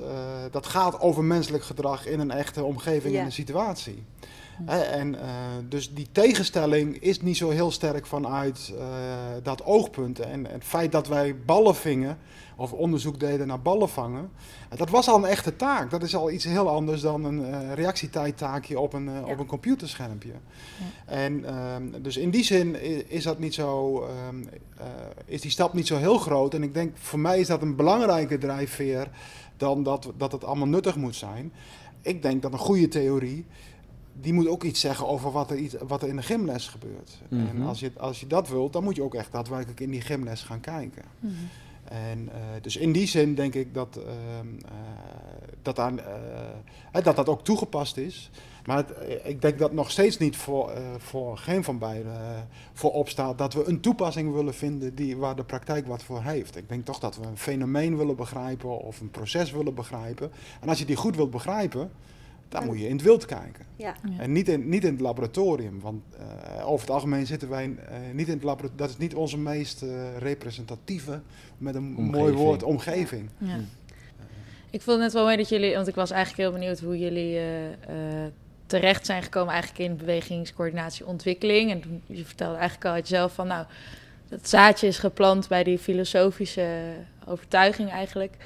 dat 0.50 0.66
gaat 0.66 1.00
over 1.00 1.24
menselijk 1.24 1.64
gedrag 1.64 2.06
in 2.06 2.20
een 2.20 2.30
echte 2.30 2.64
omgeving 2.64 3.14
Ja. 3.14 3.20
en 3.20 3.24
een 3.26 3.32
situatie. 3.32 4.04
En 4.66 5.20
eh, 5.20 5.28
dus 5.68 5.94
die 5.94 6.08
tegenstelling 6.12 6.98
is 6.98 7.20
niet 7.20 7.36
zo 7.36 7.50
heel 7.50 7.70
sterk 7.70 8.06
vanuit 8.06 8.72
eh, 8.78 8.84
dat 9.42 9.64
oogpunt. 9.64 10.20
En 10.20 10.46
het 10.46 10.64
feit 10.64 10.92
dat 10.92 11.08
wij 11.08 11.36
ballen 11.36 11.74
vingen, 11.74 12.18
of 12.56 12.72
onderzoek 12.72 13.20
deden 13.20 13.46
naar 13.46 13.60
ballen 13.60 13.88
vangen, 13.88 14.30
eh, 14.68 14.78
dat 14.78 14.90
was 14.90 15.08
al 15.08 15.16
een 15.16 15.24
echte 15.24 15.56
taak. 15.56 15.90
Dat 15.90 16.02
is 16.02 16.16
al 16.16 16.30
iets 16.30 16.44
heel 16.44 16.68
anders 16.68 17.00
dan 17.00 17.24
een 17.24 17.74
reactietijdtaakje 17.74 18.80
op 18.80 18.92
een, 18.92 19.04
Ja. 19.04 19.22
op 19.24 19.38
een 19.38 19.46
computerschermpje. 19.46 20.32
En 21.06 21.44
ehm, 21.44 22.02
dus 22.02 22.16
in 22.16 22.30
die 22.30 22.44
zin 22.44 22.82
is 23.10 23.22
dat 23.24 23.38
niet 23.38 23.54
zo, 23.54 24.02
ehm, 24.02 24.42
eh, 24.76 24.86
is 25.24 25.40
die 25.40 25.50
stap 25.50 25.72
niet 25.72 25.86
zo 25.86 25.96
heel 25.96 26.18
groot. 26.18 26.54
En 26.54 26.62
ik 26.62 26.74
denk 26.74 26.96
voor 26.96 27.18
mij 27.18 27.40
is 27.40 27.46
dat 27.46 27.62
een 27.62 27.76
belangrijke 27.76 28.38
drijfveer 28.38 29.08
dan 29.56 29.82
dat, 29.82 30.12
dat 30.16 30.32
het 30.32 30.44
allemaal 30.44 30.68
nuttig 30.68 30.96
moet 30.96 31.16
zijn. 31.16 31.52
Ik 32.02 32.22
denk 32.22 32.42
dat 32.42 32.52
een 32.52 32.58
goede 32.58 32.88
theorie 32.88 33.46
die 34.20 34.32
moet 34.32 34.48
ook 34.48 34.62
iets 34.62 34.80
zeggen 34.80 35.06
over 35.06 35.30
wat 35.32 35.50
er, 35.50 35.56
iets, 35.56 35.74
wat 35.86 36.02
er 36.02 36.08
in 36.08 36.16
de 36.16 36.22
gymles 36.22 36.68
gebeurt. 36.68 37.20
En 37.30 37.56
Mhm. 37.56 37.62
als 37.62 37.80
je, 37.80 37.92
als 37.96 38.20
je 38.20 38.26
dat 38.26 38.48
wilt, 38.48 38.72
dan 38.72 38.84
moet 38.84 38.96
je 38.96 39.02
ook 39.02 39.14
echt 39.14 39.32
daadwerkelijk 39.32 39.80
in 39.80 39.90
die 39.90 40.00
gymles 40.00 40.42
gaan 40.42 40.60
kijken. 40.60 41.02
Mhm. 41.20 41.32
En 41.84 42.28
eh, 42.32 42.38
dus 42.60 42.76
in 42.76 42.92
die 42.92 43.06
zin 43.06 43.34
denk 43.34 43.54
ik 43.54 43.74
dat 43.74 43.96
ehm, 43.96 44.46
eh, 44.64 44.72
dat, 45.62 45.78
aan, 45.78 46.00
eh, 46.00 46.04
hè, 46.92 47.02
dat 47.02 47.16
dat 47.16 47.28
ook 47.28 47.44
toegepast 47.44 47.96
is. 47.96 48.30
Maar 48.66 48.76
het, 48.76 48.92
ik 49.24 49.42
denk 49.42 49.58
dat 49.58 49.72
nog 49.72 49.90
steeds 49.90 50.18
niet 50.18 50.36
voor, 50.36 50.70
eh, 50.70 50.82
voor 50.98 51.38
geen 51.38 51.64
van 51.64 51.78
beiden 51.78 52.48
voor 52.72 52.92
opstaat 52.92 53.38
dat 53.38 53.54
we 53.54 53.64
een 53.68 53.80
toepassing 53.80 54.32
willen 54.34 54.54
vinden 54.54 54.94
die, 54.94 55.16
waar 55.16 55.36
de 55.36 55.44
praktijk 55.44 55.86
wat 55.86 56.02
voor 56.02 56.22
heeft. 56.22 56.56
Ik 56.56 56.68
denk 56.68 56.84
toch 56.84 56.98
dat 56.98 57.16
we 57.16 57.26
een 57.26 57.38
fenomeen 57.38 57.96
willen 57.96 58.16
begrijpen 58.16 58.78
of 58.78 59.00
een 59.00 59.10
proces 59.10 59.50
willen 59.50 59.74
begrijpen. 59.74 60.30
En 60.60 60.68
als 60.68 60.78
je 60.78 60.84
die 60.84 60.96
goed 60.96 61.16
wilt 61.16 61.30
begrijpen, 61.30 61.90
dan 62.52 62.66
moet 62.66 62.78
je 62.78 62.88
in 62.88 62.96
het 62.96 63.02
wild 63.02 63.24
kijken. 63.26 63.64
ja. 63.76 63.94
En 64.18 64.32
niet 64.32 64.48
in, 64.48 64.68
niet 64.68 64.84
in 64.84 64.92
het 64.92 65.00
laboratorium. 65.00 65.80
Want 65.80 66.02
eh, 66.18 66.68
over 66.68 66.86
het 66.86 66.94
algemeen 66.94 67.26
zitten 67.26 67.48
wij 67.48 67.64
eh, 67.64 67.96
niet 68.12 68.26
in 68.28 68.34
het 68.34 68.42
laboratorium. 68.42 68.76
Dat 68.76 68.88
is 68.88 68.96
niet 68.96 69.14
onze 69.14 69.38
meest 69.38 69.82
eh, 69.82 70.16
representatieve, 70.18 71.20
met 71.58 71.74
een 71.74 71.82
mooi 71.82 72.08
Omgeving. 72.08 72.36
woord, 72.36 72.62
omgeving. 72.62 73.28
Ja. 73.38 73.58
Ik 74.72 74.80
vond 74.80 74.96
het 74.96 75.04
net 75.04 75.12
wel 75.12 75.24
mooi 75.24 75.36
dat 75.36 75.48
jullie, 75.48 75.74
want 75.74 75.88
ik 75.88 75.94
was 75.94 76.10
eigenlijk 76.10 76.42
heel 76.42 76.58
benieuwd 76.58 76.80
hoe 76.80 76.98
jullie 76.98 77.36
eh, 77.36 77.72
eh, 77.72 78.32
terecht 78.66 79.06
zijn 79.06 79.22
gekomen 79.22 79.52
eigenlijk 79.52 79.90
in 79.90 79.96
bewegingscoördinatie 79.96 81.06
ontwikkeling. 81.06 81.70
En 81.70 81.80
toen, 81.80 82.02
je 82.06 82.24
vertelde 82.24 82.56
eigenlijk 82.56 82.84
al 82.84 82.92
uit 82.92 83.08
jezelf 83.08 83.34
van, 83.34 83.46
nou, 83.46 83.66
dat 84.28 84.48
zaadje 84.48 84.86
is 84.86 84.98
geplant 84.98 85.48
bij 85.48 85.64
die 85.64 85.78
filosofische 85.78 86.94
overtuiging 87.26 87.90
eigenlijk. 87.90 88.36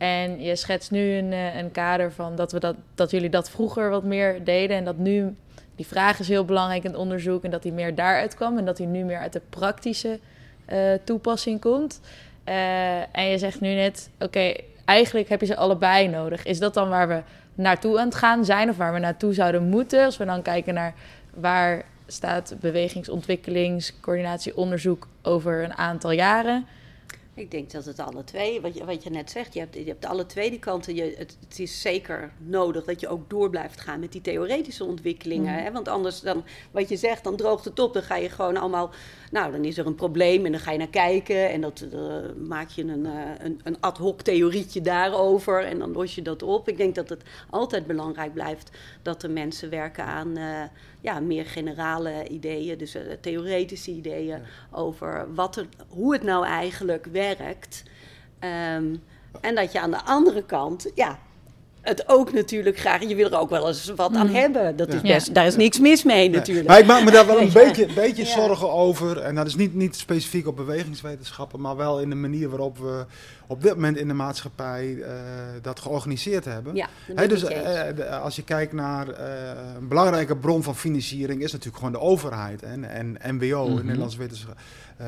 En 0.00 0.42
je 0.42 0.56
schetst 0.56 0.90
nu 0.90 1.12
een, 1.12 1.32
eh, 1.32 1.56
een 1.56 1.70
kader 1.70 2.12
van 2.12 2.36
dat, 2.36 2.52
we 2.52 2.60
dat, 2.60 2.76
dat 2.94 3.10
jullie 3.10 3.30
dat 3.30 3.50
vroeger 3.50 3.90
wat 3.90 4.04
meer 4.04 4.44
deden 4.44 4.76
en 4.76 4.84
dat 4.84 4.96
nu 4.96 5.36
die 5.76 5.86
vraag 5.86 6.18
is 6.18 6.28
heel 6.28 6.44
belangrijk 6.44 6.84
in 6.84 6.90
het 6.90 6.98
onderzoek 6.98 7.44
en 7.44 7.50
dat 7.50 7.62
die 7.62 7.72
meer 7.72 7.94
daaruit 7.94 8.34
kwam 8.34 8.58
en 8.58 8.64
dat 8.64 8.76
die 8.76 8.86
nu 8.86 9.04
meer 9.04 9.18
uit 9.18 9.32
de 9.32 9.40
praktische 9.48 10.18
eh, 10.64 10.78
toepassing 11.04 11.60
komt. 11.60 12.00
Eh, 12.44 13.16
en 13.16 13.28
je 13.28 13.38
zegt 13.38 13.60
nu 13.60 13.74
net, 13.74 14.10
oké, 14.18 14.52
eigenlijk 14.84 15.28
heb 15.28 15.40
je 15.40 15.46
ze 15.46 15.56
allebei 15.56 16.08
nodig. 16.08 16.44
Is 16.44 16.58
dat 16.58 16.74
dan 16.74 16.88
waar 16.88 17.08
we 17.08 17.22
naartoe 17.54 17.98
aan 17.98 18.06
het 18.06 18.14
gaan 18.14 18.44
zijn 18.44 18.70
of 18.70 18.76
waar 18.76 18.92
we 18.92 18.98
naartoe 18.98 19.34
zouden 19.34 19.68
moeten? 19.68 20.04
Als 20.04 20.16
we 20.16 20.24
dan 20.24 20.42
kijken 20.42 20.74
naar 20.74 20.94
waar 21.34 21.84
staat 22.06 22.54
bewegingsontwikkelingscoördinatieonderzoek 22.60 25.08
over 25.22 25.64
een 25.64 25.74
aantal 25.74 26.10
jaren. 26.10 26.66
Ik 27.40 27.50
denk 27.50 27.70
dat 27.70 27.84
het 27.84 27.98
alle 27.98 28.24
twee, 28.24 28.60
wat 28.60 28.74
je, 28.74 28.84
wat 28.84 29.02
je 29.02 29.10
net 29.10 29.30
zegt, 29.30 29.54
je 29.54 29.60
hebt, 29.60 29.74
je 29.74 29.84
hebt 29.84 30.06
alle 30.06 30.26
twee 30.26 30.50
die 30.50 30.58
kanten. 30.58 30.94
Je, 30.94 31.14
het, 31.18 31.36
het 31.48 31.58
is 31.58 31.80
zeker 31.80 32.32
nodig 32.38 32.84
dat 32.84 33.00
je 33.00 33.08
ook 33.08 33.30
door 33.30 33.50
blijft 33.50 33.80
gaan 33.80 34.00
met 34.00 34.12
die 34.12 34.20
theoretische 34.20 34.84
ontwikkelingen. 34.84 35.54
Mhm. 35.54 35.62
Hè? 35.62 35.72
Want 35.72 35.88
anders 35.88 36.20
dan, 36.20 36.44
wat 36.70 36.88
je 36.88 36.96
zegt, 36.96 37.24
dan 37.24 37.36
droogt 37.36 37.64
het 37.64 37.78
op. 37.78 37.92
Dan 37.92 38.02
ga 38.02 38.16
je 38.16 38.28
gewoon 38.28 38.56
allemaal, 38.56 38.90
nou 39.30 39.52
dan 39.52 39.64
is 39.64 39.78
er 39.78 39.86
een 39.86 39.94
probleem 39.94 40.44
en 40.46 40.52
dan 40.52 40.60
ga 40.60 40.70
je 40.70 40.78
naar 40.78 40.88
kijken. 40.88 41.50
En 41.50 41.60
dat, 41.60 41.86
eh, 41.92 42.00
maak 42.48 42.68
je 42.68 42.82
een, 42.82 43.06
eh, 43.06 43.12
een, 43.38 43.60
een 43.64 43.80
ad 43.80 43.98
hoc 43.98 44.22
theorietje 44.22 44.80
daarover 44.80 45.64
en 45.64 45.78
dan 45.78 45.92
los 45.92 46.14
je 46.14 46.22
dat 46.22 46.42
op. 46.42 46.68
Ik 46.68 46.76
denk 46.76 46.94
dat 46.94 47.08
het 47.08 47.22
altijd 47.50 47.86
belangrijk 47.86 48.32
blijft 48.32 48.70
dat 49.02 49.22
er 49.22 49.30
mensen 49.30 49.70
werken 49.70 50.04
aan 50.04 50.36
eh, 50.36 50.62
ja, 51.00 51.20
meer 51.20 51.46
generale 51.46 52.28
ideeën. 52.28 52.78
Dus 52.78 52.96
theoretische 53.20 53.90
ideeën 53.90 54.42
over 54.70 55.34
wat 55.34 55.56
er, 55.56 55.66
hoe 55.88 56.12
het 56.12 56.22
nou 56.22 56.46
eigenlijk 56.46 57.06
werkt. 57.06 57.82
Ehm, 58.38 58.94
en 59.40 59.54
dat 59.54 59.72
je 59.72 59.80
aan 59.80 59.90
de 59.90 60.04
andere 60.04 60.44
kant, 60.44 60.90
ja, 60.94 61.18
het 61.82 62.04
ook 62.08 62.32
natuurlijk 62.32 62.78
graag, 62.78 63.02
je 63.08 63.14
wil 63.14 63.30
er 63.30 63.38
ook 63.38 63.50
wel 63.50 63.68
eens 63.68 63.92
wat 63.96 64.14
aan 64.14 64.26
Mhm. 64.26 64.34
hebben. 64.34 64.76
Dat 64.76 64.88
is 64.88 65.00
Ja. 65.02 65.14
best, 65.14 65.34
Daar 65.34 65.46
is 65.46 65.56
niks 65.56 65.78
mis 65.78 66.02
mee 66.04 66.16
Nee. 66.28 66.30
natuurlijk. 66.38 66.68
Maar 66.68 66.78
ik 66.78 66.86
maak 66.86 67.04
me 67.04 67.10
daar 67.10 67.26
wel 67.26 67.40
een 67.40 67.46
Ja. 67.52 67.52
beetje, 67.52 67.86
beetje 67.94 68.24
Ja. 68.24 68.28
zorgen 68.32 68.70
over. 68.72 69.18
En 69.18 69.34
dat 69.34 69.46
is 69.46 69.54
niet, 69.56 69.74
niet 69.74 69.96
specifiek 69.96 70.46
op 70.46 70.56
bewegingswetenschappen, 70.56 71.60
maar 71.60 71.76
wel 71.76 72.00
in 72.00 72.08
de 72.10 72.14
manier 72.16 72.48
waarop 72.48 72.78
we 72.78 73.04
op 73.46 73.62
dit 73.62 73.74
moment 73.74 73.96
in 73.96 74.08
de 74.08 74.14
maatschappij 74.14 74.96
eh, 75.02 75.12
dat 75.62 75.80
georganiseerd 75.80 76.44
hebben. 76.44 76.74
Ja, 76.74 76.88
dus 77.26 77.44
eh, 77.44 77.80
de- 77.96 78.08
als 78.08 78.36
je 78.36 78.42
kijkt 78.44 78.72
naar 78.72 79.08
eh, 79.08 79.50
een 79.80 79.88
belangrijke 79.88 80.36
bron 80.36 80.62
van 80.62 80.76
financiering 80.76 81.42
is 81.42 81.52
natuurlijk 81.52 81.76
gewoon 81.76 81.92
de 81.92 82.00
overheid 82.00 82.62
en, 82.62 82.84
en 82.90 83.16
NWO, 83.36 83.66
Mhm. 83.66 83.76
de 83.76 83.82
Nederlandse 83.84 84.18
Wetenschap, 84.18 84.56
eh, 84.96 85.06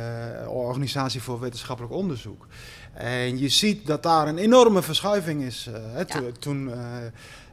Organisatie 0.48 1.22
voor 1.22 1.40
Wetenschappelijk 1.40 1.94
Onderzoek. 1.94 2.46
En 2.94 3.38
je 3.38 3.48
ziet 3.48 3.86
dat 3.86 4.02
daar 4.02 4.28
een 4.28 4.38
enorme 4.38 4.82
verschuiving 4.82 5.42
is. 5.42 5.68
eh, 5.72 5.80
hè, 5.92 6.04
to- 6.04 6.32
Toen, 6.38 6.61
eh, 6.70 7.06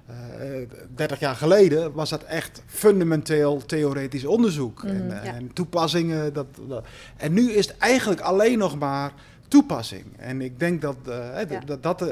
eh, 0.08 0.70
30 0.96 1.20
jaar 1.20 1.36
geleden 1.36 1.94
was 1.94 2.10
dat 2.10 2.24
echt 2.24 2.62
fundamenteel 2.66 3.66
theoretisch 3.66 4.26
onderzoek 4.26 4.84
en, 4.84 5.06
Mhm. 5.06 5.12
eh, 5.18 5.24
Ja. 5.26 5.34
en 5.34 5.54
toepassingen. 5.54 6.34
Dat, 6.34 6.46
dat- 6.68 6.86
En 7.18 7.34
nu 7.34 7.52
is 7.52 7.68
het 7.68 7.78
eigenlijk 7.78 8.22
alleen 8.22 8.58
nog 8.58 8.80
maar 8.80 9.12
toepassing. 9.50 10.04
En 10.18 10.42
ik 10.42 10.60
denk 10.60 10.82
dat 10.82 10.96
eh, 11.08 11.14
hè, 11.18 11.40
Ja. 11.40 11.60
dat, 11.66 11.84
dat, 11.84 12.02
eh, 12.02 12.08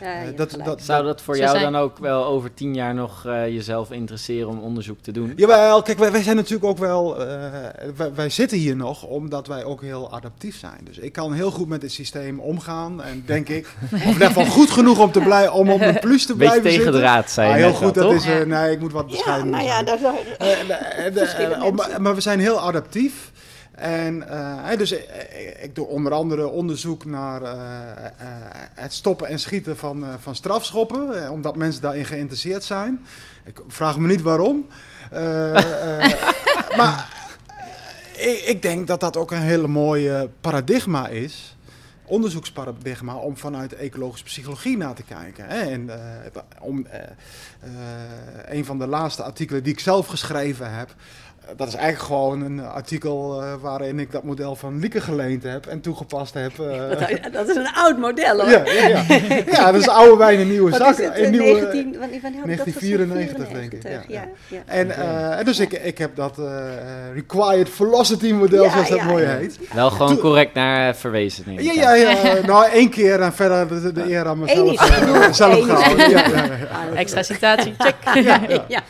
Ja, 0.00 0.06
hebt 0.06 0.36
dat, 0.38 0.56
dat, 0.64 0.82
Zou 0.82 1.04
dat 1.04 1.22
voor 1.22 1.36
jou 1.36 1.58
zijn- 1.58 1.72
dan 1.72 1.80
ook 1.82 1.98
wel 1.98 2.24
over 2.24 2.54
tien 2.54 2.74
jaar 2.74 2.94
nog 2.94 3.26
eh, 3.26 3.46
jezelf 3.48 3.90
interesseren 3.90 4.48
om 4.48 4.58
onderzoek 4.58 5.00
te 5.00 5.12
doen? 5.12 5.32
Jawel, 5.36 5.82
kijk, 5.82 5.98
wij, 5.98 6.12
wij 6.12 6.22
zijn 6.22 6.36
natuurlijk 6.36 6.64
ook 6.64 6.78
wel. 6.78 7.26
eh, 7.26 7.36
wij, 7.96 8.14
wij 8.14 8.30
zitten 8.30 8.58
hier 8.58 8.76
nog 8.76 9.02
omdat 9.04 9.46
wij 9.46 9.64
ook 9.64 9.82
heel 9.82 10.12
adaptief 10.12 10.58
zijn. 10.58 10.78
Dus 10.84 10.98
ik 10.98 11.12
kan 11.12 11.32
heel 11.32 11.50
goed 11.50 11.68
met 11.68 11.82
het 11.82 11.92
systeem 11.92 12.40
omgaan. 12.40 13.02
En 13.02 13.22
denk 13.26 13.48
ik, 13.48 13.66
of 13.94 14.00
in 14.02 14.08
ieder 14.12 14.26
geval 14.26 14.44
goed 14.46 14.70
genoeg 14.70 14.98
om, 14.98 15.12
te 15.12 15.20
blij, 15.20 15.48
om 15.48 15.70
op 15.70 15.78
mijn 15.78 15.98
plus 16.00 16.26
te 16.26 16.34
Beetje 16.36 16.36
blijven 16.60 16.62
tegen 16.62 16.76
de 16.78 16.82
zitten. 16.82 17.00
draad 17.00 17.30
zijn. 17.30 17.50
Ah, 17.50 17.56
heel 17.56 17.72
goed, 17.72 17.94
dat 17.94 18.12
is. 18.12 18.24
Ja. 18.24 18.38
eh, 18.40 18.46
nee, 18.46 18.72
ik 18.72 18.80
moet 18.80 18.92
wat 18.92 19.04
Ja, 19.06 19.10
bescheiden 19.10 19.50
nou 19.50 19.64
ja, 19.64 19.84
zijn. 19.84 20.14
Eh, 20.38 20.50
eh, 20.50 21.06
eh, 21.06 21.52
eh, 21.56 21.64
om- 21.64 21.74
mensen. 21.74 22.02
maar 22.02 22.14
we 22.14 22.20
zijn 22.20 22.40
heel 22.40 22.60
adaptief. 22.60 23.30
En 23.78 24.28
eh, 24.28 24.78
dus 24.78 24.92
eh, 24.92 24.98
eh, 24.98 25.64
ik 25.64 25.74
doe 25.74 25.86
onder 25.86 26.12
andere 26.12 26.48
onderzoek 26.48 27.04
naar 27.04 27.40
het 28.74 28.92
stoppen 28.92 29.28
en 29.28 29.38
schieten 29.38 29.76
van, 29.76 30.04
van 30.20 30.34
strafschoppen, 30.34 31.30
omdat 31.30 31.56
mensen 31.56 31.82
daarin 31.82 32.04
geïnteresseerd 32.04 32.64
zijn. 32.64 33.06
Ik 33.44 33.60
vraag 33.68 33.98
me 33.98 34.06
niet 34.06 34.22
waarom. 34.22 34.66
Maar 36.76 37.16
ik, 38.16 38.38
ik 38.38 38.62
denk 38.62 38.86
dat 38.86 39.00
dat 39.00 39.16
ook 39.16 39.30
een 39.30 39.40
hele 39.40 39.66
mooie 39.66 40.30
paradigma 40.40 41.08
is. 41.08 41.56
Onderzoeksparadigma 42.04 43.14
om 43.14 43.36
vanuit 43.36 43.74
ecologische 43.74 44.24
psychologie 44.24 44.76
naar 44.76 44.94
te 44.94 45.02
kijken. 45.02 45.44
Hè? 45.48 45.60
En, 45.60 45.90
om, 46.60 46.86
een 48.44 48.64
van 48.64 48.78
de 48.78 48.86
laatste 48.86 49.22
artikelen 49.22 49.62
die 49.62 49.72
ik 49.72 49.80
zelf 49.80 50.06
geschreven 50.06 50.74
heb, 50.74 50.94
dat 51.56 51.68
is 51.68 51.74
eigenlijk 51.74 52.04
gewoon 52.06 52.42
een 52.42 52.60
artikel 52.66 53.42
eh, 53.42 53.52
waarin 53.60 53.98
ik 53.98 54.10
dat 54.12 54.22
model 54.22 54.56
van 54.56 54.78
Lieke 54.78 55.00
geleend 55.00 55.42
heb 55.42 55.66
en 55.66 55.80
toegepast 55.80 56.34
heb. 56.34 56.58
eh, 56.58 57.32
Dat 57.32 57.48
is 57.48 57.56
een 57.56 57.68
oud 57.74 57.98
model 57.98 58.40
hoor. 58.40 58.50
ja, 58.50 58.62
ja, 58.64 58.86
ja. 58.88 59.04
ja, 59.56 59.72
dat 59.72 59.80
is 59.80 59.88
oude 59.88 60.16
wijn 60.16 60.38
in 60.38 60.48
nieuwe 60.48 60.70
Wat 60.70 60.80
zak. 60.80 60.98
is 60.98 61.04
het? 61.04 61.16
in 61.16 61.30
nieuwe, 61.30 61.44
19, 61.60 61.98
wanneer, 61.98 62.20
wanneer 62.22 62.40
had 62.40 62.50
ik 62.50 62.56
dat 62.56 62.66
gezien? 62.74 62.96
1994 62.96 63.48
denk 63.48 63.72
ik, 63.72 63.80
94, 63.82 64.10
ja, 64.14 64.20
Ja, 64.20 64.28
ja. 64.48 64.58
En, 64.66 64.90
eh, 64.90 65.38
en 65.38 65.44
dus 65.44 65.58
ik, 65.58 65.72
ik 65.72 65.98
heb 65.98 66.16
dat 66.16 66.38
eh, 66.38 66.44
Required 67.14 67.68
Velocity 67.70 68.32
model, 68.32 68.64
Ja, 68.64 68.70
zoals 68.70 68.88
dat 68.88 68.98
ja, 68.98 69.04
mooi 69.04 69.24
heet. 69.24 69.58
Wel 69.74 69.90
gewoon 69.90 70.08
Toen- 70.08 70.18
correct 70.18 70.54
naar 70.54 70.88
eh, 70.88 70.94
verwezen. 70.94 71.44
ik 71.48 71.60
Ja, 71.60 71.72
ja, 71.72 71.94
ja. 71.94 72.34
nou 72.46 72.66
één 72.70 72.90
keer 72.90 73.20
en 73.20 73.32
verder 73.32 73.68
de, 73.82 73.92
de 73.92 74.10
eer 74.12 74.26
aan 74.26 74.38
mezelf, 74.38 74.90
Eén 74.90 75.14
eh, 75.14 75.32
zelf 75.32 75.64
gehouden. 75.64 76.10
Ja, 76.10 76.28
ja, 76.28 76.44
ja. 76.44 76.44
Ah, 76.92 76.98
Extra 76.98 77.22
citatie, 77.22 77.74
check. 77.78 77.94
ja. 78.68 78.82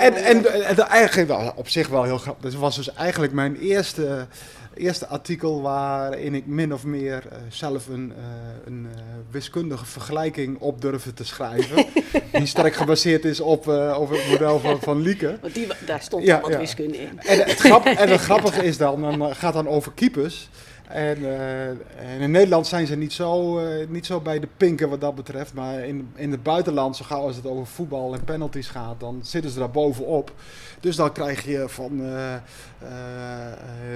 En, 0.00 0.14
en, 0.14 0.64
en 0.64 0.78
eigenlijk 0.78 1.28
wel, 1.28 1.52
op 1.56 1.68
zich 1.68 1.88
wel 1.88 2.02
heel 2.02 2.18
grappig. 2.18 2.50
Dat 2.50 2.60
was 2.60 2.76
dus 2.76 2.94
eigenlijk 2.94 3.32
mijn 3.32 3.56
eerste, 3.56 4.26
eerste 4.74 5.06
artikel 5.06 5.62
waarin 5.62 6.34
ik 6.34 6.46
min 6.46 6.74
of 6.74 6.84
meer 6.84 7.22
eh, 7.30 7.38
zelf 7.48 7.88
een, 7.88 8.12
eh, 8.16 8.22
een 8.66 8.88
eh, 8.94 9.00
wiskundige 9.30 9.86
vergelijking 9.86 10.58
op 10.58 10.80
durfde 10.80 11.14
te 11.14 11.24
schrijven. 11.24 11.86
die 12.32 12.46
sterk 12.46 12.74
gebaseerd 12.74 13.24
is 13.24 13.40
op, 13.40 13.68
op 13.96 14.10
het 14.10 14.28
model 14.28 14.60
van, 14.60 14.80
van 14.80 15.00
Lieke. 15.00 15.38
Want 15.42 15.54
die, 15.54 15.66
daar 15.86 16.02
stond 16.02 16.24
Ja, 16.24 16.40
wat 16.40 16.50
ja. 16.50 16.58
wiskunde 16.58 16.98
in. 16.98 17.20
En 17.20 17.38
het, 17.38 17.58
grap, 17.58 17.84
en 17.84 18.08
het 18.08 18.20
grappige 18.30 18.64
is 18.64 18.76
dan, 18.76 19.00
dan 19.00 19.34
gaat 19.34 19.52
dan 19.52 19.68
over 19.68 19.92
keepers. 19.92 20.48
En, 20.92 21.16
eh, 21.24 21.68
en 21.68 22.20
in 22.20 22.30
Nederland 22.30 22.66
zijn 22.66 22.86
ze 22.86 22.96
niet 22.96 23.12
zo, 23.12 23.58
eh, 23.58 23.86
niet 23.88 24.06
zo 24.06 24.20
bij 24.20 24.38
de 24.40 24.48
pinken 24.56 24.88
wat 24.88 25.00
dat 25.00 25.14
betreft. 25.14 25.54
Maar 25.54 25.78
in, 25.84 26.10
in 26.14 26.30
het 26.30 26.42
buitenland, 26.42 26.96
zo 26.96 27.04
gauw 27.04 27.20
als 27.22 27.36
het 27.36 27.46
over 27.46 27.66
voetbal 27.66 28.14
en 28.14 28.24
penalties 28.24 28.68
gaat, 28.68 29.00
dan 29.00 29.20
zitten 29.22 29.50
ze 29.50 29.58
daar 29.58 29.70
bovenop. 29.70 30.32
Dus 30.80 30.96
dan 30.96 31.12
krijg 31.12 31.44
je 31.44 31.64
van 31.68 32.00
eh, 32.04 32.34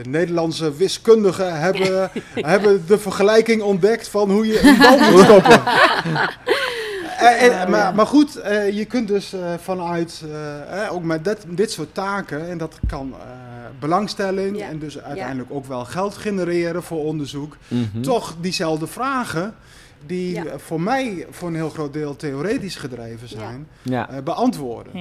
Nederlandse 0.09 0.75
wiskundigen 0.77 1.61
hebben, 1.61 2.11
hebben 2.35 2.87
de 2.87 2.99
vergelijking 2.99 3.63
ontdekt 3.63 4.09
van 4.09 4.31
hoe 4.31 4.47
je 4.47 4.61
een 4.63 4.79
bal 4.79 4.99
moet 5.11 5.25
stoppen. 5.25 5.61
En, 7.19 7.61
en- 7.61 7.71
maar, 7.71 7.95
maar 7.95 8.07
goed, 8.07 8.33
je 8.73 8.85
kunt 8.89 9.09
dus 9.09 9.35
vanuit, 9.59 10.23
ook 10.91 11.03
met 11.03 11.25
dit, 11.25 11.45
dit 11.49 11.73
soort 11.73 11.95
taken, 11.95 12.49
en 12.51 12.59
dat 12.59 12.79
kan 12.87 13.15
belangstelling 13.81 14.57
Ja. 14.59 14.69
en 14.69 14.79
dus 14.79 14.99
uiteindelijk 14.99 15.51
ook 15.53 15.65
wel 15.67 15.85
geld 15.85 16.15
genereren 16.17 16.83
voor 16.83 17.05
onderzoek, 17.05 17.57
Mhm. 17.69 18.01
toch 18.03 18.35
diezelfde 18.41 18.87
vragen, 18.87 19.55
die 20.07 20.33
Ja. 20.35 20.45
eh, 20.45 20.59
voor 20.59 20.81
mij 20.81 21.27
voor 21.31 21.49
een 21.49 21.55
heel 21.55 21.71
groot 21.71 21.93
deel 21.93 22.17
theoretisch 22.17 22.77
gedreven 22.77 23.29
zijn, 23.29 23.69
Ja. 23.83 24.09
eh, 24.11 24.23
beantwoorden. 24.23 24.93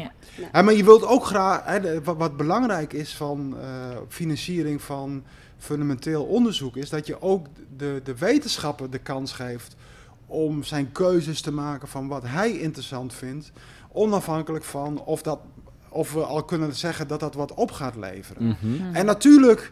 Ja. 0.52 0.62
Maar 0.62 0.74
je 0.74 0.84
wilt 0.84 1.06
ook 1.06 1.26
graag, 1.26 1.62
hè, 1.66 1.80
de- 1.80 2.02
wat, 2.04 2.18
wat 2.18 2.38
belangrijk 2.38 2.94
is 2.94 3.16
van 3.16 3.56
eh, 3.62 3.68
financiering 4.08 4.82
van 4.82 5.24
fundamenteel 5.58 6.24
onderzoek, 6.24 6.76
is 6.78 6.90
dat 6.90 7.08
je 7.08 7.22
ook 7.22 7.46
de, 7.78 8.02
de 8.04 8.16
wetenschapper 8.18 8.90
de 8.90 8.98
kans 9.00 9.32
geeft 9.32 9.76
om 10.26 10.64
zijn 10.64 10.92
keuzes 10.92 11.42
te 11.42 11.52
maken 11.52 11.88
van 11.88 12.08
wat 12.08 12.24
hij 12.26 12.52
interessant 12.52 13.14
vindt, 13.14 13.52
onafhankelijk 13.92 14.64
van 14.64 15.00
of, 15.04 15.22
dat, 15.22 15.40
of 15.94 16.14
we 16.14 16.22
al 16.24 16.44
kunnen 16.44 16.76
zeggen 16.76 17.08
dat 17.08 17.20
dat 17.20 17.34
wat 17.34 17.54
op 17.54 17.72
gaat 17.72 17.96
leveren. 17.96 18.44
Mhm. 18.48 18.96
En 18.96 19.06
natuurlijk 19.06 19.72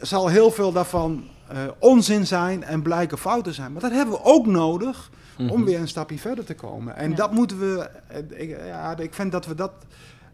zal 0.00 0.28
heel 0.28 0.50
veel 0.50 0.72
daarvan 0.72 1.24
eh, 1.48 1.58
onzin 1.78 2.26
zijn 2.26 2.64
en 2.64 2.82
blijken 2.82 3.18
fouten 3.18 3.54
zijn. 3.54 3.72
Maar 3.72 3.82
dat 3.82 3.90
hebben 3.92 4.14
we 4.14 4.24
ook 4.24 4.46
nodig 4.46 5.10
om 5.38 5.44
Mhm. 5.46 5.64
weer 5.64 5.80
een 5.80 5.88
stapje 5.88 6.18
verder 6.18 6.44
te 6.44 6.54
komen. 6.54 6.96
En 6.96 7.10
Ja. 7.10 7.16
dat 7.16 7.32
moeten 7.32 7.58
we. 7.58 7.88
eh, 8.08 8.40
Ik, 8.40 8.58
ja, 8.66 8.96
ik 8.96 9.14
vind 9.14 9.32
dat 9.32 9.46
we 9.46 9.54
dat 9.54 9.72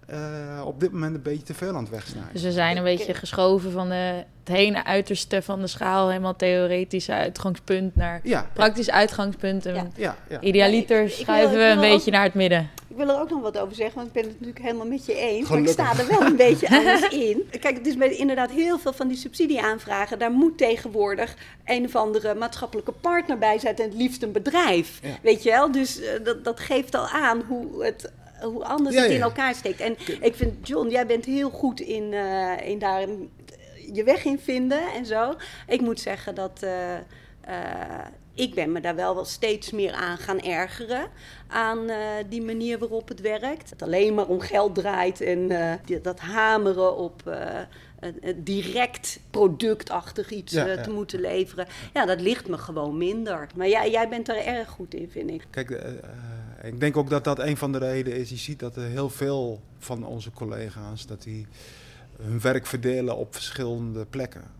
eh, 0.08 0.62
op 0.64 0.80
dit 0.80 0.92
moment 0.92 1.14
een 1.14 1.22
beetje 1.22 1.42
te 1.42 1.54
veel 1.54 1.74
aan 1.74 1.82
het 1.82 1.90
wegsnijden. 1.90 2.32
Dus 2.32 2.42
we 2.42 2.52
zijn 2.52 2.76
een 2.76 2.84
beetje 2.84 3.14
geschoven 3.14 3.70
van 3.72 3.88
de, 3.88 4.24
het 4.44 4.56
ene 4.56 4.84
uiterste 4.84 5.42
van 5.42 5.60
de 5.60 5.66
schaal, 5.66 6.08
helemaal 6.08 6.36
theoretisch 6.36 7.10
uitgangspunt, 7.10 7.96
naar 7.96 8.20
Ja, 8.22 8.50
praktisch 8.52 8.90
uitgangspunt. 8.90 9.66
En 9.66 9.74
Ja. 9.74 9.86
ja, 9.96 10.16
ja. 10.28 10.40
idealiter 10.40 10.96
Ja, 10.96 11.02
ik- 11.04 11.08
ik 11.10 11.16
wil- 11.16 11.24
schuiven 11.24 11.58
we 11.58 11.64
een 11.64 11.80
beetje 11.80 12.06
ook- 12.10 12.16
naar 12.16 12.24
het 12.24 12.34
midden. 12.34 12.70
Ik 12.88 12.96
wil 12.96 13.08
er 13.08 13.20
ook 13.20 13.30
nog 13.30 13.40
wat 13.42 13.58
over 13.58 13.74
zeggen, 13.74 13.94
want 13.94 14.06
ik 14.06 14.12
ben 14.12 14.22
het 14.22 14.32
natuurlijk 14.32 14.64
helemaal 14.64 14.86
met 14.86 15.06
je 15.06 15.14
eens. 15.14 15.46
Gelukkig. 15.46 15.76
Maar 15.76 15.86
ik 15.92 15.96
sta 15.98 16.02
er 16.02 16.08
wel 16.18 16.26
een 16.30 16.36
beetje 16.36 16.68
anders 16.78 17.08
in. 17.08 17.48
Kijk, 17.60 17.76
het 17.76 17.86
is 17.86 17.96
bij 17.96 18.16
inderdaad 18.16 18.50
heel 18.50 18.78
veel 18.78 18.92
van 18.92 19.08
die 19.08 19.16
subsidieaanvragen. 19.16 20.18
Daar 20.18 20.30
moet 20.30 20.58
tegenwoordig 20.58 21.34
een 21.64 21.84
of 21.84 21.96
andere 21.96 22.34
maatschappelijke 22.34 22.92
partner 22.92 23.38
bij 23.38 23.58
zijn. 23.58 23.76
En 23.76 23.82
het 23.84 23.94
liefst 23.94 24.22
een 24.22 24.32
bedrijf. 24.32 24.98
Ja. 25.02 25.08
Weet 25.22 25.42
je 25.42 25.50
wel? 25.50 25.72
Dus 25.72 26.00
eh, 26.00 26.24
dat, 26.24 26.44
dat 26.44 26.60
geeft 26.60 26.94
al 26.94 27.06
aan 27.08 27.42
hoe 27.48 27.84
het. 27.84 28.12
Hoe 28.40 28.64
anders 28.64 28.94
Ja, 28.94 29.00
het 29.00 29.10
ja. 29.10 29.16
in 29.16 29.22
elkaar 29.22 29.54
steekt. 29.54 29.80
En 29.80 29.96
ik 30.20 30.34
vind, 30.34 30.68
John, 30.68 30.88
jij 30.88 31.06
bent 31.06 31.24
heel 31.24 31.50
goed 31.50 31.80
in, 31.80 32.12
eh, 32.12 32.68
in 32.68 32.78
daar 32.78 33.06
je 33.92 34.04
weg 34.04 34.24
in 34.24 34.38
vinden 34.38 34.92
en 34.92 35.06
zo. 35.06 35.34
Ik 35.66 35.80
moet 35.80 36.00
zeggen 36.00 36.34
dat 36.34 36.62
eh, 36.62 38.06
ik 38.34 38.54
ben 38.54 38.72
me 38.72 38.80
daar 38.80 38.94
wel, 38.94 39.14
wel 39.14 39.24
steeds 39.24 39.70
meer 39.70 39.92
aan 39.92 40.18
gaan 40.18 40.40
ergeren. 40.40 41.06
Aan 41.46 41.90
die 42.28 42.42
manier 42.42 42.78
waarop 42.78 43.08
het 43.08 43.20
werkt. 43.20 43.70
Het 43.70 43.82
alleen 43.82 44.14
maar 44.14 44.26
om 44.26 44.40
geld 44.40 44.74
draait 44.74 45.20
en 45.20 45.48
dat 46.02 46.20
hameren 46.20 46.96
op 46.96 47.22
een, 48.00 48.44
direct 48.44 49.20
productachtig 49.30 50.30
iets 50.30 50.54
eh, 50.54 50.72
te 50.82 50.90
moeten 50.90 51.20
leveren. 51.20 51.66
Ja, 51.94 52.06
dat 52.06 52.20
ligt 52.20 52.48
me 52.48 52.58
gewoon 52.58 52.98
minder. 52.98 53.46
Maar 53.54 53.68
jij, 53.68 53.90
jij 53.90 54.08
bent 54.08 54.28
er 54.28 54.46
erg 54.46 54.68
goed 54.68 54.94
in, 54.94 55.10
vind 55.10 55.30
ik. 55.30 55.46
Kijk, 55.50 55.70
uh, 55.70 55.78
ik 56.62 56.80
denk 56.80 56.96
ook 56.96 57.10
dat 57.10 57.24
dat 57.24 57.38
een 57.38 57.56
van 57.56 57.72
de 57.72 57.78
redenen 57.78 58.18
is. 58.18 58.30
Je 58.30 58.36
ziet 58.36 58.58
dat 58.58 58.76
er 58.76 58.82
heel 58.82 59.10
veel 59.10 59.60
van 59.78 60.06
onze 60.06 60.30
collega's 60.30 61.06
dat 61.06 61.22
die 61.22 61.46
hun 62.22 62.40
werk 62.40 62.66
verdelen 62.66 63.16
op 63.16 63.34
verschillende 63.34 64.06
plekken. 64.10 64.57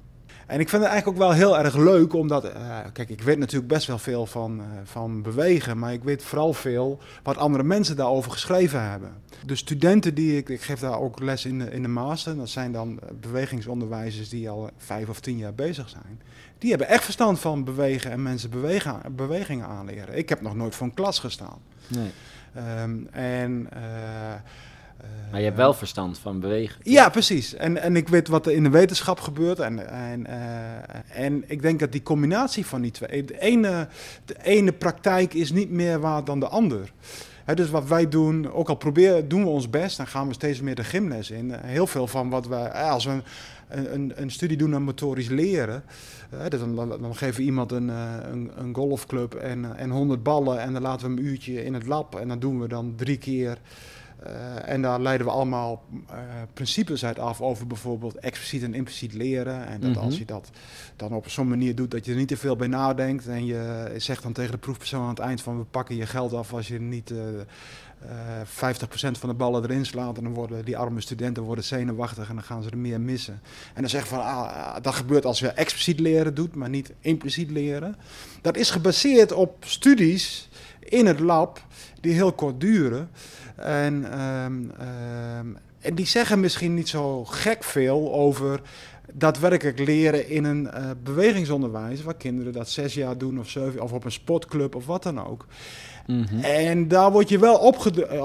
En 0.49 0.61
ik 0.61 0.69
vind 0.69 0.83
het 0.83 0.91
eigenlijk 0.91 1.07
ook 1.23 1.29
wel 1.29 1.37
heel 1.37 1.59
erg 1.59 1.77
leuk, 1.77 2.13
omdat, 2.13 2.45
uh, 2.45 2.79
kijk, 2.93 3.09
ik 3.09 3.21
weet 3.21 3.39
natuurlijk 3.39 3.73
best 3.73 3.87
wel 3.87 3.99
veel 3.99 4.27
van, 4.27 4.61
uh, 4.61 4.65
van 4.85 5.23
bewegen, 5.23 5.79
maar 5.79 5.93
ik 5.93 6.03
weet 6.03 6.23
vooral 6.23 6.53
veel 6.53 6.99
wat 7.23 7.37
andere 7.37 7.65
mensen 7.65 7.97
daarover 7.97 8.31
geschreven 8.31 8.91
hebben. 8.91 9.13
De 9.47 9.57
studenten 9.57 10.15
die 10.15 10.37
ik, 10.37 10.49
ik 10.49 10.61
geef 10.61 10.81
daar 10.81 11.01
ook 11.01 11.21
les 11.21 11.45
in 11.45 11.59
de, 11.59 11.71
in 11.71 11.83
de 11.83 11.89
master, 11.89 12.37
dat 12.37 12.49
zijn 12.49 12.73
dan 12.73 13.01
bewegingsonderwijzers 13.21 14.29
die 14.29 14.51
al 14.51 14.71
vijf 14.77 15.09
of 15.09 15.21
tien 15.21 15.37
jaar 15.37 15.55
bezig 15.55 15.89
zijn. 15.89 16.21
Die 16.59 16.71
hebben 16.71 16.89
echt 16.89 17.05
verstand 17.05 17.39
van 17.39 17.65
bewegen 17.65 18.11
en 18.11 18.23
mensen 18.23 18.51
bewegen, 18.51 19.01
bewegingen 19.11 19.67
aanleren. 19.67 20.17
Ik 20.17 20.29
heb 20.29 20.41
nog 20.41 20.55
nooit 20.55 20.75
voor 20.75 20.87
een 20.87 20.95
klas 20.95 21.19
gestaan. 21.19 21.59
Nee. 21.87 22.11
Um, 22.83 23.09
en... 23.11 23.69
Uh, 23.75 23.81
maar 25.31 25.41
je 25.41 25.47
hebt 25.47 25.57
wel 25.57 25.75
verstand 25.75 26.19
van 26.19 26.41
bewegen. 26.41 26.81
Ja, 26.83 27.09
precies. 27.09 27.55
En, 27.55 27.83
en 27.83 27.97
ik 27.97 28.09
weet 28.09 28.29
wat 28.29 28.47
er 28.47 28.53
in 28.53 28.63
de 28.63 28.71
wetenschap 28.71 29.21
gebeurt. 29.21 29.59
En, 29.59 29.89
en, 29.89 30.27
uh, 30.29 31.25
en 31.27 31.45
ik 31.47 31.63
denk 31.63 31.81
dat 31.81 31.93
die 31.93 32.03
combinatie 32.03 32.67
van 32.67 32.81
die 32.81 32.91
twee. 32.91 33.25
De 33.25 33.41
ene, 33.41 33.89
de 34.25 34.37
ene 34.43 34.73
praktijk 34.73 35.35
is 35.35 35.53
niet 35.53 35.71
meer 35.71 36.01
waar 36.01 36.25
dan 36.25 36.41
de 36.41 36.49
ander. 36.49 36.93
Dus 37.55 37.71
wat 37.71 37.89
wij 37.89 38.09
doen, 38.09 38.53
ook 38.53 38.69
al 38.69 38.75
proberen, 38.75 39.29
doen 39.29 39.43
we 39.43 39.49
ons 39.49 39.71
best, 39.71 39.97
dan 39.97 40.07
gaan 40.07 40.29
we 40.29 40.35
steeds 40.35 40.61
meer 40.61 40.75
de 40.75 40.85
gymles 40.85 41.31
in. 41.31 41.53
Heel 41.53 41.87
veel 41.87 42.07
van 42.07 42.31
wat 42.31 42.47
wij, 42.47 42.67
eh, 42.67 42.91
als 42.91 43.05
we 43.05 43.23
een, 43.69 43.95
een, 43.95 44.13
een 44.15 44.31
studie 44.31 44.57
doen 44.57 44.75
aan 44.75 44.83
motorisch 44.83 45.29
leren, 45.29 45.83
dan, 46.49 46.75
dan, 46.75 46.89
dan, 46.89 47.17
geven 47.17 47.37
we 47.37 47.43
iemand 47.43 47.73
een, 47.73 47.89
een, 47.89 48.51
een 48.57 48.75
golfclub 48.75 49.35
en, 49.35 49.77
en 49.77 49.91
100 49.91 50.23
ballen 50.23 50.61
en 50.61 50.73
dan 50.73 50.83
laten 50.83 51.01
we 51.01 51.15
hem 51.15 51.25
een 51.25 51.31
uurtje 51.31 51.65
in 51.65 51.75
het 51.75 51.87
lab 51.87 52.15
en 52.15 52.29
dan 52.29 52.39
doen 52.39 52.61
we 52.61 52.69
dan 52.69 52.93
drie 52.97 53.19
keer 53.19 53.59
uh, 54.27 54.69
en 54.69 54.83
daar 54.83 55.01
leiden 55.01 55.27
we 55.27 55.33
allemaal 55.33 55.85
uh, 56.11 56.16
principes 56.55 57.05
uit 57.05 57.19
af 57.19 57.41
over 57.41 57.66
bijvoorbeeld 57.66 58.16
expliciet 58.16 58.62
en 58.62 58.75
impliciet 58.75 59.12
leren. 59.12 59.66
En 59.66 59.81
dat 59.81 59.91
mm 59.91 59.97
-hmm. 59.97 60.05
als 60.05 60.19
je 60.19 60.25
dat 60.25 60.51
dan 60.97 61.12
op 61.12 61.29
zo'n 61.29 61.49
manier 61.49 61.75
doet 61.75 61.91
dat 61.91 62.05
je 62.05 62.11
er 62.11 62.16
niet 62.16 62.29
te 62.29 62.37
veel 62.37 62.57
bij 62.57 62.69
nadenkt. 62.69 63.27
En 63.27 63.47
je 63.47 63.93
zegt 63.97 64.23
dan 64.23 64.33
tegen 64.33 64.53
de 64.53 64.59
proefpersoon 64.59 65.03
aan 65.03 65.09
het 65.09 65.19
eind 65.19 65.43
van 65.43 65.59
we 65.59 65.64
pakken 65.64 65.97
je 65.97 66.07
geld 66.07 66.33
af 66.33 66.53
als 66.53 66.69
je 66.69 66.81
niet 66.81 67.11
uh, 67.11 67.19
50% 68.47 68.49
van 68.91 69.29
de 69.29 69.35
ballen 69.35 69.62
erin 69.62 69.87
slaat. 69.87 70.16
En 70.16 70.23
dan 70.25 70.35
worden 70.35 70.64
die 70.64 70.77
arme 70.77 71.01
studenten 71.01 71.43
worden 71.43 71.64
zenuwachtig 71.64 72.29
en 72.29 72.35
dan 72.35 72.45
gaan 72.45 72.62
ze 72.62 72.71
er 72.71 72.79
meer 72.79 73.01
missen. 73.01 73.41
En 73.75 73.81
dan 73.81 73.91
zeggen 73.91 74.09
van 74.09 74.21
ah, 74.21 74.77
dat 74.83 74.95
gebeurt 74.95 75.25
als 75.25 75.39
je 75.39 75.49
expliciet 75.49 76.01
leren 76.01 76.35
doet, 76.35 76.55
maar 76.55 76.69
niet 76.69 76.93
impliciet 77.01 77.51
leren. 77.51 77.97
Dat 78.43 78.57
is 78.57 78.71
gebaseerd 78.71 79.33
op 79.33 79.64
studies 79.66 80.49
in 80.79 81.07
het 81.07 81.21
lab 81.21 81.66
die 82.01 82.12
heel 82.12 82.33
kort 82.33 82.61
duren. 82.61 83.11
En, 83.59 84.21
um, 84.21 84.73
um, 85.41 85.57
en 85.81 85.95
die 85.95 86.07
zeggen 86.07 86.41
misschien 86.41 86.75
niet 86.75 86.89
zo 86.89 87.25
gek 87.25 87.65
veel 87.65 88.15
over 88.15 88.61
daadwerkelijk 89.13 89.79
leren 89.79 90.29
in 90.29 90.45
een 90.45 90.63
uh, 90.75 90.91
bewegingsonderwijs, 91.03 92.03
waar 92.03 92.15
kinderen 92.15 92.53
dat 92.53 92.69
zes 92.69 92.95
jaar 92.95 93.19
doen 93.19 93.39
of 93.39 93.49
zeven, 93.49 93.83
of 93.83 93.93
op 93.93 94.05
een 94.05 94.13
sportclub 94.13 94.75
of 94.75 94.87
wat 94.87 95.03
dan 95.03 95.27
ook. 95.27 95.47
Mm 96.07 96.25
-hmm. 96.29 96.41
En 96.41 96.89
daar 96.89 97.13
word 97.13 97.29
je 97.29 97.39
wel 97.39 97.75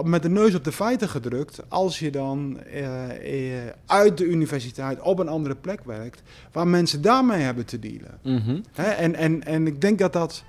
met 0.04 0.22
de 0.22 0.30
neus 0.30 0.56
op 0.56 0.64
de 0.64 0.72
feiten 0.72 1.10
gedrukt 1.10 1.62
als 1.68 2.00
je 2.00 2.12
dan 2.12 2.60
uh, 2.74 3.54
uh, 3.54 3.58
uit 3.86 4.18
de 4.18 4.26
universiteit 4.26 5.02
op 5.02 5.20
een 5.20 5.28
andere 5.28 5.56
plek 5.56 5.80
werkt, 5.86 6.22
waar 6.52 6.68
mensen 6.68 7.02
daarmee 7.02 7.42
hebben 7.42 7.66
te 7.66 7.80
dealen. 7.80 8.18
Mm 8.24 8.38
-hmm. 8.38 8.64
Hè? 8.74 8.90
En, 8.90 9.16
en, 9.16 9.44
en 9.44 9.68
ik 9.68 9.82
denk 9.82 10.00
dat 10.00 10.14
dat 10.14 10.44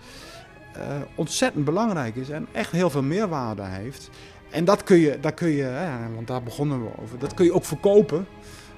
ontzettend 1.14 1.64
belangrijk 1.64 2.16
is 2.16 2.28
en 2.28 2.47
echt 2.53 2.72
heel 2.72 2.91
veel 2.91 3.03
meerwaarde 3.03 3.64
heeft. 3.64 4.11
En 4.55 4.64
dat 4.64 4.82
kun 4.82 4.96
je, 4.96 5.20
dat 5.20 5.34
kun 5.34 5.48
je 5.48 5.62
hè, 5.62 6.14
want 6.14 6.26
daar 6.26 6.42
begonnen 6.42 6.84
we 6.84 6.90
over, 7.02 7.18
dat 7.18 7.34
kun 7.34 7.44
je 7.44 7.55
ook 7.55 7.64
verkopen 7.64 8.26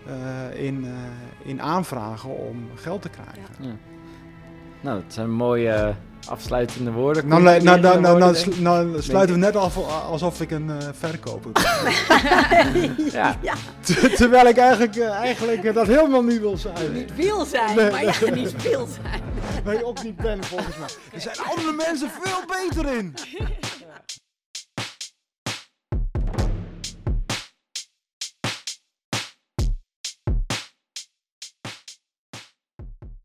uh, 0.06 0.64
in, 0.64 0.84
uh, 0.84 0.90
in 1.44 1.62
aanvragen 1.62 2.30
om 2.30 2.68
geld 2.74 3.02
te 3.02 3.08
krijgen. 3.08 3.54
Ja. 3.60 3.66
Ja. 3.66 3.76
Nou, 4.80 5.02
dat 5.02 5.12
zijn 5.12 5.30
mooie 5.30 5.94
afsluitende 6.28 6.90
woorden. 6.90 7.28
Nou, 7.28 7.42
nou, 7.42 7.62
nou, 7.62 7.80
nou, 7.80 8.00
nou, 8.00 8.18
nou, 8.18 8.36
nou 8.60 9.02
sluiten 9.02 9.34
we 9.34 9.40
net 9.40 9.56
af 9.56 9.76
alsof 10.08 10.40
ik 10.40 10.50
een 10.50 10.68
uh, 10.68 10.76
verkoper 10.92 11.52
ben. 11.52 11.62
ja. 13.12 13.38
ja. 13.42 13.54
Terwijl 14.16 14.46
ik 14.46 14.56
eigenlijk, 14.56 14.96
uh, 14.96 15.10
eigenlijk 15.10 15.74
dat 15.74 15.86
helemaal 15.86 16.22
niet 16.22 16.40
wil 16.40 16.56
zijn. 16.56 16.92
Niet 16.92 17.14
wil 17.14 17.44
zijn, 17.44 17.76
nee, 17.76 17.90
maar 17.90 18.04
ja, 18.04 18.30
niet 18.34 18.62
wil 18.62 18.86
zijn. 18.86 19.22
Nee, 19.64 19.84
ook 19.84 20.02
niet 20.02 20.16
ben 20.16 20.44
volgens 20.44 20.76
mij. 20.78 20.88
Er 21.12 21.20
zijn 21.20 21.36
andere 21.38 21.72
mensen 21.72 22.10
veel 22.22 22.44
beter 22.46 22.96
in. 22.98 23.14